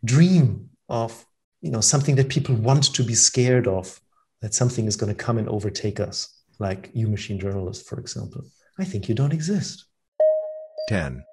dream 0.04 0.70
of 0.88 1.26
you 1.60 1.70
know 1.70 1.80
something 1.80 2.16
that 2.16 2.28
people 2.28 2.54
want 2.54 2.94
to 2.94 3.02
be 3.02 3.14
scared 3.14 3.66
of 3.66 4.00
that 4.42 4.54
something 4.54 4.86
is 4.86 4.96
going 4.96 5.14
to 5.14 5.24
come 5.24 5.38
and 5.38 5.48
overtake 5.48 5.98
us 5.98 6.42
like 6.58 6.90
you 6.92 7.08
machine 7.08 7.40
journalists, 7.40 7.88
for 7.88 7.98
example 7.98 8.42
i 8.78 8.84
think 8.84 9.08
you 9.08 9.14
don't 9.14 9.32
exist 9.32 9.86
10 10.88 11.24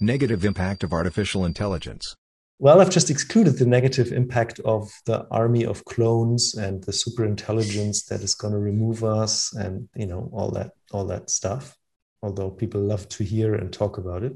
negative 0.00 0.44
impact 0.44 0.84
of 0.84 0.92
artificial 0.92 1.44
intelligence. 1.44 2.14
Well 2.60 2.80
i've 2.80 2.90
just 2.90 3.10
excluded 3.10 3.58
the 3.58 3.66
negative 3.66 4.12
impact 4.12 4.60
of 4.60 4.92
the 5.06 5.26
army 5.30 5.64
of 5.64 5.84
clones 5.86 6.54
and 6.54 6.84
the 6.84 6.92
super 6.92 7.24
intelligence 7.24 8.04
that 8.04 8.20
is 8.20 8.34
going 8.34 8.52
to 8.52 8.60
remove 8.60 9.02
us 9.02 9.52
and 9.54 9.88
you 9.96 10.06
know 10.06 10.30
all 10.32 10.50
that 10.52 10.70
all 10.92 11.04
that 11.06 11.30
stuff 11.30 11.76
although 12.22 12.50
people 12.50 12.80
love 12.80 13.08
to 13.08 13.24
hear 13.24 13.54
and 13.54 13.72
talk 13.72 13.98
about 13.98 14.22
it. 14.22 14.34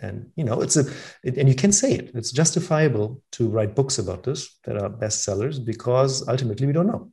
And 0.00 0.30
you 0.36 0.44
know 0.44 0.62
it's 0.62 0.76
a 0.76 0.84
it, 1.22 1.38
and 1.38 1.48
you 1.48 1.54
can 1.54 1.70
say 1.70 1.92
it 1.92 2.10
it's 2.14 2.32
justifiable 2.32 3.22
to 3.32 3.48
write 3.48 3.76
books 3.76 3.98
about 3.98 4.24
this 4.24 4.58
that 4.64 4.76
are 4.82 4.90
bestsellers 4.90 5.64
because 5.64 6.26
ultimately 6.28 6.66
we 6.66 6.72
don't 6.72 6.88
know. 6.88 7.12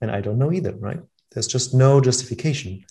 And 0.00 0.12
i 0.12 0.20
don't 0.20 0.38
know 0.38 0.52
either 0.52 0.74
right? 0.76 1.00
There's 1.32 1.48
just 1.48 1.74
no 1.74 2.00
justification 2.00 2.84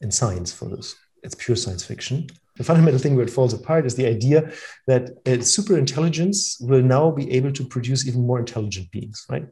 in 0.00 0.10
science 0.10 0.50
for 0.52 0.68
this 0.74 0.96
it's 1.22 1.34
pure 1.34 1.56
science 1.56 1.84
fiction 1.84 2.26
the 2.56 2.64
fundamental 2.64 2.98
thing 2.98 3.14
where 3.14 3.24
it 3.24 3.30
falls 3.30 3.54
apart 3.54 3.86
is 3.86 3.94
the 3.94 4.06
idea 4.06 4.50
that 4.86 5.10
uh, 5.26 5.38
a 5.38 5.42
super 5.42 5.78
intelligence 5.78 6.58
will 6.60 6.82
now 6.82 7.10
be 7.10 7.30
able 7.32 7.52
to 7.52 7.64
produce 7.64 8.06
even 8.06 8.26
more 8.26 8.38
intelligent 8.38 8.90
beings 8.90 9.24
right 9.28 9.46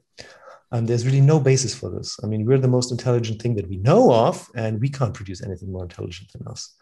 and 0.72 0.88
there's 0.88 1.06
really 1.06 1.20
no 1.20 1.38
basis 1.38 1.74
for 1.74 1.90
this 1.90 2.16
i 2.24 2.26
mean 2.26 2.44
we're 2.44 2.58
the 2.58 2.76
most 2.76 2.90
intelligent 2.90 3.40
thing 3.40 3.54
that 3.54 3.68
we 3.68 3.76
know 3.76 4.12
of 4.12 4.48
and 4.54 4.80
we 4.80 4.88
can't 4.88 5.14
produce 5.14 5.42
anything 5.42 5.70
more 5.70 5.84
intelligent 5.84 6.30
than 6.32 6.46
us 6.48 6.76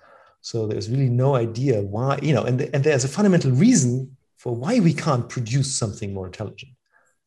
so 0.44 0.66
there's 0.66 0.90
really 0.90 1.09
no 1.09 1.37
idea 1.37 1.81
why, 1.81 2.18
you 2.23 2.35
know, 2.35 2.44
and, 2.44 2.61
and 2.61 2.85
there's 2.85 3.05
a 3.05 3.09
fundamental 3.09 3.51
reason 3.51 4.14
for 4.37 4.55
why 4.55 4.79
we 4.79 4.92
can't 4.92 5.27
produce 5.27 5.75
something 5.75 6.12
more 6.12 6.27
intelligent. 6.27 6.73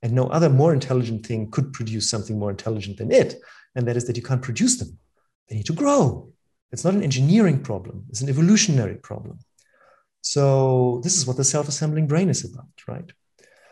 And 0.04 0.14
no 0.14 0.28
other 0.28 0.50
more 0.50 0.72
intelligent 0.72 1.26
thing 1.26 1.50
could 1.50 1.74
produce 1.74 2.08
something 2.12 2.38
more 2.38 2.52
intelligent 2.52 2.98
than 2.98 3.12
it. 3.12 3.34
And 3.74 3.88
that 3.88 3.98
is 3.98 4.06
that 4.06 4.18
you 4.18 4.22
can't 4.22 4.44
produce 4.44 4.78
them. 4.78 5.00
They 5.50 5.56
need 5.56 5.66
to 5.66 5.74
grow. 5.74 6.32
It's 6.72 6.84
not 6.84 6.94
an 6.94 7.04
engineering 7.04 7.62
problem, 7.64 8.06
it's 8.10 8.22
an 8.22 8.30
evolutionary 8.30 8.96
problem. 8.96 9.40
So 10.22 11.00
this 11.04 11.16
is 11.18 11.26
what 11.26 11.38
the 11.38 11.44
self-assembling 11.44 12.08
brain 12.08 12.30
is 12.30 12.44
about, 12.44 12.68
right? 12.88 13.10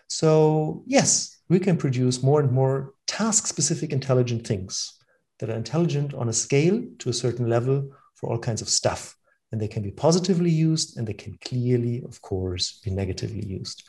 So 0.08 0.84
yes, 0.86 1.42
we 1.50 1.60
can 1.60 1.78
produce 1.78 2.24
more 2.24 2.40
and 2.40 2.52
more 2.52 2.94
task-specific 3.08 3.92
intelligent 3.92 4.48
things 4.48 4.98
that 5.40 5.50
are 5.50 5.56
intelligent 5.56 6.14
on 6.14 6.30
a 6.30 6.34
scale 6.34 6.82
to 7.00 7.10
a 7.10 7.14
certain 7.14 7.50
level 7.50 7.92
for 8.16 8.32
all 8.32 8.40
kinds 8.40 8.62
of 8.62 8.70
stuff 8.70 9.16
and 9.52 9.62
they 9.62 9.68
can 9.68 9.84
be 9.84 9.92
positively 9.92 10.50
used 10.50 10.98
and 10.98 11.08
they 11.08 11.14
can 11.14 11.38
clearly, 11.46 12.04
of 12.04 12.22
course, 12.22 12.80
be 12.84 12.92
negatively 12.92 13.46
used. 13.46 13.88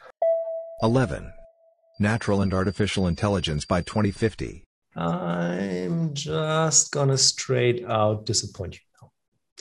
11. 0.82 1.32
Natural 1.98 2.42
and 2.42 2.52
artificial 2.52 3.06
intelligence 3.06 3.64
by 3.64 3.80
2050. 3.80 4.64
I'm 4.94 6.14
just 6.14 6.92
gonna 6.92 7.18
straight 7.18 7.84
out 7.86 8.26
disappoint 8.26 8.74
you. 8.74 8.85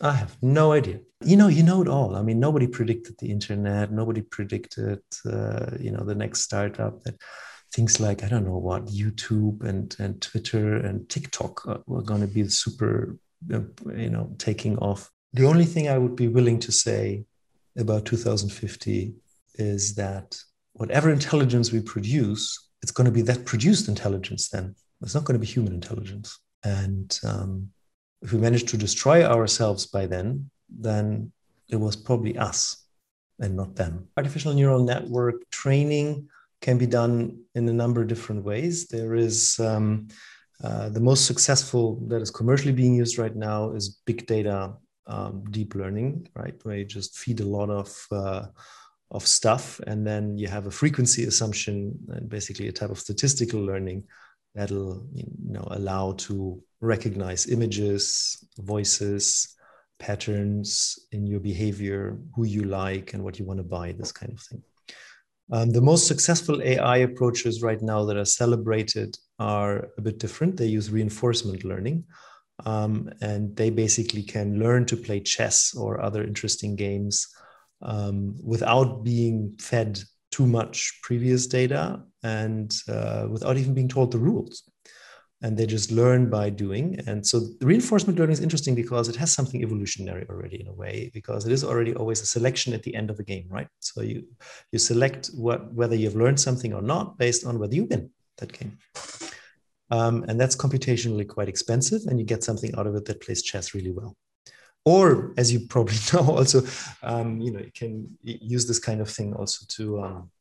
I 0.02 0.12
have 0.12 0.38
no 0.42 0.74
idea. 0.74 1.00
You 1.24 1.38
know, 1.38 1.48
you 1.48 1.64
know 1.64 1.82
it 1.82 1.88
all. 1.88 2.16
I 2.16 2.22
mean, 2.22 2.40
nobody 2.40 2.68
predicted 2.68 3.16
the 3.18 3.32
internet. 3.32 3.92
Nobody 3.92 4.22
predicted, 4.22 5.00
uh, 5.26 5.72
you 5.80 5.92
know, 5.92 6.04
the 6.04 6.16
next 6.16 6.42
startup 6.42 7.04
that 7.04 7.16
things 7.74 8.00
like 8.00 8.24
I 8.24 8.28
don't 8.28 8.46
know 8.46 8.58
what 8.58 8.88
YouTube 8.88 9.64
and 9.64 9.96
and 10.00 10.22
Twitter 10.22 10.76
and 10.76 11.10
TikTok 11.10 11.84
were 11.88 12.02
going 12.02 12.22
to 12.22 12.28
be 12.28 12.48
super, 12.50 13.18
uh, 13.54 13.62
you 13.96 14.10
know, 14.10 14.34
taking 14.38 14.78
off. 14.80 15.10
The 15.34 15.46
only 15.46 15.66
thing 15.66 15.88
I 15.88 15.98
would 15.98 16.16
be 16.16 16.28
willing 16.28 16.60
to 16.60 16.72
say 16.72 17.26
about 17.78 18.06
2050 18.06 19.14
is 19.56 19.96
that 19.96 20.38
whatever 20.74 21.10
intelligence 21.10 21.72
we 21.72 21.82
produce, 21.82 22.70
it's 22.82 22.92
going 22.92 23.06
to 23.06 23.12
be 23.12 23.22
that 23.24 23.46
produced 23.46 23.88
intelligence 23.88 24.50
then. 24.50 24.76
It's 25.02 25.16
not 25.16 25.26
going 25.26 25.40
to 25.40 25.46
be 25.46 25.52
human 25.52 25.74
intelligence. 25.74 26.40
And 26.64 27.18
um, 27.24 27.70
if 28.26 28.34
we 28.34 28.40
managed 28.40 28.68
to 28.70 28.78
destroy 28.78 29.24
ourselves 29.24 29.86
by 29.86 30.08
then, 30.08 30.50
then 30.68 31.32
it 31.70 31.76
was 31.76 31.96
probably 31.96 32.36
us 32.40 32.88
and 33.40 33.56
not 33.56 33.76
them. 33.76 34.08
Artificial 34.18 34.54
neural 34.54 34.84
network 34.84 35.48
training 35.52 36.28
can 36.60 36.80
be 36.80 36.88
done 36.88 37.38
in 37.54 37.70
a 37.70 37.74
number 37.82 38.02
of 38.02 38.08
different 38.08 38.44
ways. 38.44 38.88
There 38.88 39.14
is 39.14 39.60
um, 39.60 40.08
uh, 40.64 40.90
the 40.90 41.00
most 41.00 41.28
successful 41.28 42.02
that 42.08 42.22
is 42.22 42.32
commercially 42.32 42.74
being 42.74 42.96
used 42.96 43.20
right 43.20 43.36
now 43.36 43.72
is 43.72 44.02
big 44.08 44.26
data 44.26 44.74
um, 45.06 45.44
deep 45.52 45.76
learning, 45.76 46.28
right? 46.36 46.56
Where 46.64 46.78
you 46.78 46.86
just 46.86 47.20
feed 47.20 47.42
a 47.42 47.52
lot 47.58 47.70
of 47.70 47.90
uh, 48.12 48.48
of 49.12 49.28
stuff, 49.28 49.80
and 49.86 50.06
then 50.06 50.36
you 50.36 50.48
have 50.48 50.66
a 50.66 50.72
frequency 50.72 51.26
assumption 51.26 51.94
and 52.10 52.28
basically 52.28 52.68
a 52.70 52.72
type 52.72 52.90
of 52.90 52.98
statistical 53.00 53.62
learning 53.62 54.08
that'll 54.56 55.06
you 55.14 55.26
know 55.44 55.68
allow 55.72 56.14
to 56.14 56.62
recognize 56.82 57.48
images, 57.48 58.44
voices, 58.58 59.56
patterns 60.00 60.98
in 61.12 61.28
your 61.28 61.40
behavior, 61.40 62.18
who 62.36 62.46
you 62.46 62.64
like, 62.64 63.14
and 63.14 63.24
what 63.24 63.38
you 63.38 63.46
want 63.46 63.60
to 63.60 63.64
buy, 63.64 63.92
this 63.92 64.12
kind 64.12 64.32
of 64.32 64.42
thing. 64.42 64.64
Um, 65.52 65.70
the 65.70 65.82
most 65.82 66.08
successful 66.08 66.62
AI 66.64 66.98
approaches 66.98 67.62
right 67.62 67.82
now 67.82 68.04
that 68.06 68.18
are 68.18 68.26
celebrated 68.26 69.16
are 69.38 69.90
a 69.98 70.02
bit 70.02 70.18
different. 70.18 70.58
They 70.58 70.66
use 70.66 70.90
reinforcement 70.90 71.64
learning, 71.64 72.06
um, 72.66 73.10
and 73.22 73.56
they 73.56 73.70
basically 73.70 74.24
can 74.24 74.60
learn 74.60 74.86
to 74.88 74.98
play 74.98 75.20
chess 75.20 75.76
or 75.76 76.02
other 76.02 76.24
interesting 76.24 76.76
games 76.76 77.28
um, 77.82 78.36
without 78.44 79.04
being 79.04 79.56
fed 79.60 80.02
too 80.36 80.48
much 80.60 80.78
previous 81.08 81.42
data 81.48 81.84
and 82.24 82.70
uh, 82.96 83.26
without 83.34 83.58
even 83.58 83.74
being 83.74 83.94
told 83.96 84.12
the 84.12 84.24
rules 84.30 84.56
and 85.42 85.58
they 85.58 85.66
just 85.66 85.92
learn 85.92 86.30
by 86.30 86.50
doing. 86.50 87.00
And 87.08 87.26
so 87.26 87.36
reinforcement 87.62 88.18
learning 88.18 88.34
is 88.34 88.46
interesting 88.48 88.76
because 88.76 89.08
it 89.10 89.16
has 89.18 89.32
something 89.32 89.62
evolutionary 89.62 90.26
already 90.30 90.58
in 90.62 90.68
a 90.68 90.74
way, 90.74 91.12
because 91.14 91.46
it 91.46 91.52
is 91.52 91.64
already 91.64 91.94
always 91.94 92.22
a 92.22 92.26
selection 92.26 92.74
at 92.74 92.84
the 92.84 92.96
end 92.96 93.10
of 93.10 93.20
a 93.20 93.24
game, 93.24 93.48
right? 93.58 93.68
So 93.80 94.02
you 94.02 94.20
you 94.72 94.80
select 94.80 95.22
what 95.46 95.60
whether 95.80 95.96
you've 96.02 96.22
learned 96.24 96.40
something 96.40 96.74
or 96.74 96.82
not 96.94 97.18
based 97.18 97.46
on 97.46 97.60
whether 97.60 97.76
you 97.76 97.86
win 97.92 98.04
that 98.40 98.52
game. 98.58 98.74
Um, 99.98 100.16
and 100.28 100.36
that's 100.40 100.56
computationally 100.56 101.28
quite 101.36 101.50
expensive, 101.54 102.02
and 102.08 102.16
you 102.20 102.26
get 102.26 102.44
something 102.44 102.72
out 102.78 102.88
of 102.88 102.96
it 102.96 103.06
that 103.06 103.22
plays 103.22 103.44
chess 103.50 103.76
really 103.76 103.94
well. 104.00 104.12
Or, 104.86 105.34
as 105.36 105.52
you 105.52 105.62
probably 105.68 105.96
know, 106.14 106.38
also, 106.38 106.62
um, 107.02 107.42
you 107.42 107.52
know, 107.52 107.60
you 107.60 107.72
can 107.74 108.18
use 108.22 108.68
this 108.68 108.80
kind 108.80 109.02
of 109.02 109.10
thing 109.10 109.34
also 109.34 109.66
to 109.70 110.02
um, 110.02 110.32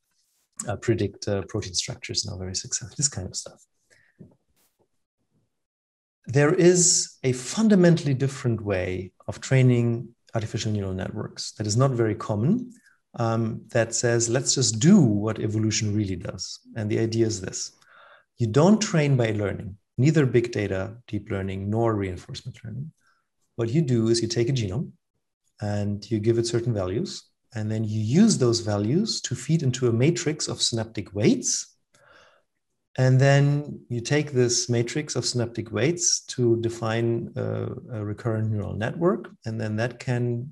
uh, 0.68 0.76
predict 0.76 1.26
uh, 1.26 1.42
protein 1.48 1.74
structures 1.74 2.24
now 2.26 2.36
very 2.36 2.54
successful. 2.54 2.94
This 2.96 3.08
kind 3.08 3.26
of 3.26 3.34
stuff. 3.34 3.64
There 6.26 6.54
is 6.54 7.18
a 7.22 7.32
fundamentally 7.32 8.14
different 8.14 8.62
way 8.62 9.12
of 9.26 9.40
training 9.40 10.08
artificial 10.34 10.72
neural 10.72 10.94
networks 10.94 11.52
that 11.52 11.66
is 11.66 11.76
not 11.76 11.90
very 11.90 12.14
common 12.14 12.72
um, 13.16 13.62
that 13.68 13.94
says 13.94 14.28
let's 14.28 14.54
just 14.54 14.80
do 14.80 15.00
what 15.00 15.38
evolution 15.38 15.94
really 15.94 16.16
does. 16.16 16.60
And 16.76 16.90
the 16.90 16.98
idea 16.98 17.26
is 17.26 17.40
this. 17.40 17.72
You 18.38 18.48
don't 18.48 18.80
train 18.80 19.16
by 19.16 19.30
learning 19.30 19.76
neither 19.96 20.26
big 20.26 20.50
data 20.50 20.96
deep 21.06 21.30
learning 21.30 21.70
nor 21.70 21.94
reinforcement 21.94 22.58
learning 22.64 22.90
what 23.56 23.70
you 23.70 23.82
do 23.82 24.08
is 24.08 24.20
you 24.22 24.28
take 24.28 24.48
a 24.48 24.52
genome 24.52 24.90
and 25.60 26.10
you 26.10 26.18
give 26.18 26.38
it 26.38 26.46
certain 26.46 26.74
values 26.74 27.24
and 27.54 27.70
then 27.70 27.84
you 27.84 28.00
use 28.00 28.38
those 28.38 28.60
values 28.60 29.20
to 29.20 29.34
feed 29.34 29.62
into 29.62 29.88
a 29.88 29.92
matrix 29.92 30.48
of 30.48 30.60
synaptic 30.60 31.14
weights 31.14 31.74
and 32.96 33.20
then 33.20 33.80
you 33.88 34.00
take 34.00 34.30
this 34.30 34.68
matrix 34.68 35.16
of 35.16 35.24
synaptic 35.24 35.72
weights 35.72 36.20
to 36.26 36.60
define 36.60 37.32
a, 37.34 37.66
a, 37.92 38.04
recurrent 38.04 38.50
neural 38.50 38.74
network. 38.74 39.30
And 39.44 39.60
then 39.60 39.76
that 39.76 39.98
can 39.98 40.48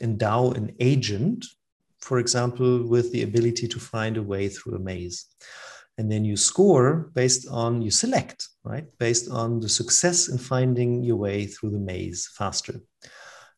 endow 0.00 0.52
an 0.52 0.74
agent, 0.80 1.44
for 2.00 2.18
example, 2.18 2.86
with 2.86 3.12
the 3.12 3.22
ability 3.22 3.68
to 3.68 3.78
find 3.78 4.16
a 4.16 4.22
way 4.22 4.48
through 4.48 4.76
a 4.76 4.78
maze. 4.78 5.26
And 5.96 6.10
then 6.10 6.24
you 6.24 6.36
score 6.36 7.10
based 7.14 7.46
on, 7.48 7.80
you 7.80 7.90
select, 7.90 8.48
right? 8.64 8.86
Based 8.98 9.30
on 9.30 9.60
the 9.60 9.68
success 9.68 10.28
in 10.28 10.38
finding 10.38 11.04
your 11.04 11.16
way 11.16 11.46
through 11.46 11.70
the 11.70 11.78
maze 11.78 12.28
faster. 12.36 12.80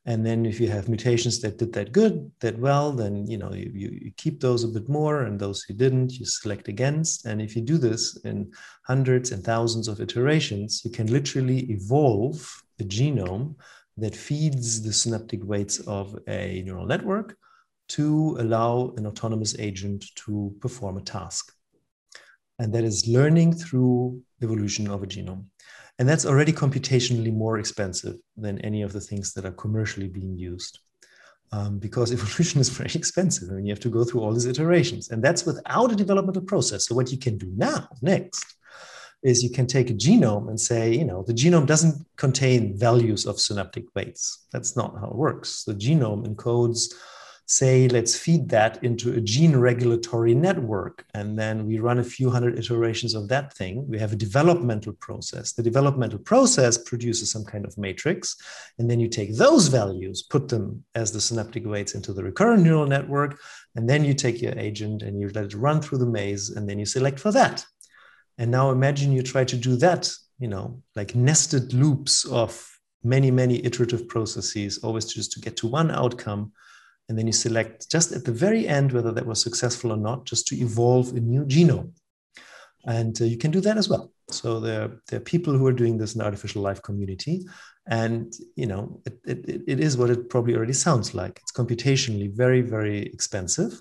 And 0.08 0.24
then 0.24 0.46
if 0.46 0.60
you 0.60 0.68
have 0.68 0.88
mutations 0.88 1.40
that 1.40 1.58
did 1.58 1.72
that 1.72 1.90
good, 1.90 2.30
that 2.40 2.56
well, 2.58 2.92
then 2.92 3.26
you 3.26 3.38
know 3.38 3.52
you, 3.52 3.72
you, 3.74 4.12
keep 4.16 4.40
those 4.40 4.62
a 4.62 4.68
bit 4.68 4.88
more, 4.88 5.22
and 5.22 5.38
those 5.38 5.62
who 5.62 5.74
didn't, 5.74 6.12
you 6.12 6.24
select 6.24 6.68
against. 6.68 7.26
And 7.26 7.42
if 7.42 7.56
you 7.56 7.62
do 7.62 7.76
this 7.76 8.16
in 8.18 8.52
hundreds 8.84 9.32
and 9.32 9.42
thousands 9.42 9.88
of 9.88 10.00
iterations, 10.00 10.82
you 10.84 10.92
can 10.92 11.08
literally 11.08 11.68
evolve 11.72 12.62
a 12.78 12.84
genome 12.84 13.56
that 13.96 14.14
feeds 14.14 14.80
the 14.80 14.92
synaptic 14.92 15.42
weights 15.42 15.80
of 15.80 16.16
a 16.28 16.62
neural 16.64 16.86
network 16.86 17.36
to 17.88 18.36
allow 18.38 18.94
an 18.96 19.08
autonomous 19.08 19.58
agent 19.58 20.04
to 20.14 20.54
perform 20.60 20.98
a 20.98 21.02
task. 21.02 21.52
And 22.58 22.72
that 22.74 22.84
is 22.84 23.06
learning 23.06 23.54
through 23.54 24.22
evolution 24.42 24.88
of 24.88 25.02
a 25.02 25.06
genome. 25.06 25.44
And 25.98 26.08
that's 26.08 26.26
already 26.26 26.52
computationally 26.52 27.32
more 27.32 27.58
expensive 27.58 28.16
than 28.36 28.60
any 28.60 28.82
of 28.82 28.92
the 28.92 29.00
things 29.00 29.32
that 29.34 29.44
are 29.44 29.52
commercially 29.52 30.08
being 30.08 30.36
used. 30.36 30.78
Um, 31.52 31.78
because 31.78 32.12
evolution 32.18 32.60
is 32.60 32.68
very 32.68 32.90
expensive. 32.94 33.48
I 33.50 33.54
mean, 33.54 33.66
you 33.66 33.72
have 33.72 33.80
to 33.80 33.88
go 33.88 34.04
through 34.04 34.20
all 34.20 34.32
these 34.32 34.46
iterations, 34.46 35.10
and 35.10 35.22
that's 35.22 35.46
without 35.46 35.92
a 35.92 35.96
developmental 35.96 36.42
process. 36.42 36.86
So, 36.86 36.94
what 36.94 37.12
you 37.12 37.18
can 37.18 37.38
do 37.38 37.50
now, 37.56 37.88
next, 38.02 38.44
is 39.22 39.42
you 39.42 39.50
can 39.50 39.66
take 39.66 39.88
a 39.88 39.94
genome 39.94 40.48
and 40.48 40.60
say, 40.60 40.92
you 40.92 41.04
know, 41.04 41.22
the 41.22 41.32
genome 41.32 41.66
doesn't 41.66 42.04
contain 42.16 42.76
values 42.76 43.26
of 43.26 43.40
synaptic 43.40 43.84
weights. 43.94 44.46
That's 44.52 44.76
not 44.76 44.98
how 45.00 45.08
it 45.08 45.16
works. 45.16 45.64
The 45.64 45.74
genome 45.74 46.26
encodes 46.26 46.92
say, 47.46 47.86
let's 47.88 48.18
feed 48.18 48.48
that 48.48 48.82
into 48.82 49.12
a 49.12 49.20
gene 49.20 49.56
regulatory 49.56 50.34
network. 50.34 51.06
And 51.14 51.38
then 51.38 51.64
we 51.64 51.78
run 51.78 52.00
a 52.00 52.04
few 52.04 52.28
hundred 52.28 52.58
iterations 52.58 53.14
of 53.14 53.28
that 53.28 53.52
thing. 53.52 53.86
We 53.88 54.00
have 54.00 54.12
a 54.12 54.16
developmental 54.16 54.94
process. 54.94 55.52
The 55.52 55.62
developmental 55.62 56.18
process 56.18 56.76
produces 56.76 57.30
some 57.30 57.44
kind 57.44 57.64
of 57.64 57.78
matrix. 57.78 58.36
And 58.78 58.90
then 58.90 58.98
you 58.98 59.08
take 59.08 59.36
those 59.36 59.68
values, 59.68 60.24
put 60.24 60.48
them 60.48 60.84
as 60.96 61.12
the 61.12 61.20
synaptic 61.20 61.64
weights 61.64 61.94
into 61.94 62.12
the 62.12 62.24
recurrent 62.24 62.64
neural 62.64 62.86
network. 62.86 63.38
And 63.76 63.88
then 63.88 64.04
you 64.04 64.12
take 64.12 64.42
your 64.42 64.58
agent 64.58 65.02
and 65.02 65.20
you 65.20 65.30
let 65.30 65.44
it 65.44 65.54
run 65.54 65.80
through 65.80 65.98
the 65.98 66.06
maze. 66.06 66.50
And 66.50 66.68
then 66.68 66.80
you 66.80 66.86
select 66.86 67.20
for 67.20 67.30
that. 67.30 67.64
And 68.38 68.50
now 68.50 68.70
imagine 68.70 69.12
you 69.12 69.22
try 69.22 69.44
to 69.44 69.56
do 69.56 69.76
that, 69.76 70.12
you 70.40 70.48
know, 70.48 70.82
like 70.96 71.14
nested 71.14 71.72
loops 71.72 72.24
of 72.24 72.68
many, 73.04 73.30
many 73.30 73.64
iterative 73.64 74.08
processes, 74.08 74.78
always 74.78 75.04
just 75.06 75.30
to 75.32 75.40
get 75.40 75.56
to 75.58 75.68
one 75.68 75.92
outcome 75.92 76.52
and 77.08 77.16
then 77.16 77.26
you 77.26 77.32
select 77.32 77.90
just 77.90 78.12
at 78.12 78.24
the 78.24 78.32
very 78.32 78.66
end 78.66 78.92
whether 78.92 79.12
that 79.12 79.26
was 79.26 79.40
successful 79.40 79.92
or 79.92 79.96
not, 79.96 80.24
just 80.24 80.46
to 80.48 80.56
evolve 80.56 81.14
a 81.14 81.20
new 81.20 81.44
genome. 81.44 81.92
And 82.84 83.20
uh, 83.20 83.24
you 83.24 83.36
can 83.36 83.50
do 83.50 83.60
that 83.60 83.76
as 83.76 83.88
well. 83.88 84.12
So 84.30 84.60
there, 84.60 85.00
there 85.08 85.18
are 85.18 85.24
people 85.24 85.56
who 85.56 85.66
are 85.66 85.72
doing 85.72 85.98
this 85.98 86.14
in 86.14 86.18
the 86.18 86.24
artificial 86.24 86.62
life 86.62 86.82
community. 86.82 87.46
And, 87.88 88.32
you 88.56 88.66
know, 88.66 89.00
it, 89.06 89.20
it, 89.24 89.62
it 89.66 89.80
is 89.80 89.96
what 89.96 90.10
it 90.10 90.28
probably 90.28 90.56
already 90.56 90.72
sounds 90.72 91.14
like. 91.14 91.38
It's 91.42 91.52
computationally 91.52 92.32
very, 92.34 92.60
very 92.60 93.02
expensive. 93.02 93.80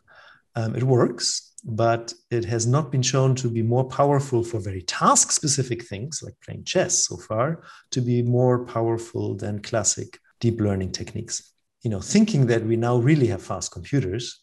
Um, 0.56 0.76
it 0.76 0.84
works, 0.84 1.54
but 1.64 2.14
it 2.30 2.46
has 2.46 2.68
not 2.68 2.92
been 2.92 3.02
shown 3.02 3.36
to 3.36 3.50
be 3.50 3.64
more 3.64 3.84
powerful 3.84 4.44
for 4.44 4.60
very 4.60 4.84
task 4.84 5.32
specific 5.32 5.86
things 5.86 6.22
like 6.24 6.36
playing 6.44 6.64
chess 6.64 7.06
so 7.06 7.18
far, 7.18 7.64
to 7.92 8.02
be 8.02 8.22
more 8.22 8.66
powerful 8.66 9.36
than 9.36 9.62
classic 9.62 10.20
deep 10.40 10.62
learning 10.62 10.92
techniques 10.92 11.55
you 11.86 11.92
know, 11.92 12.02
thinking 12.02 12.48
that 12.48 12.66
we 12.66 12.76
now 12.76 12.98
really 12.98 13.28
have 13.28 13.44
fast 13.44 13.72
computers, 13.72 14.40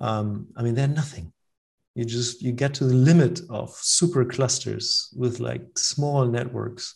um, 0.00 0.48
I 0.56 0.62
mean, 0.62 0.74
they're 0.74 0.88
nothing. 0.88 1.34
You 1.94 2.06
just 2.06 2.40
you 2.40 2.50
get 2.50 2.72
to 2.74 2.84
the 2.84 2.94
limit 2.94 3.42
of 3.50 3.68
super 3.72 4.24
clusters 4.24 5.12
with 5.14 5.38
like 5.38 5.64
small 5.76 6.24
networks, 6.24 6.94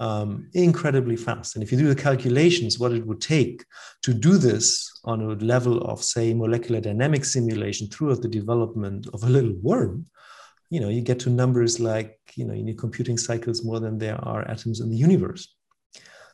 um, 0.00 0.50
incredibly 0.54 1.14
fast. 1.14 1.54
And 1.54 1.62
if 1.62 1.70
you 1.70 1.78
do 1.78 1.86
the 1.86 2.02
calculations, 2.02 2.80
what 2.80 2.90
it 2.90 3.06
would 3.06 3.20
take 3.20 3.64
to 4.02 4.12
do 4.12 4.36
this 4.36 4.90
on 5.04 5.20
a 5.20 5.34
level 5.52 5.78
of, 5.82 6.02
say, 6.02 6.34
molecular 6.34 6.80
dynamic 6.80 7.24
simulation 7.24 7.86
throughout 7.86 8.22
the 8.22 8.28
development 8.40 9.06
of 9.14 9.22
a 9.22 9.28
little 9.28 9.54
worm, 9.62 10.06
you 10.70 10.80
know, 10.80 10.88
you 10.88 11.02
get 11.02 11.20
to 11.20 11.30
numbers 11.30 11.78
like, 11.78 12.18
you 12.34 12.44
know, 12.44 12.54
you 12.54 12.64
need 12.64 12.78
computing 12.78 13.16
cycles 13.16 13.64
more 13.64 13.78
than 13.78 13.96
there 13.96 14.18
are 14.24 14.42
atoms 14.50 14.80
in 14.80 14.90
the 14.90 14.96
universe. 14.96 15.54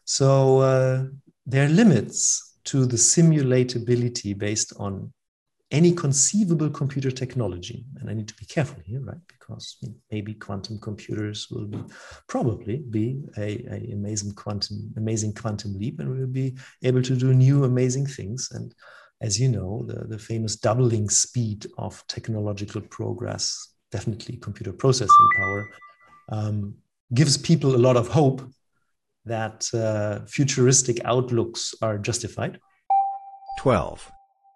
So 0.05 0.61
uh, 0.61 1.05
there 1.45 1.67
are 1.67 1.69
limits 1.69 2.56
to 2.67 2.87
the 2.87 2.97
simulatability 2.97 4.37
based 4.37 4.73
on 4.79 5.13
any 5.71 5.93
conceivable 5.93 6.71
computer 6.71 7.11
technology. 7.11 7.85
And 7.99 8.09
I 8.09 8.15
need 8.15 8.29
to 8.29 8.35
be 8.35 8.47
careful 8.47 8.81
here, 8.85 9.01
right? 9.01 9.19
Because 9.27 9.79
maybe 10.11 10.35
quantum 10.35 10.79
computers 10.79 11.49
will 11.51 11.67
be 11.67 11.83
probably 12.29 12.85
be 12.91 13.21
a, 13.37 13.65
a 13.71 13.93
amazing 13.93 14.35
quantum, 14.35 14.93
amazing 14.97 15.35
quantum 15.35 15.77
leap, 15.77 15.99
and 15.99 16.11
we'll 16.11 16.29
be 16.29 16.57
able 16.85 17.03
to 17.03 17.17
do 17.17 17.35
new 17.35 17.65
amazing 17.65 18.07
things. 18.07 18.51
And 18.53 18.75
as 19.21 19.41
you 19.41 19.49
know, 19.49 19.85
the, 19.87 20.07
the 20.07 20.19
famous 20.19 20.57
doubling 20.57 21.09
speed 21.09 21.67
of 21.79 22.05
technological 22.07 22.81
progress, 22.83 23.75
definitely 23.91 24.37
computer 24.37 24.73
processing 24.73 25.29
power, 25.37 25.69
um, 26.31 26.75
gives 27.15 27.37
people 27.37 27.75
a 27.75 27.79
lot 27.79 27.97
of 27.97 28.09
hope 28.09 28.43
that 29.27 29.69
uh, 29.75 30.25
futuristic 30.27 30.99
outlooks 31.05 31.75
are 31.83 31.99
justified. 31.99 32.59
12. 33.59 34.11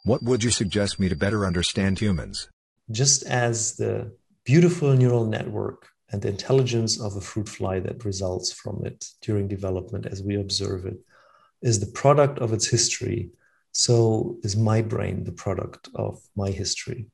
What 0.05 0.23
would 0.23 0.43
you 0.43 0.51
suggest 0.51 0.99
me 0.99 1.09
to 1.09 1.17
better 1.17 1.45
understand 1.45 1.99
humans? 1.99 2.49
Just 2.91 3.23
as 3.25 3.77
the 3.77 4.13
beautiful 4.45 4.95
neural 4.95 5.27
network 5.27 5.89
and 6.11 6.23
the 6.23 6.29
intelligence 6.29 7.01
of 7.01 7.17
a 7.17 7.21
fruit 7.21 7.49
fly 7.49 7.81
that 7.81 8.05
results 8.05 8.53
from 8.53 8.83
it 8.85 9.07
during 9.21 9.49
development 9.49 10.07
as 10.07 10.23
we 10.23 10.37
observe 10.37 10.87
it 10.87 10.99
is 11.63 11.81
the 11.81 11.93
product 11.93 12.39
of 12.39 12.53
its 12.53 12.67
history, 12.69 13.31
so 13.73 14.39
is 14.43 14.57
my 14.57 14.81
brain 14.81 15.25
the 15.25 15.33
product 15.33 15.89
of 15.95 16.21
my 16.35 16.51
history. 16.51 17.07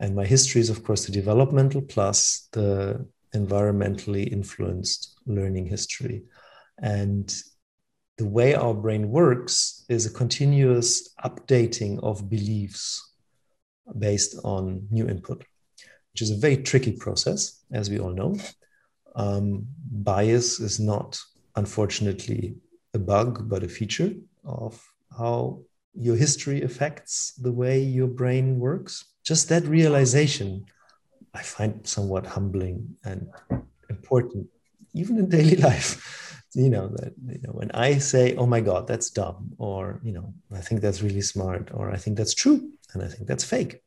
And 0.00 0.16
my 0.16 0.26
history 0.26 0.60
is, 0.60 0.70
of 0.70 0.82
course, 0.84 1.06
the 1.06 1.12
developmental 1.12 1.80
plus 1.80 2.48
the 2.52 3.06
environmentally 3.34 4.30
influenced 4.30 5.14
learning 5.26 5.66
history. 5.66 6.24
And 6.78 7.34
the 8.16 8.26
way 8.26 8.54
our 8.54 8.74
brain 8.74 9.10
works 9.10 9.84
is 9.88 10.06
a 10.06 10.12
continuous 10.12 11.14
updating 11.24 12.02
of 12.02 12.28
beliefs 12.28 13.12
based 13.98 14.36
on 14.44 14.86
new 14.90 15.08
input, 15.08 15.44
which 16.12 16.22
is 16.22 16.30
a 16.30 16.36
very 16.36 16.56
tricky 16.56 16.92
process, 16.92 17.64
as 17.72 17.90
we 17.90 17.98
all 17.98 18.10
know. 18.10 18.36
Um, 19.16 19.66
bias 19.90 20.60
is 20.60 20.80
not, 20.80 21.20
unfortunately, 21.56 22.56
a 22.94 22.98
bug, 22.98 23.48
but 23.48 23.62
a 23.62 23.68
feature 23.68 24.12
of 24.44 24.80
how 25.16 25.60
your 25.94 26.16
history 26.16 26.62
affects 26.62 27.32
the 27.34 27.52
way 27.52 27.80
your 27.80 28.08
brain 28.08 28.58
works. 28.58 29.04
just 29.24 29.48
that 29.48 29.64
realization, 29.64 30.66
I 31.32 31.42
find 31.42 31.86
somewhat 31.86 32.26
humbling 32.26 32.96
and 33.04 33.28
important, 33.88 34.48
even 34.94 35.18
in 35.18 35.28
daily 35.36 35.56
life. 35.56 36.10
You 36.54 36.70
know 36.70 36.86
that 36.86 37.14
you 37.26 37.40
know 37.42 37.50
when 37.50 37.70
I 37.72 37.98
say, 37.98 38.36
"Oh 38.36 38.46
my 38.46 38.60
God, 38.60 38.86
that's 38.86 39.10
dumb," 39.10 39.52
or 39.58 40.00
you 40.04 40.12
know, 40.12 40.32
I 40.52 40.60
think 40.60 40.80
that's 40.80 41.02
really 41.02 41.20
smart, 41.20 41.70
or 41.74 41.90
I 41.90 41.96
think 41.96 42.16
that's 42.16 42.34
true, 42.34 42.70
and 42.92 43.02
I 43.02 43.08
think 43.08 43.26
that's 43.26 43.42
fake. 43.44 43.82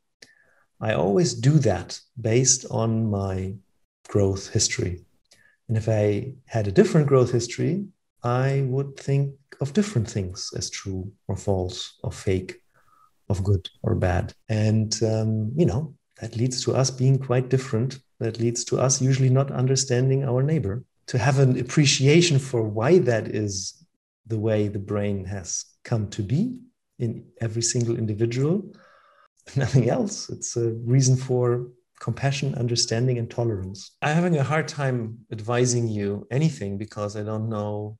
I 0.80 0.92
always 0.92 1.32
do 1.34 1.58
that 1.60 1.98
based 2.20 2.66
on 2.70 3.10
my 3.10 3.54
growth 4.06 4.50
history. 4.50 5.04
And 5.68 5.76
if 5.76 5.88
I 5.88 6.34
had 6.46 6.68
a 6.68 6.72
different 6.72 7.06
growth 7.06 7.32
history, 7.32 7.86
I 8.22 8.64
would 8.68 8.96
think 8.96 9.34
of 9.60 9.72
different 9.72 10.08
things 10.08 10.52
as 10.56 10.70
true 10.70 11.10
or 11.26 11.36
false 11.36 11.98
or 12.02 12.12
fake, 12.12 12.60
of 13.28 13.44
good 13.44 13.68
or 13.82 13.94
bad. 13.94 14.32
And, 14.48 14.98
um, 15.02 15.52
you 15.56 15.66
know, 15.66 15.94
that 16.20 16.36
leads 16.36 16.64
to 16.64 16.74
us 16.74 16.90
being 16.90 17.18
quite 17.18 17.48
different. 17.48 17.98
That 18.18 18.40
leads 18.40 18.64
to 18.64 18.78
us 18.78 19.00
usually 19.00 19.30
not 19.30 19.50
understanding 19.50 20.24
our 20.24 20.42
neighbor. 20.42 20.84
To 21.08 21.18
have 21.18 21.38
an 21.38 21.58
appreciation 21.58 22.38
for 22.38 22.62
why 22.62 22.98
that 22.98 23.28
is 23.28 23.84
the 24.26 24.38
way 24.38 24.68
the 24.68 24.78
brain 24.78 25.24
has 25.24 25.64
come 25.84 26.08
to 26.10 26.22
be 26.22 26.58
in 26.98 27.24
every 27.40 27.62
single 27.62 27.96
individual, 27.96 28.72
nothing 29.56 29.88
else. 29.88 30.28
It's 30.28 30.56
a 30.56 30.70
reason 30.94 31.16
for 31.16 31.68
compassion, 32.00 32.54
understanding, 32.54 33.18
and 33.18 33.30
tolerance. 33.30 33.96
I'm 34.02 34.14
having 34.14 34.36
a 34.36 34.44
hard 34.44 34.68
time 34.68 35.18
advising 35.32 35.88
you 35.88 36.26
anything 36.30 36.78
because 36.78 37.16
I 37.16 37.22
don't 37.22 37.48
know, 37.48 37.98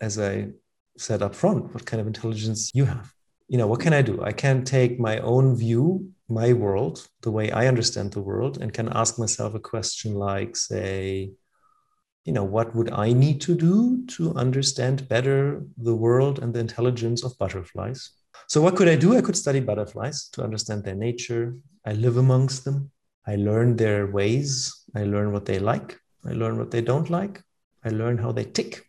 as 0.00 0.18
I 0.18 0.48
said 0.96 1.22
up 1.22 1.34
front, 1.34 1.72
what 1.74 1.86
kind 1.86 2.00
of 2.00 2.06
intelligence 2.06 2.70
you 2.74 2.86
have 2.86 3.12
you 3.50 3.58
know, 3.58 3.66
what 3.66 3.80
can 3.80 3.92
I 3.92 4.00
do? 4.00 4.22
I 4.22 4.30
can 4.30 4.64
take 4.64 5.00
my 5.00 5.18
own 5.18 5.56
view, 5.56 6.12
my 6.28 6.52
world, 6.52 7.08
the 7.22 7.32
way 7.32 7.50
I 7.50 7.66
understand 7.66 8.12
the 8.12 8.22
world, 8.22 8.58
and 8.62 8.72
can 8.72 8.88
ask 8.88 9.18
myself 9.18 9.54
a 9.56 9.58
question 9.58 10.14
like, 10.14 10.54
say, 10.54 11.32
you 12.24 12.32
know, 12.32 12.44
what 12.44 12.74
would 12.74 12.92
I 12.92 13.12
need 13.12 13.40
to 13.42 13.54
do 13.54 14.04
to 14.16 14.34
understand 14.34 15.08
better 15.08 15.64
the 15.76 15.94
world 15.94 16.38
and 16.38 16.52
the 16.52 16.60
intelligence 16.60 17.24
of 17.24 17.38
butterflies? 17.38 18.10
So, 18.46 18.60
what 18.60 18.76
could 18.76 18.88
I 18.88 18.96
do? 18.96 19.16
I 19.16 19.22
could 19.22 19.36
study 19.36 19.60
butterflies 19.60 20.28
to 20.32 20.42
understand 20.42 20.84
their 20.84 20.94
nature. 20.94 21.56
I 21.84 21.92
live 21.92 22.16
amongst 22.16 22.64
them. 22.64 22.90
I 23.26 23.36
learn 23.36 23.76
their 23.76 24.06
ways. 24.06 24.84
I 24.94 25.04
learn 25.04 25.32
what 25.32 25.46
they 25.46 25.58
like. 25.58 25.98
I 26.26 26.32
learn 26.32 26.58
what 26.58 26.70
they 26.70 26.82
don't 26.82 27.10
like. 27.10 27.42
I 27.84 27.88
learn 27.88 28.18
how 28.18 28.32
they 28.32 28.44
tick. 28.44 28.84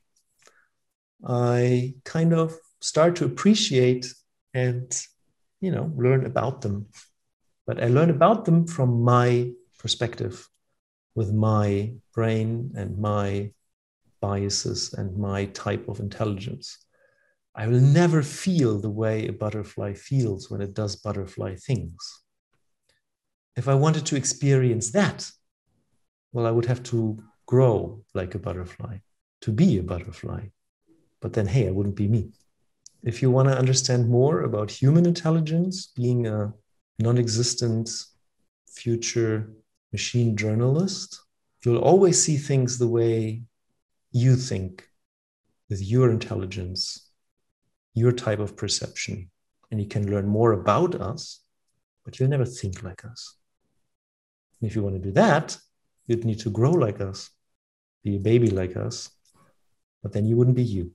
I 1.25 1.95
kind 2.03 2.33
of 2.33 2.55
start 2.81 3.15
to 3.17 3.25
appreciate 3.25 4.13
and 4.53 4.99
you 5.61 5.71
know 5.71 5.91
learn 5.95 6.25
about 6.25 6.61
them 6.61 6.87
but 7.65 7.81
i 7.81 7.87
learn 7.87 8.09
about 8.09 8.45
them 8.45 8.67
from 8.67 9.01
my 9.03 9.49
perspective 9.79 10.47
with 11.15 11.33
my 11.33 11.93
brain 12.13 12.71
and 12.75 12.97
my 12.97 13.51
biases 14.21 14.93
and 14.93 15.17
my 15.17 15.45
type 15.45 15.87
of 15.89 15.99
intelligence. 15.99 16.77
I 17.55 17.67
will 17.67 17.81
never 17.81 18.21
feel 18.23 18.79
the 18.79 18.89
way 18.89 19.27
a 19.27 19.33
butterfly 19.33 19.93
feels 19.93 20.49
when 20.49 20.61
it 20.61 20.73
does 20.73 20.95
butterfly 20.95 21.55
things. 21.55 22.01
If 23.57 23.67
i 23.67 23.75
wanted 23.75 24.05
to 24.05 24.15
experience 24.15 24.91
that 24.91 25.29
well 26.31 26.45
i 26.47 26.51
would 26.51 26.65
have 26.65 26.83
to 26.83 27.17
grow 27.45 28.01
like 28.13 28.33
a 28.33 28.39
butterfly 28.39 28.95
to 29.41 29.51
be 29.51 29.77
a 29.77 29.83
butterfly. 29.83 30.41
But 31.19 31.33
then 31.33 31.47
hey 31.47 31.67
i 31.67 31.71
wouldn't 31.71 31.97
be 32.03 32.07
me. 32.07 32.31
If 33.03 33.21
you 33.21 33.31
want 33.31 33.49
to 33.49 33.57
understand 33.57 34.09
more 34.09 34.41
about 34.41 34.69
human 34.69 35.05
intelligence, 35.07 35.87
being 35.87 36.27
a 36.27 36.53
non 36.99 37.17
existent 37.17 37.89
future 38.67 39.51
machine 39.91 40.35
journalist, 40.37 41.19
you'll 41.63 41.77
always 41.77 42.21
see 42.21 42.37
things 42.37 42.77
the 42.77 42.87
way 42.87 43.43
you 44.11 44.35
think 44.35 44.87
with 45.69 45.81
your 45.81 46.11
intelligence, 46.11 47.09
your 47.93 48.11
type 48.11 48.39
of 48.39 48.55
perception. 48.55 49.29
And 49.69 49.79
you 49.79 49.87
can 49.87 50.11
learn 50.11 50.27
more 50.27 50.51
about 50.51 50.95
us, 50.95 51.39
but 52.03 52.19
you'll 52.19 52.29
never 52.29 52.45
think 52.45 52.83
like 52.83 53.05
us. 53.05 53.37
And 54.59 54.69
if 54.69 54.75
you 54.75 54.83
want 54.83 54.95
to 54.95 55.01
do 55.01 55.11
that, 55.13 55.57
you'd 56.07 56.25
need 56.25 56.39
to 56.39 56.49
grow 56.49 56.71
like 56.71 56.99
us, 56.99 57.29
be 58.03 58.17
a 58.17 58.19
baby 58.19 58.49
like 58.49 58.75
us, 58.75 59.09
but 60.03 60.11
then 60.11 60.25
you 60.25 60.35
wouldn't 60.35 60.57
be 60.57 60.63
you. 60.63 60.91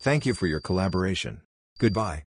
Thank 0.00 0.26
you 0.26 0.34
for 0.34 0.46
your 0.46 0.60
collaboration. 0.60 1.42
Goodbye. 1.78 2.24